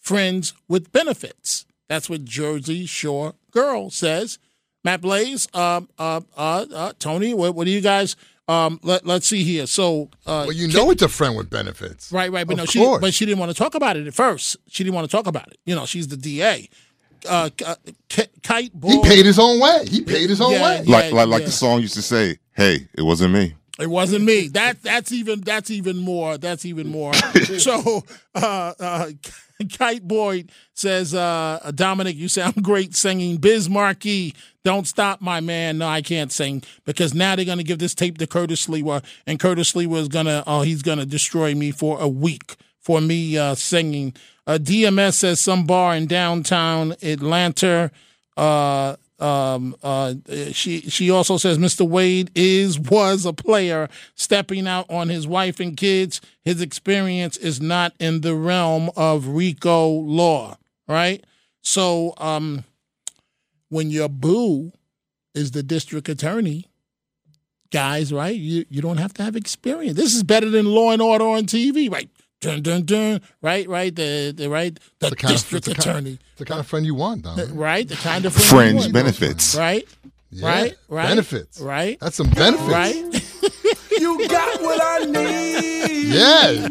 [0.00, 1.64] friends with benefits.
[1.88, 4.40] That's what Jersey Shore girl says.
[4.82, 8.16] Matt Blaze, um, uh, uh, uh, Tony, what, what do you guys?
[8.48, 9.66] Um, let, let's see here.
[9.66, 12.10] So, uh, Well, you know it's a friend with benefits.
[12.10, 12.46] Right, right.
[12.46, 13.00] But Of no, she course.
[13.00, 14.56] but she didn't want to talk about it at first.
[14.68, 15.58] She didn't want to talk about it.
[15.64, 16.68] You know, she's the DA.
[17.28, 17.76] Uh, uh,
[18.08, 19.84] K- Kite He paid his own way.
[19.88, 20.82] He paid his own Yeah, way.
[20.84, 21.46] yeah, like like like yeah.
[21.46, 24.48] the song used to say, "Hey, it wasn't me." It wasn't me.
[24.48, 26.38] That that's even that's even more.
[26.38, 27.12] That's even more.
[27.58, 28.04] so
[28.34, 29.10] uh, uh,
[29.68, 33.36] Kite Boyd says, uh, Dominic, you sound great singing.
[33.38, 33.68] Biz
[34.64, 35.78] don't stop, my man.
[35.78, 39.40] No, I can't sing because now they're gonna give this tape to Curtis Sliwa, and
[39.40, 43.54] Curtis Sliwa is gonna oh he's gonna destroy me for a week for me uh,
[43.54, 44.14] singing.
[44.46, 47.90] Uh, DMS says some bar in downtown Atlanta.
[48.36, 50.14] Uh, um, uh,
[50.50, 51.88] she she also says Mr.
[51.88, 56.20] Wade is was a player stepping out on his wife and kids.
[56.44, 60.58] His experience is not in the realm of RICO law,
[60.88, 61.24] right?
[61.60, 62.64] So, um,
[63.68, 64.72] when your boo
[65.34, 66.66] is the district attorney,
[67.70, 68.34] guys, right?
[68.36, 69.96] You you don't have to have experience.
[69.96, 72.10] This is better than Law and Order on TV, right?
[72.42, 75.80] Dun dun dun, right, right, the the right, the, The kind of- district it's the
[75.90, 77.38] attorney, It's the kind of friend you want, Dom.
[77.54, 77.86] right?
[77.88, 78.92] The kind of friend you Fringe want.
[78.92, 79.54] benefits.
[79.54, 79.86] right?
[80.32, 81.60] Yeah, Right, right, benefits.
[81.60, 81.98] right.
[82.00, 82.68] That's some benefits.
[82.68, 82.96] Right.
[84.02, 86.06] You got what I need.
[86.08, 86.68] Yeah.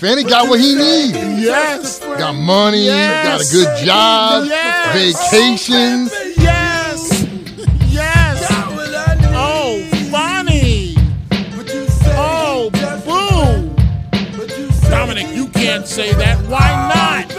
[0.00, 1.12] Fani got what he needs.
[1.44, 2.00] Yes.
[2.00, 3.24] Got money, Yes.
[3.28, 5.30] got a good job, Yes.
[5.30, 6.10] vacations.
[6.38, 6.61] Yes.
[15.86, 16.38] Say that.
[16.48, 17.30] Why not?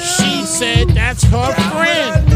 [0.00, 2.26] She said that's her friend.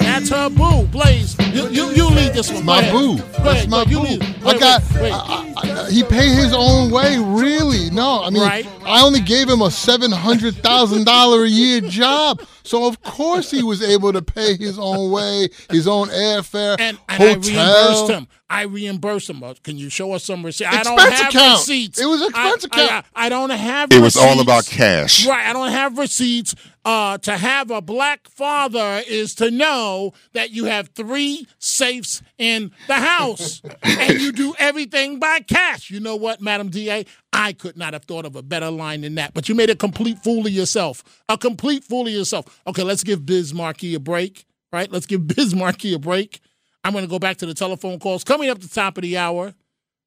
[0.00, 0.86] That's her boo.
[0.86, 2.64] Blaze, you, you, you lead this one.
[2.64, 3.16] My boo.
[3.42, 4.00] That's my boo.
[4.00, 4.22] lead.
[4.44, 4.82] I got.
[4.94, 5.12] wait.
[5.12, 7.18] I- I- he paid his own way.
[7.18, 7.90] Really?
[7.90, 8.22] No.
[8.22, 8.66] I mean, Right.
[8.84, 13.50] I only gave him a seven hundred thousand dollar a year job, so of course
[13.50, 17.34] he was able to pay his own way, his own airfare, and, and I hotel.
[17.40, 18.28] reimbursed him.
[18.50, 19.42] I reimburse him.
[19.42, 20.70] Uh, Can you show us some receipts?
[20.70, 21.58] I don't Expense have account.
[21.60, 22.00] receipts.
[22.00, 23.06] It was expense I, account.
[23.14, 23.92] I, I don't have.
[23.92, 25.26] It was all about cash.
[25.26, 25.46] Right.
[25.46, 26.54] I don't have receipts.
[26.86, 32.70] Uh, to have a black father is to know that you have three safes in
[32.88, 35.90] the house and you do everything by cash.
[35.90, 37.06] You know what, Madam DA?
[37.32, 39.32] I could not have thought of a better line than that.
[39.32, 41.02] But you made a complete fool of yourself.
[41.30, 42.60] A complete fool of yourself.
[42.66, 44.44] Okay, let's give Biz Markie a break.
[44.70, 44.92] Right?
[44.92, 46.40] Let's give Biz Markie a break.
[46.84, 49.16] I'm going to go back to the telephone calls coming up the top of the
[49.16, 49.54] hour.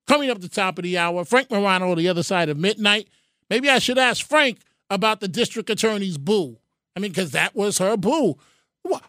[0.07, 3.09] Coming up the top of the hour, Frank Morano the other side of midnight.
[3.49, 4.59] Maybe I should ask Frank
[4.89, 6.57] about the district attorney's boo.
[6.95, 8.37] I mean, because that was her boo.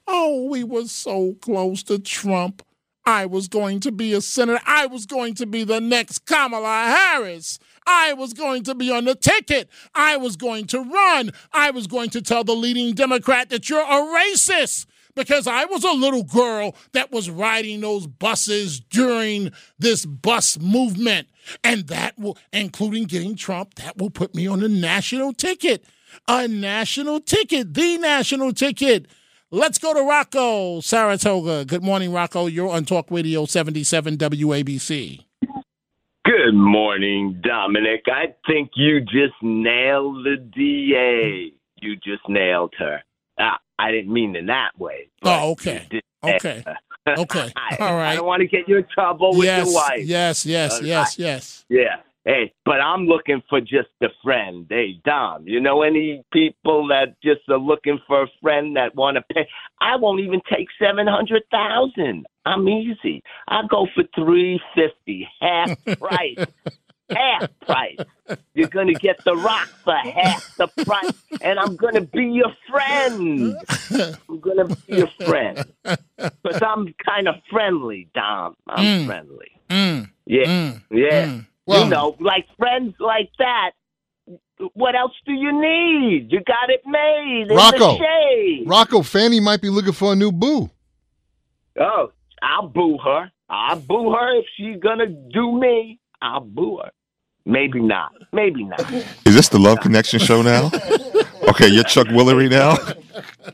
[0.08, 2.62] Oh, we were so close to Trump.
[3.06, 4.60] I was going to be a senator.
[4.66, 7.58] I was going to be the next Kamala Harris.
[7.86, 9.70] I was going to be on the ticket.
[9.94, 11.30] I was going to run.
[11.52, 14.84] I was going to tell the leading Democrat that you're a racist
[15.18, 21.28] because I was a little girl that was riding those buses during this bus movement.
[21.64, 25.84] And that will, including getting Trump, that will put me on a national ticket.
[26.26, 29.06] A national ticket, the national ticket.
[29.50, 31.64] Let's go to Rocco, Saratoga.
[31.64, 32.46] Good morning, Rocco.
[32.46, 35.24] You're on Talk Radio 77 WABC.
[36.24, 38.04] Good morning, Dominic.
[38.06, 41.52] I think you just nailed the DA.
[41.80, 43.02] You just nailed her.
[43.78, 45.08] I didn't mean in that way.
[45.22, 45.86] Oh, okay.
[45.90, 46.64] did Okay.
[47.06, 47.52] Okay.
[47.56, 48.12] I, All right.
[48.12, 50.00] I don't want to get you in trouble with yes, your wife.
[50.04, 51.64] yes, yes, Uh, yes, I- yes.
[51.68, 51.96] Yeah.
[52.24, 54.66] Hey, but I'm looking for just a friend.
[54.68, 59.16] Hey, Dom, you know any people that just are looking for a friend that want
[59.16, 59.48] to pay?
[59.80, 62.26] I won't even take seven hundred thousand.
[62.44, 63.22] I'm easy.
[63.46, 66.36] I go for three fifty, half price.
[67.14, 67.98] half price.
[68.54, 73.56] You're gonna get the rock for half the price, and I'm gonna be your friend.
[74.28, 78.54] I'm gonna be your friend because I'm kind of friendly, Dom.
[78.68, 79.06] I'm Mm.
[79.06, 79.50] friendly.
[79.70, 81.26] Mm, Yeah, mm, yeah.
[81.26, 81.46] mm.
[81.66, 83.72] Well- you know, like friends like that.
[84.74, 86.32] What else do you need?
[86.32, 87.78] You got it made in Rocco.
[87.78, 88.64] the shade.
[88.66, 90.68] Rocco, Fani might be looking for a new boo.
[91.78, 92.10] Oh,
[92.42, 93.30] I'll boo her.
[93.48, 96.00] I'll boo her if she's gonna do me.
[96.20, 96.90] I'll boo her.
[97.48, 98.12] Maybe not.
[98.32, 98.80] Maybe not.
[99.24, 100.70] Is this the Love Connection show now?
[101.48, 102.76] Okay, you're Chuck Woolery now.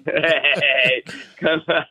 [0.05, 1.03] hey,
[1.41, 1.85] come on.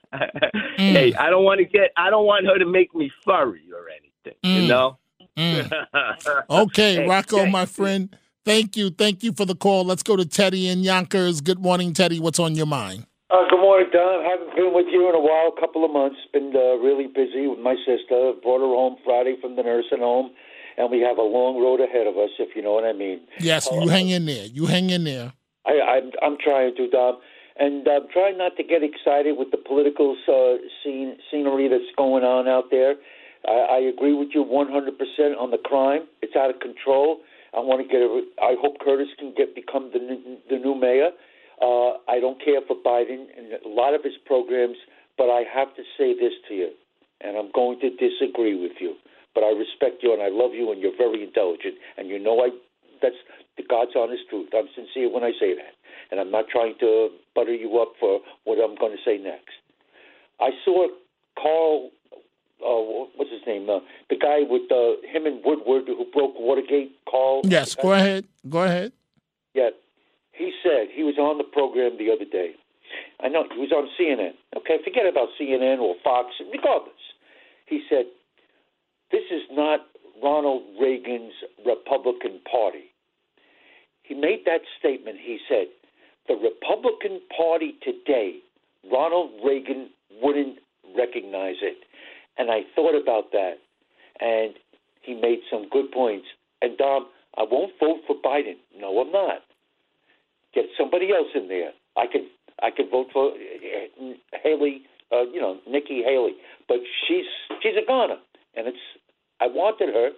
[0.77, 1.91] hey, I don't want to get.
[1.95, 4.38] I don't want her to make me furry or anything.
[4.43, 4.67] You Mm.
[4.67, 4.97] know.
[6.49, 7.51] Okay, Hey, Rocco, hey.
[7.51, 8.15] my friend.
[8.45, 8.89] Thank you.
[8.89, 9.85] Thank you for the call.
[9.85, 11.39] Let's go to Teddy in Yonkers.
[11.41, 12.19] Good morning, Teddy.
[12.19, 13.05] What's on your mind?
[13.31, 14.23] Uh, good morning, Don.
[14.30, 16.17] Haven't been with you in a while, a couple of months.
[16.34, 18.34] Been uh, really busy with my sister.
[18.43, 20.31] Brought her home Friday from the nursing home,
[20.77, 23.21] and we have a long road ahead of us, if you know what I mean.
[23.39, 24.45] Yes, you hang in there.
[24.45, 25.33] You hang in there.
[25.65, 27.19] I, I'm, I'm trying to, Dom,
[27.57, 32.23] and I'm trying not to get excited with the political uh, scene scenery that's going
[32.23, 32.95] on out there.
[33.47, 36.07] I, I agree with you 100% on the crime.
[36.21, 37.19] It's out of control.
[37.53, 38.01] I want to get.
[38.01, 41.11] A, I hope Curtis can get become the new, the new mayor.
[41.61, 44.77] Uh, I don't care for Biden and a lot of his programs,
[45.17, 46.69] but I have to say this to you,
[47.21, 48.95] and I'm going to disagree with you.
[49.34, 52.39] But I respect you and I love you, and you're very intelligent, and you know
[52.39, 52.49] I.
[53.01, 53.15] That's
[53.57, 54.49] the God's honest truth.
[54.55, 55.73] I'm sincere when I say that,
[56.11, 59.55] and I'm not trying to butter you up for what I'm going to say next.
[60.39, 60.88] I saw
[61.35, 61.89] Carl.
[62.64, 63.69] Uh, what's his name?
[63.69, 63.80] Uh,
[64.10, 66.91] the guy with uh, him and Woodward who broke Watergate.
[67.10, 67.41] Carl.
[67.43, 68.26] Yes, go ahead.
[68.49, 68.93] Go ahead.
[69.53, 69.69] Yeah,
[70.31, 72.55] he said he was on the program the other day.
[73.19, 74.34] I know he was on CNN.
[74.57, 76.93] Okay, forget about CNN or Fox, regardless.
[77.65, 78.05] He said,
[79.14, 79.85] "This is not
[80.22, 81.34] Ronald Reagan's
[81.65, 82.90] Republican Party."
[84.02, 85.19] He made that statement.
[85.22, 85.68] He said,
[86.27, 88.41] "The Republican Party today,
[88.91, 89.91] Ronald Reagan
[90.22, 90.57] wouldn't
[90.98, 91.85] recognize it."
[92.38, 93.60] And I thought about that,
[94.19, 94.56] and
[95.02, 96.27] he made some good points.
[96.61, 97.07] And Dom,
[97.38, 98.57] I won't vote for Biden.
[98.76, 99.44] No, I'm not.
[100.53, 101.72] Get somebody else in there.
[101.95, 102.27] I could
[102.61, 104.14] I could vote for uh,
[104.44, 106.35] Haley, uh, you know, Nikki Haley,
[106.68, 106.77] but
[107.07, 107.26] she's
[107.61, 108.18] she's a goner,
[108.56, 108.85] and it's
[109.43, 110.09] I wanted her,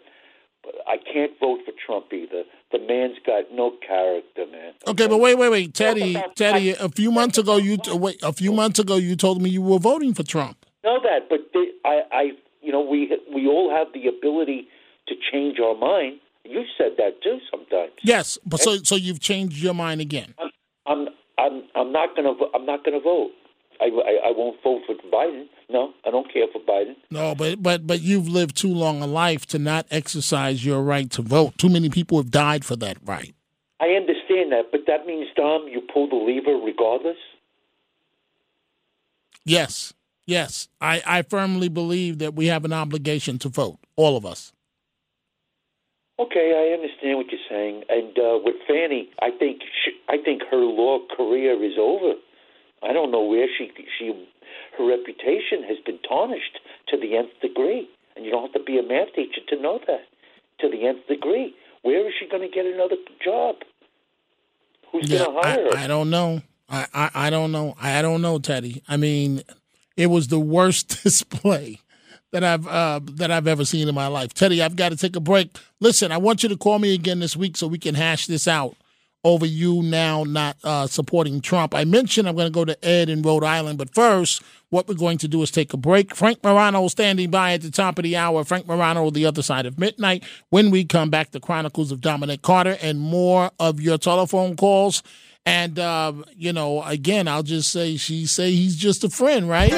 [0.63, 2.43] but I can't vote for Trump either.
[2.71, 4.73] The man's got no character, man.
[4.87, 6.71] Okay, but wait, wait, wait, Teddy, Teddy.
[6.71, 8.21] A few months ago, you wait.
[8.21, 10.57] A few months ago, you told me you were voting for Trump.
[10.83, 12.23] know that, but they, I, I,
[12.61, 14.67] you know, we we all have the ability
[15.07, 16.19] to change our mind.
[16.43, 17.93] You said that too sometimes.
[18.03, 20.35] Yes, but so so you've changed your mind again.
[20.85, 21.07] I'm
[21.39, 23.31] I'm I'm not gonna I'm not gonna vote.
[23.81, 25.47] I, I I won't vote for Biden.
[25.69, 26.95] No, I don't care for Biden.
[27.09, 31.09] No, but but but you've lived too long a life to not exercise your right
[31.11, 31.57] to vote.
[31.57, 33.33] Too many people have died for that right.
[33.79, 37.17] I understand that, but that means, Dom, you pull the lever regardless.
[39.43, 39.93] Yes,
[40.25, 40.69] yes.
[40.79, 44.53] I, I firmly believe that we have an obligation to vote, all of us.
[46.17, 47.83] Okay, I understand what you're saying.
[47.89, 52.13] And uh, with Fani, I think she, I think her law career is over.
[52.87, 54.13] I don't know where she she
[54.77, 56.59] her reputation has been tarnished
[56.89, 59.79] to the nth degree, and you don't have to be a math teacher to know
[59.87, 60.05] that.
[60.61, 63.55] To the nth degree, where is she going to get another job?
[64.91, 65.77] Who's Yeah, going to hire her?
[65.77, 66.41] I, I don't know.
[66.69, 67.75] I, I, I don't know.
[67.79, 68.83] I don't know, Teddy.
[68.87, 69.41] I mean,
[69.97, 71.79] it was the worst display
[72.31, 74.33] that I've uh, that I've ever seen in my life.
[74.33, 75.57] Teddy, I've got to take a break.
[75.79, 78.47] Listen, I want you to call me again this week so we can hash this
[78.47, 78.75] out
[79.25, 81.73] over you now not uh, supporting Trump.
[81.75, 84.93] I mentioned I'm going to go to Ed in Rhode Island, but first, what we're
[84.93, 86.15] going to do is take a break.
[86.15, 88.43] Frank Morano standing by at the top of the hour.
[88.43, 90.23] Frank Morano, the other side of midnight.
[90.49, 95.01] When we come back, the Chronicles of Dominic Carter and more of your telephone calls.
[95.45, 99.71] And uh, you know, again, I'll just say she say he's just a friend, right?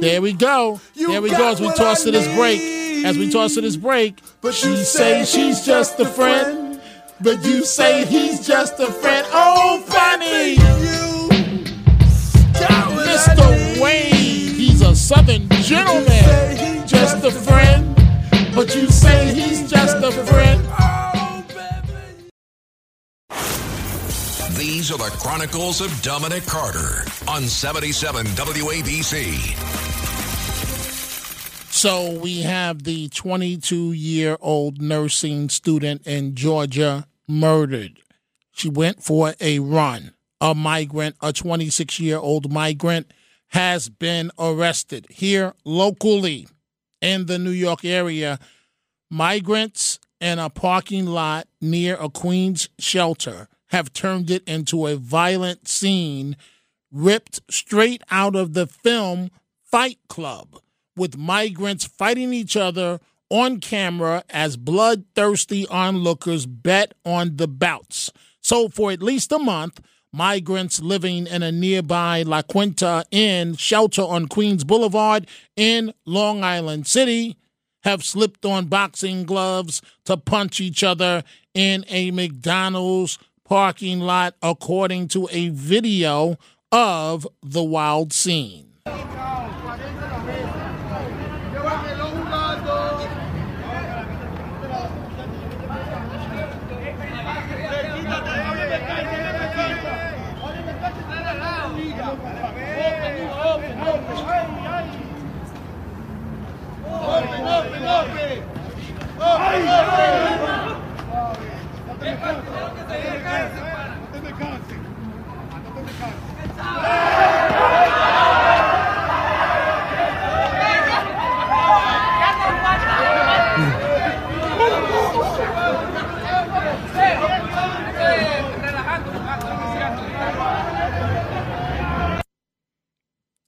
[0.00, 0.80] there we go.
[0.94, 1.48] There we go.
[1.48, 2.60] As we toss to this break.
[3.04, 6.69] As we toss to this break, but she say she's just a friend,
[7.22, 9.26] but you say he's just a friend.
[9.30, 10.56] Oh, funny.
[13.10, 13.80] Mr.
[13.80, 17.94] Wade, he's a southern gentleman, just a friend,
[18.54, 20.60] but you say he's just a friend.
[24.56, 29.80] These are the Chronicles of Dominic Carter on 77 WABC.
[31.72, 38.00] So we have the 22 year old nursing student in Georgia murdered.
[38.52, 40.12] She went for a run.
[40.40, 43.12] A migrant, a 26 year old migrant,
[43.48, 46.46] has been arrested here locally
[47.00, 48.38] in the New York area.
[49.10, 55.68] Migrants in a parking lot near a Queens shelter have turned it into a violent
[55.68, 56.36] scene
[56.92, 59.30] ripped straight out of the film
[59.64, 60.60] Fight Club,
[60.96, 63.00] with migrants fighting each other
[63.30, 68.10] on camera as bloodthirsty onlookers bet on the bouts.
[68.40, 69.80] So, for at least a month,
[70.12, 75.26] migrants living in a nearby La Quinta Inn shelter on Queens Boulevard
[75.56, 77.36] in Long Island City
[77.82, 81.22] have slipped on boxing gloves to punch each other
[81.54, 86.36] in a McDonald's parking lot, according to a video
[86.70, 88.66] of the wild scene.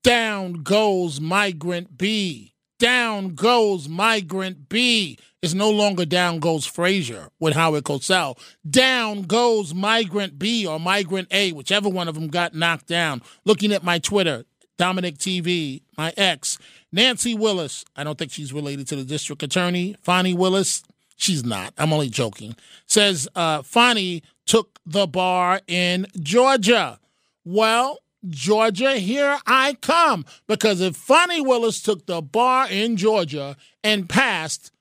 [0.03, 2.52] Down goes migrant B.
[2.83, 5.17] Down goes migrant B.
[5.41, 8.37] It's no longer down goes Frazier with Howard Cosell.
[8.69, 13.23] Down goes migrant B or migrant A, whichever one of them got knocked down.
[13.45, 14.47] Looking at my Twitter,
[14.79, 16.59] Dominic TV, my ex,
[16.91, 17.85] Nancy Willis.
[17.95, 19.95] I don't think she's related to the district attorney.
[20.03, 20.83] Fani Willis.
[21.15, 21.75] She's not.
[21.79, 22.57] I'm only joking.
[22.87, 26.99] Says uh, Fani took the bar in Georgia.
[27.45, 30.25] Well, Georgia, here I come.
[30.47, 34.73] Because if Fani Willis took the bar in Georgia and passed,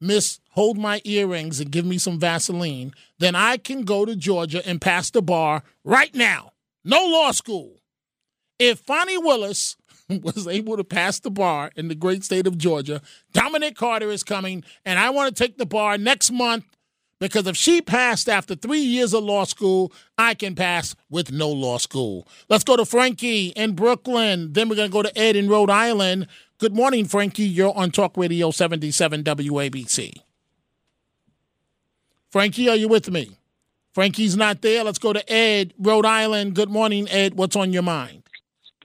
[0.00, 4.66] Miss Hold My Earrings and give me some Vaseline, then I can go to Georgia
[4.66, 6.52] and pass the bar right now.
[6.84, 7.80] No law school.
[8.58, 9.76] If Fani Willis
[10.08, 13.02] was able to pass the bar in the great state of Georgia,
[13.32, 16.64] Dominic Carter is coming, and I want to take the bar next month
[17.18, 21.50] because if she passed after three years of law school, I can pass with no
[21.50, 22.26] law school.
[22.48, 24.52] Let's go to Frankie in Brooklyn.
[24.52, 26.26] Then we're going to go to Ed in Rhode Island.
[26.58, 27.44] Good morning, Frankie.
[27.44, 30.12] You're on Talk Radio 77 WABC.
[32.30, 33.36] Frankie, are you with me?
[33.94, 34.84] Frankie's not there.
[34.84, 36.54] Let's go to Ed, Rhode Island.
[36.54, 37.34] Good morning, Ed.
[37.34, 38.22] What's on your mind?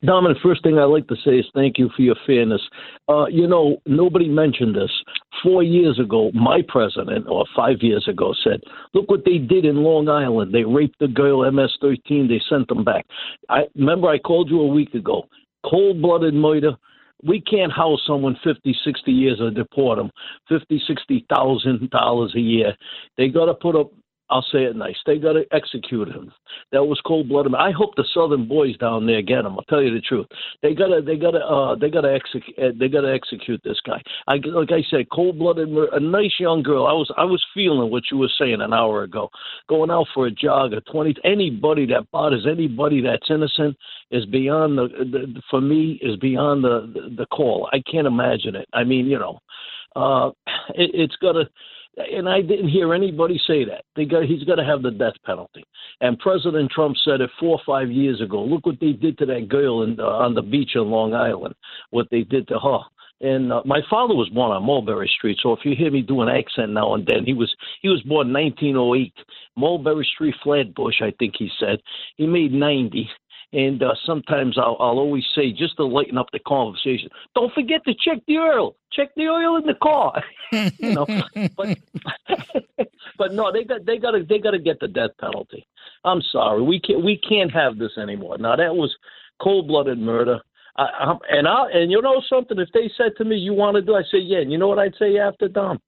[0.03, 2.61] Dominic, first thing I'd like to say is thank you for your fairness.
[3.07, 4.89] Uh, you know, nobody mentioned this.
[5.43, 8.61] Four years ago, my president, or five years ago, said,
[8.93, 10.53] Look what they did in Long Island.
[10.53, 13.05] They raped the girl, MS 13, they sent them back.
[13.49, 15.25] I Remember, I called you a week ago.
[15.63, 16.71] Cold blooded murder.
[17.23, 20.09] We can't house someone 50, 60 years or deport them.
[20.49, 22.73] Fifty, sixty thousand dollars a year.
[23.17, 23.91] They got to put up
[24.31, 24.95] I'll say it nice.
[25.05, 26.31] They got to execute him.
[26.71, 27.53] That was cold blooded.
[27.53, 29.57] I hope the Southern boys down there get him.
[29.57, 30.25] I'll tell you the truth.
[30.63, 32.57] They gotta, they gotta, uh, they gotta execute.
[32.57, 34.01] Uh, they gotta execute this guy.
[34.27, 36.87] I like I said, cold blooded, a nice young girl.
[36.87, 39.29] I was, I was feeling what you were saying an hour ago.
[39.69, 41.13] Going out for a jog at twenty.
[41.25, 43.75] Anybody that bothers anybody that's innocent
[44.11, 47.69] is beyond the, the for me is beyond the, the the call.
[47.73, 48.67] I can't imagine it.
[48.73, 49.39] I mean, you know,
[49.95, 50.29] uh,
[50.75, 51.49] it, it's gotta
[51.97, 53.83] and I didn't hear anybody say that.
[53.95, 55.63] They got, he's got to have the death penalty.
[55.99, 58.43] And President Trump said it four or five years ago.
[58.43, 61.55] Look what they did to that girl in, uh, on the beach in Long Island.
[61.89, 62.79] What they did to her.
[63.21, 66.21] And uh, my father was born on Mulberry Street, so if you hear me do
[66.21, 69.13] an accent now and then, he was he was born 1908,
[69.55, 71.79] Mulberry Street, Flatbush, I think he said.
[72.17, 73.07] He made 90,
[73.53, 77.83] and uh, sometimes I'll, I'll always say, just to lighten up the conversation, don't forget
[77.85, 78.75] to check the oil.
[78.93, 80.21] Check the oil in the car.
[80.51, 81.05] you know,
[81.57, 81.77] but
[83.17, 85.65] but no, they got they got to they got to get the death penalty.
[86.03, 88.37] I'm sorry, we can't we can't have this anymore.
[88.37, 88.95] Now that was
[89.41, 90.39] cold blooded murder.
[90.77, 93.75] I, I'm, and I and you know something, if they said to me, "You want
[93.75, 95.79] to do?" I say, "Yeah." And you know what I'd say after Dom?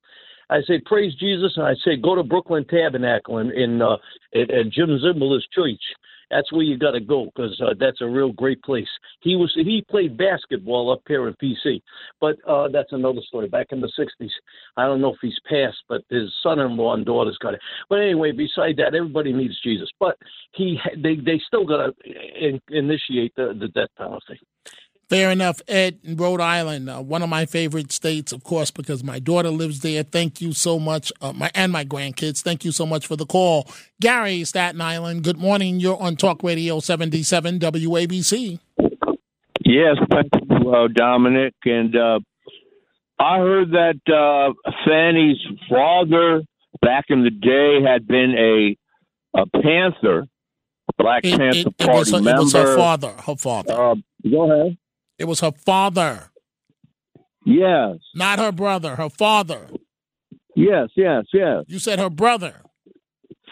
[0.49, 3.97] I say, "Praise Jesus," and I say, "Go to Brooklyn Tabernacle in, in uh,
[4.35, 5.81] at, Jim Cymbala's church."
[6.29, 8.87] That's where you got to go because uh, that's a real great place.
[9.21, 11.81] He was he played basketball up here in PC,
[12.19, 13.47] but uh, that's another story.
[13.47, 14.29] Back in the '60s,
[14.77, 17.61] I don't know if he's passed, but his son-in-law and daughter's got it.
[17.89, 20.17] But anyway, beside that, everybody needs Jesus, but
[20.53, 24.39] he they they still got to in, initiate the, the death penalty.
[25.13, 29.03] Fair enough, Ed, in Rhode Island, uh, one of my favorite states, of course, because
[29.03, 30.03] my daughter lives there.
[30.03, 32.41] Thank you so much, uh, my and my grandkids.
[32.41, 33.67] Thank you so much for the call,
[34.01, 35.23] Gary, Staten Island.
[35.23, 35.79] Good morning.
[35.79, 38.59] You're on Talk Radio 77 WABC.
[39.65, 41.53] Yes, thank you, uh, Dominic.
[41.65, 42.19] And uh,
[43.19, 44.53] I heard that uh,
[44.85, 46.41] Fani's father
[46.81, 48.77] back in the day had been a
[49.35, 50.27] a Panther,
[50.97, 52.41] Black It- Panther it- it Party was her- it member.
[52.43, 53.11] was her father.
[53.25, 53.73] Her father.
[53.73, 53.95] Uh,
[54.29, 54.77] go ahead.
[55.17, 56.29] It was her father.
[57.45, 57.97] Yes.
[58.15, 59.69] Not her brother, her father.
[60.55, 61.65] Yes, yes, yes.
[61.67, 62.61] You said her brother.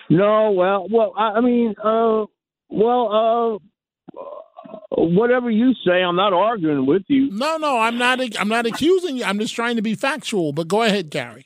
[0.09, 2.25] No, well, well, I, I mean, uh,
[2.69, 3.59] well,
[4.17, 4.23] uh,
[4.97, 7.29] whatever you say, I'm not arguing with you.
[7.31, 8.19] No, no, I'm not.
[8.39, 9.23] I'm not accusing you.
[9.23, 10.53] I'm just trying to be factual.
[10.53, 11.45] But go ahead, Gary.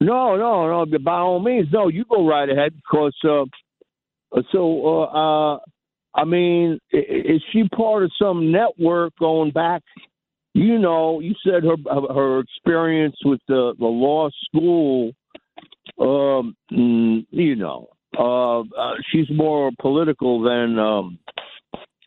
[0.00, 0.98] No, no, no.
[0.98, 1.88] By all means, no.
[1.88, 3.16] You go right ahead because.
[3.22, 3.44] Uh,
[4.50, 5.58] so, uh, uh,
[6.14, 9.82] I mean, is she part of some network going back?
[10.54, 11.76] You know, you said her
[12.12, 15.12] her experience with the the law school.
[15.98, 17.88] Um, mm, you know,
[18.18, 21.18] uh, uh, she's more political than um,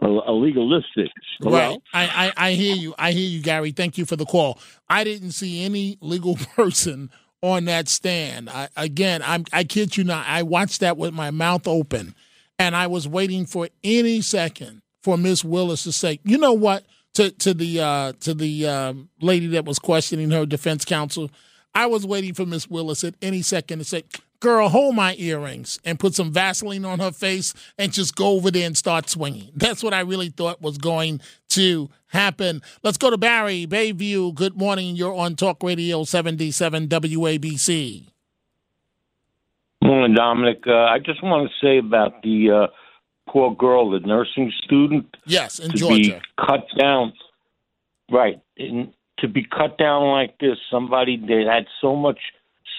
[0.01, 1.11] a, legalistic.
[1.41, 1.79] Right.
[1.93, 2.95] I, I, I hear you.
[2.97, 3.71] I hear you, Gary.
[3.71, 4.59] Thank you for the call.
[4.89, 7.09] I didn't see any legal person
[7.41, 8.49] on that stand.
[8.49, 10.25] I, again, I'm, I kid you not.
[10.27, 12.15] I watched that with my mouth open,
[12.59, 16.85] and I was waiting for any second for Miss Willis to say, "You know what?"
[17.15, 21.31] To to the uh, to the um, lady that was questioning her defense counsel,
[21.73, 24.03] I was waiting for Miss Willis at any second to say,
[24.39, 28.51] "Girl, hold my earrings," and put some Vaseline on her face and just go over
[28.51, 29.49] there and start swinging.
[29.55, 32.61] That's what I really thought was going to happen.
[32.83, 34.35] Let's go to Barry Bayview.
[34.35, 34.95] Good morning.
[34.95, 38.07] You're on Talk Radio 77 WABC.
[39.83, 40.63] Morning, Dominic.
[40.65, 42.67] Uh, I just want to say about the uh,
[43.31, 45.15] poor girl, the nursing student.
[45.25, 45.95] Yes, in to Georgia.
[45.95, 47.13] be cut down.
[48.11, 52.19] Right, in, to be cut down like this, somebody that had so much,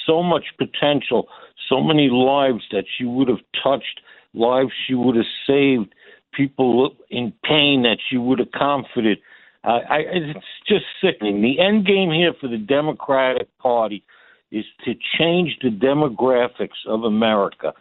[0.07, 1.29] so much potential,
[1.69, 4.01] so many lives that she would have touched,
[4.35, 5.95] lives she would have saved,
[6.33, 9.19] people in pain that she would have comforted.
[9.65, 11.43] I, I, it's just sickening.
[11.43, 14.05] The end game here for the Democratic Party
[14.51, 17.73] is to change the demographics of America.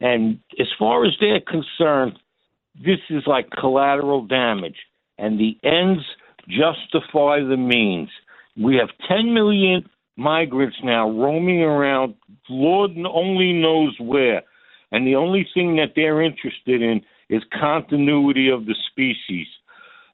[0.00, 2.18] And as far as they're concerned,
[2.74, 4.76] this is like collateral damage,
[5.18, 6.02] and the ends
[6.48, 8.08] justify the means.
[8.56, 12.14] We have 10 million migrants now roaming around,
[12.48, 14.42] Lord only knows where,
[14.92, 19.46] and the only thing that they're interested in is continuity of the species.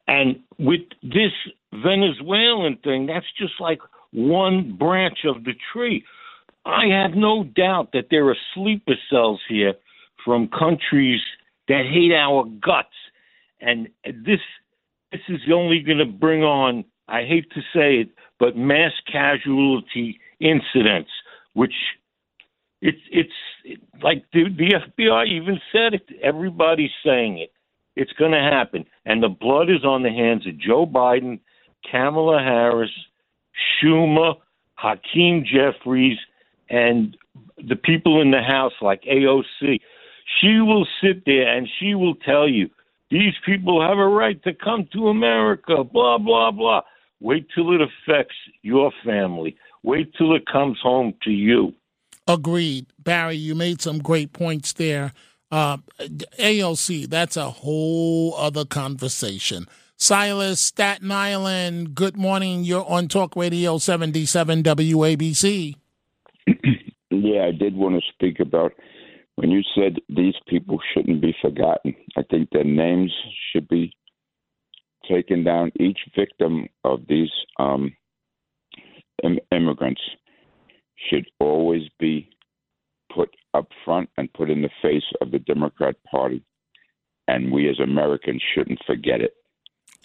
[0.07, 1.33] And with this
[1.73, 3.81] Venezuelan thing, that's just like
[4.17, 6.03] one branch of the tree.
[6.65, 9.75] I have no doubt that there are sleeper cells here
[10.25, 11.21] from countries
[11.69, 12.89] that hate our guts.
[13.61, 14.41] And this
[15.13, 18.09] this is only going to bring on, I hate to say it,
[18.41, 21.11] but mass casualty incidents,
[21.53, 21.75] which
[22.81, 24.75] it's it's like the, the
[25.05, 26.09] FBI even said it.
[26.23, 27.53] Everybody's saying it.
[27.95, 31.41] It's going to happen, and the blood is on the hands of Joe Biden,
[31.91, 32.91] Kamala Harris,
[33.57, 34.35] Schumer,
[34.75, 36.19] Hakeem Jeffries,
[36.69, 37.17] and
[37.57, 39.81] the people in the House like AOC.
[40.41, 42.69] She will sit there and she will tell you
[43.11, 45.85] these people have a right to come to America.
[45.85, 46.83] Blah blah blah.
[47.21, 49.57] Wait till it affects your family.
[49.83, 51.73] Wait till it comes home to you.
[52.27, 52.87] Agreed.
[52.99, 55.13] Barry, you made some great points there.
[55.51, 55.79] Uh,
[56.41, 59.67] AOC, that's a whole other conversation.
[59.99, 62.65] Silas, Staten Island, good morning.
[62.65, 65.75] You're on Talk Radio 77 WABC.
[67.11, 68.73] yeah, I did want to speak about
[69.37, 71.95] when you said these people shouldn't be forgotten.
[72.15, 73.11] I think their names
[73.51, 73.97] should be
[75.09, 75.73] taken down.
[75.81, 77.91] Each victim of these um,
[79.25, 80.03] Im- immigrants
[81.09, 82.29] should always be
[83.15, 86.45] put up front and put in the face of the Democrat Party.
[87.29, 89.33] And we as Americans shouldn't forget it.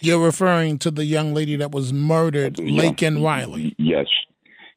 [0.02, 3.74] You're referring to the young lady that was murdered, Laken Riley.
[3.78, 4.06] Yes.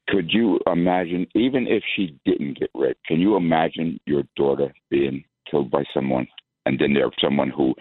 [0.08, 5.24] Could you imagine, even if she didn't get raped, can you imagine your daughter being
[5.50, 6.28] killed by someone?
[6.68, 7.74] And then there's someone who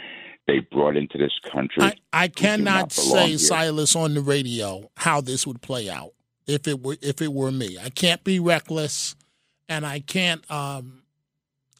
[0.46, 1.82] they brought into this country.
[1.82, 3.38] I, I cannot not say, here.
[3.38, 6.12] Silas, on the radio how this would play out
[6.46, 7.78] if it were if it were me.
[7.82, 9.16] I can't be reckless,
[9.68, 11.02] and I can't um,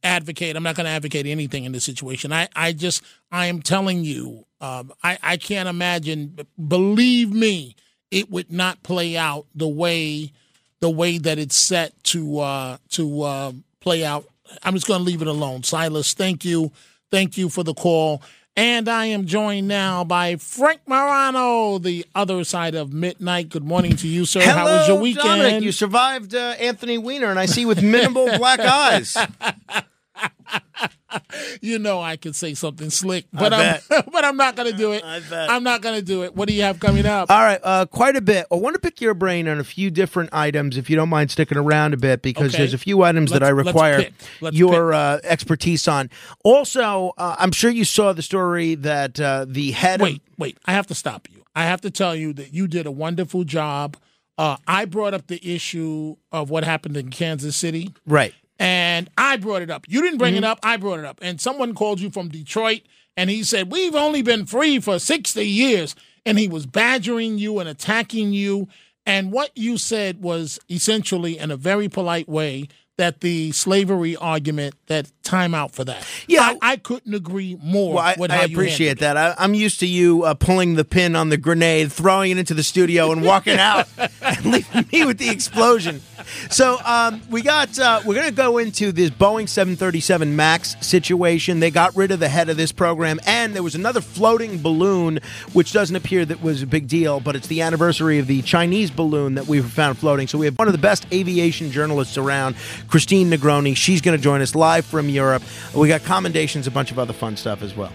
[0.02, 0.56] advocate.
[0.56, 2.32] I'm not going to advocate anything in this situation.
[2.32, 6.38] I, I just I am telling you, um, I I can't imagine.
[6.68, 7.76] Believe me,
[8.10, 10.32] it would not play out the way
[10.80, 14.24] the way that it's set to uh, to uh, play out.
[14.62, 15.62] I'm just going to leave it alone.
[15.62, 16.72] Silas, thank you,
[17.10, 18.22] thank you for the call.
[18.56, 23.48] And I am joined now by Frank Morano, the other side of midnight.
[23.48, 24.42] Good morning to you, sir.
[24.42, 25.40] Hello, How was your weekend?
[25.40, 25.62] Dominic.
[25.64, 29.16] You survived uh, Anthony Weiner, and I see with minimal black eyes.
[31.60, 33.80] you know I could say something slick, but I'm
[34.12, 35.02] but I'm not going to do it.
[35.04, 35.20] I.
[35.48, 36.34] I'm not going to do it.
[36.34, 37.30] What do you have coming up?
[37.30, 38.46] All right, uh, quite a bit.
[38.52, 41.30] I want to pick your brain on a few different items, if you don't mind
[41.30, 42.58] sticking around a bit, because Okay.
[42.58, 44.14] there's a few items that Let's- I let's require pick.
[44.40, 46.10] Let's your uh, expertise on.
[46.44, 50.58] Also, uh, I'm sure you saw the story that uh, the head Wait, of wait.
[50.66, 51.42] I have to stop you.
[51.54, 53.96] I have to tell you that you did a wonderful job.
[54.36, 57.94] Uh, I brought up the issue of what happened in Kansas City.
[58.06, 58.34] right.
[58.64, 59.84] And I brought it up.
[59.88, 60.44] You didn't bring Mm-hmm.
[60.44, 60.58] it up.
[60.62, 61.18] I brought it up.
[61.20, 62.80] And someone called you from Detroit,
[63.16, 65.94] and he said, We've only been free for 60 years.
[66.26, 68.66] And he was badgering you and attacking you.
[69.04, 74.74] And what you said was essentially, in a very polite way, that the slavery argument,
[74.86, 76.06] that time out for that.
[76.28, 76.56] Yeah.
[76.62, 79.16] I, I couldn't agree more Well, I, I appreciate that.
[79.16, 82.54] I, I'm used to you uh, pulling the pin on the grenade, throwing it into
[82.54, 83.88] the studio, and walking out,
[84.22, 86.02] and leaving me with the explosion.
[86.50, 87.78] So um, we got.
[87.78, 91.60] Uh, we're going to go into this Boeing 737 Max situation.
[91.60, 95.20] They got rid of the head of this program, and there was another floating balloon,
[95.52, 98.90] which doesn't appear that was a big deal, but it's the anniversary of the Chinese
[98.90, 100.26] balloon that we found floating.
[100.26, 102.56] So we have one of the best aviation journalists around,
[102.88, 103.76] Christine Negroni.
[103.76, 105.42] She's going to join us live from Europe.
[105.74, 107.92] We got commendations, a bunch of other fun stuff as well.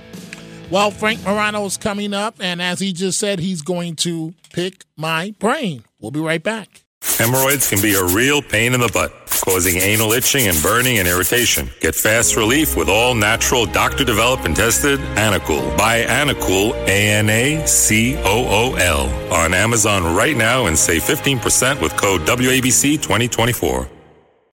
[0.70, 5.34] Well, Frank Morano's coming up, and as he just said, he's going to pick my
[5.40, 5.84] brain.
[6.00, 6.84] We'll be right back.
[7.02, 9.12] Hemorrhoids can be a real pain in the butt,
[9.44, 11.70] causing anal itching and burning and irritation.
[11.80, 15.76] Get fast relief with all natural, doctor developed and tested Anacool.
[15.78, 21.04] Buy Anacool, A N A C O O L, on Amazon right now and save
[21.04, 23.99] 15% with code WABC 2024.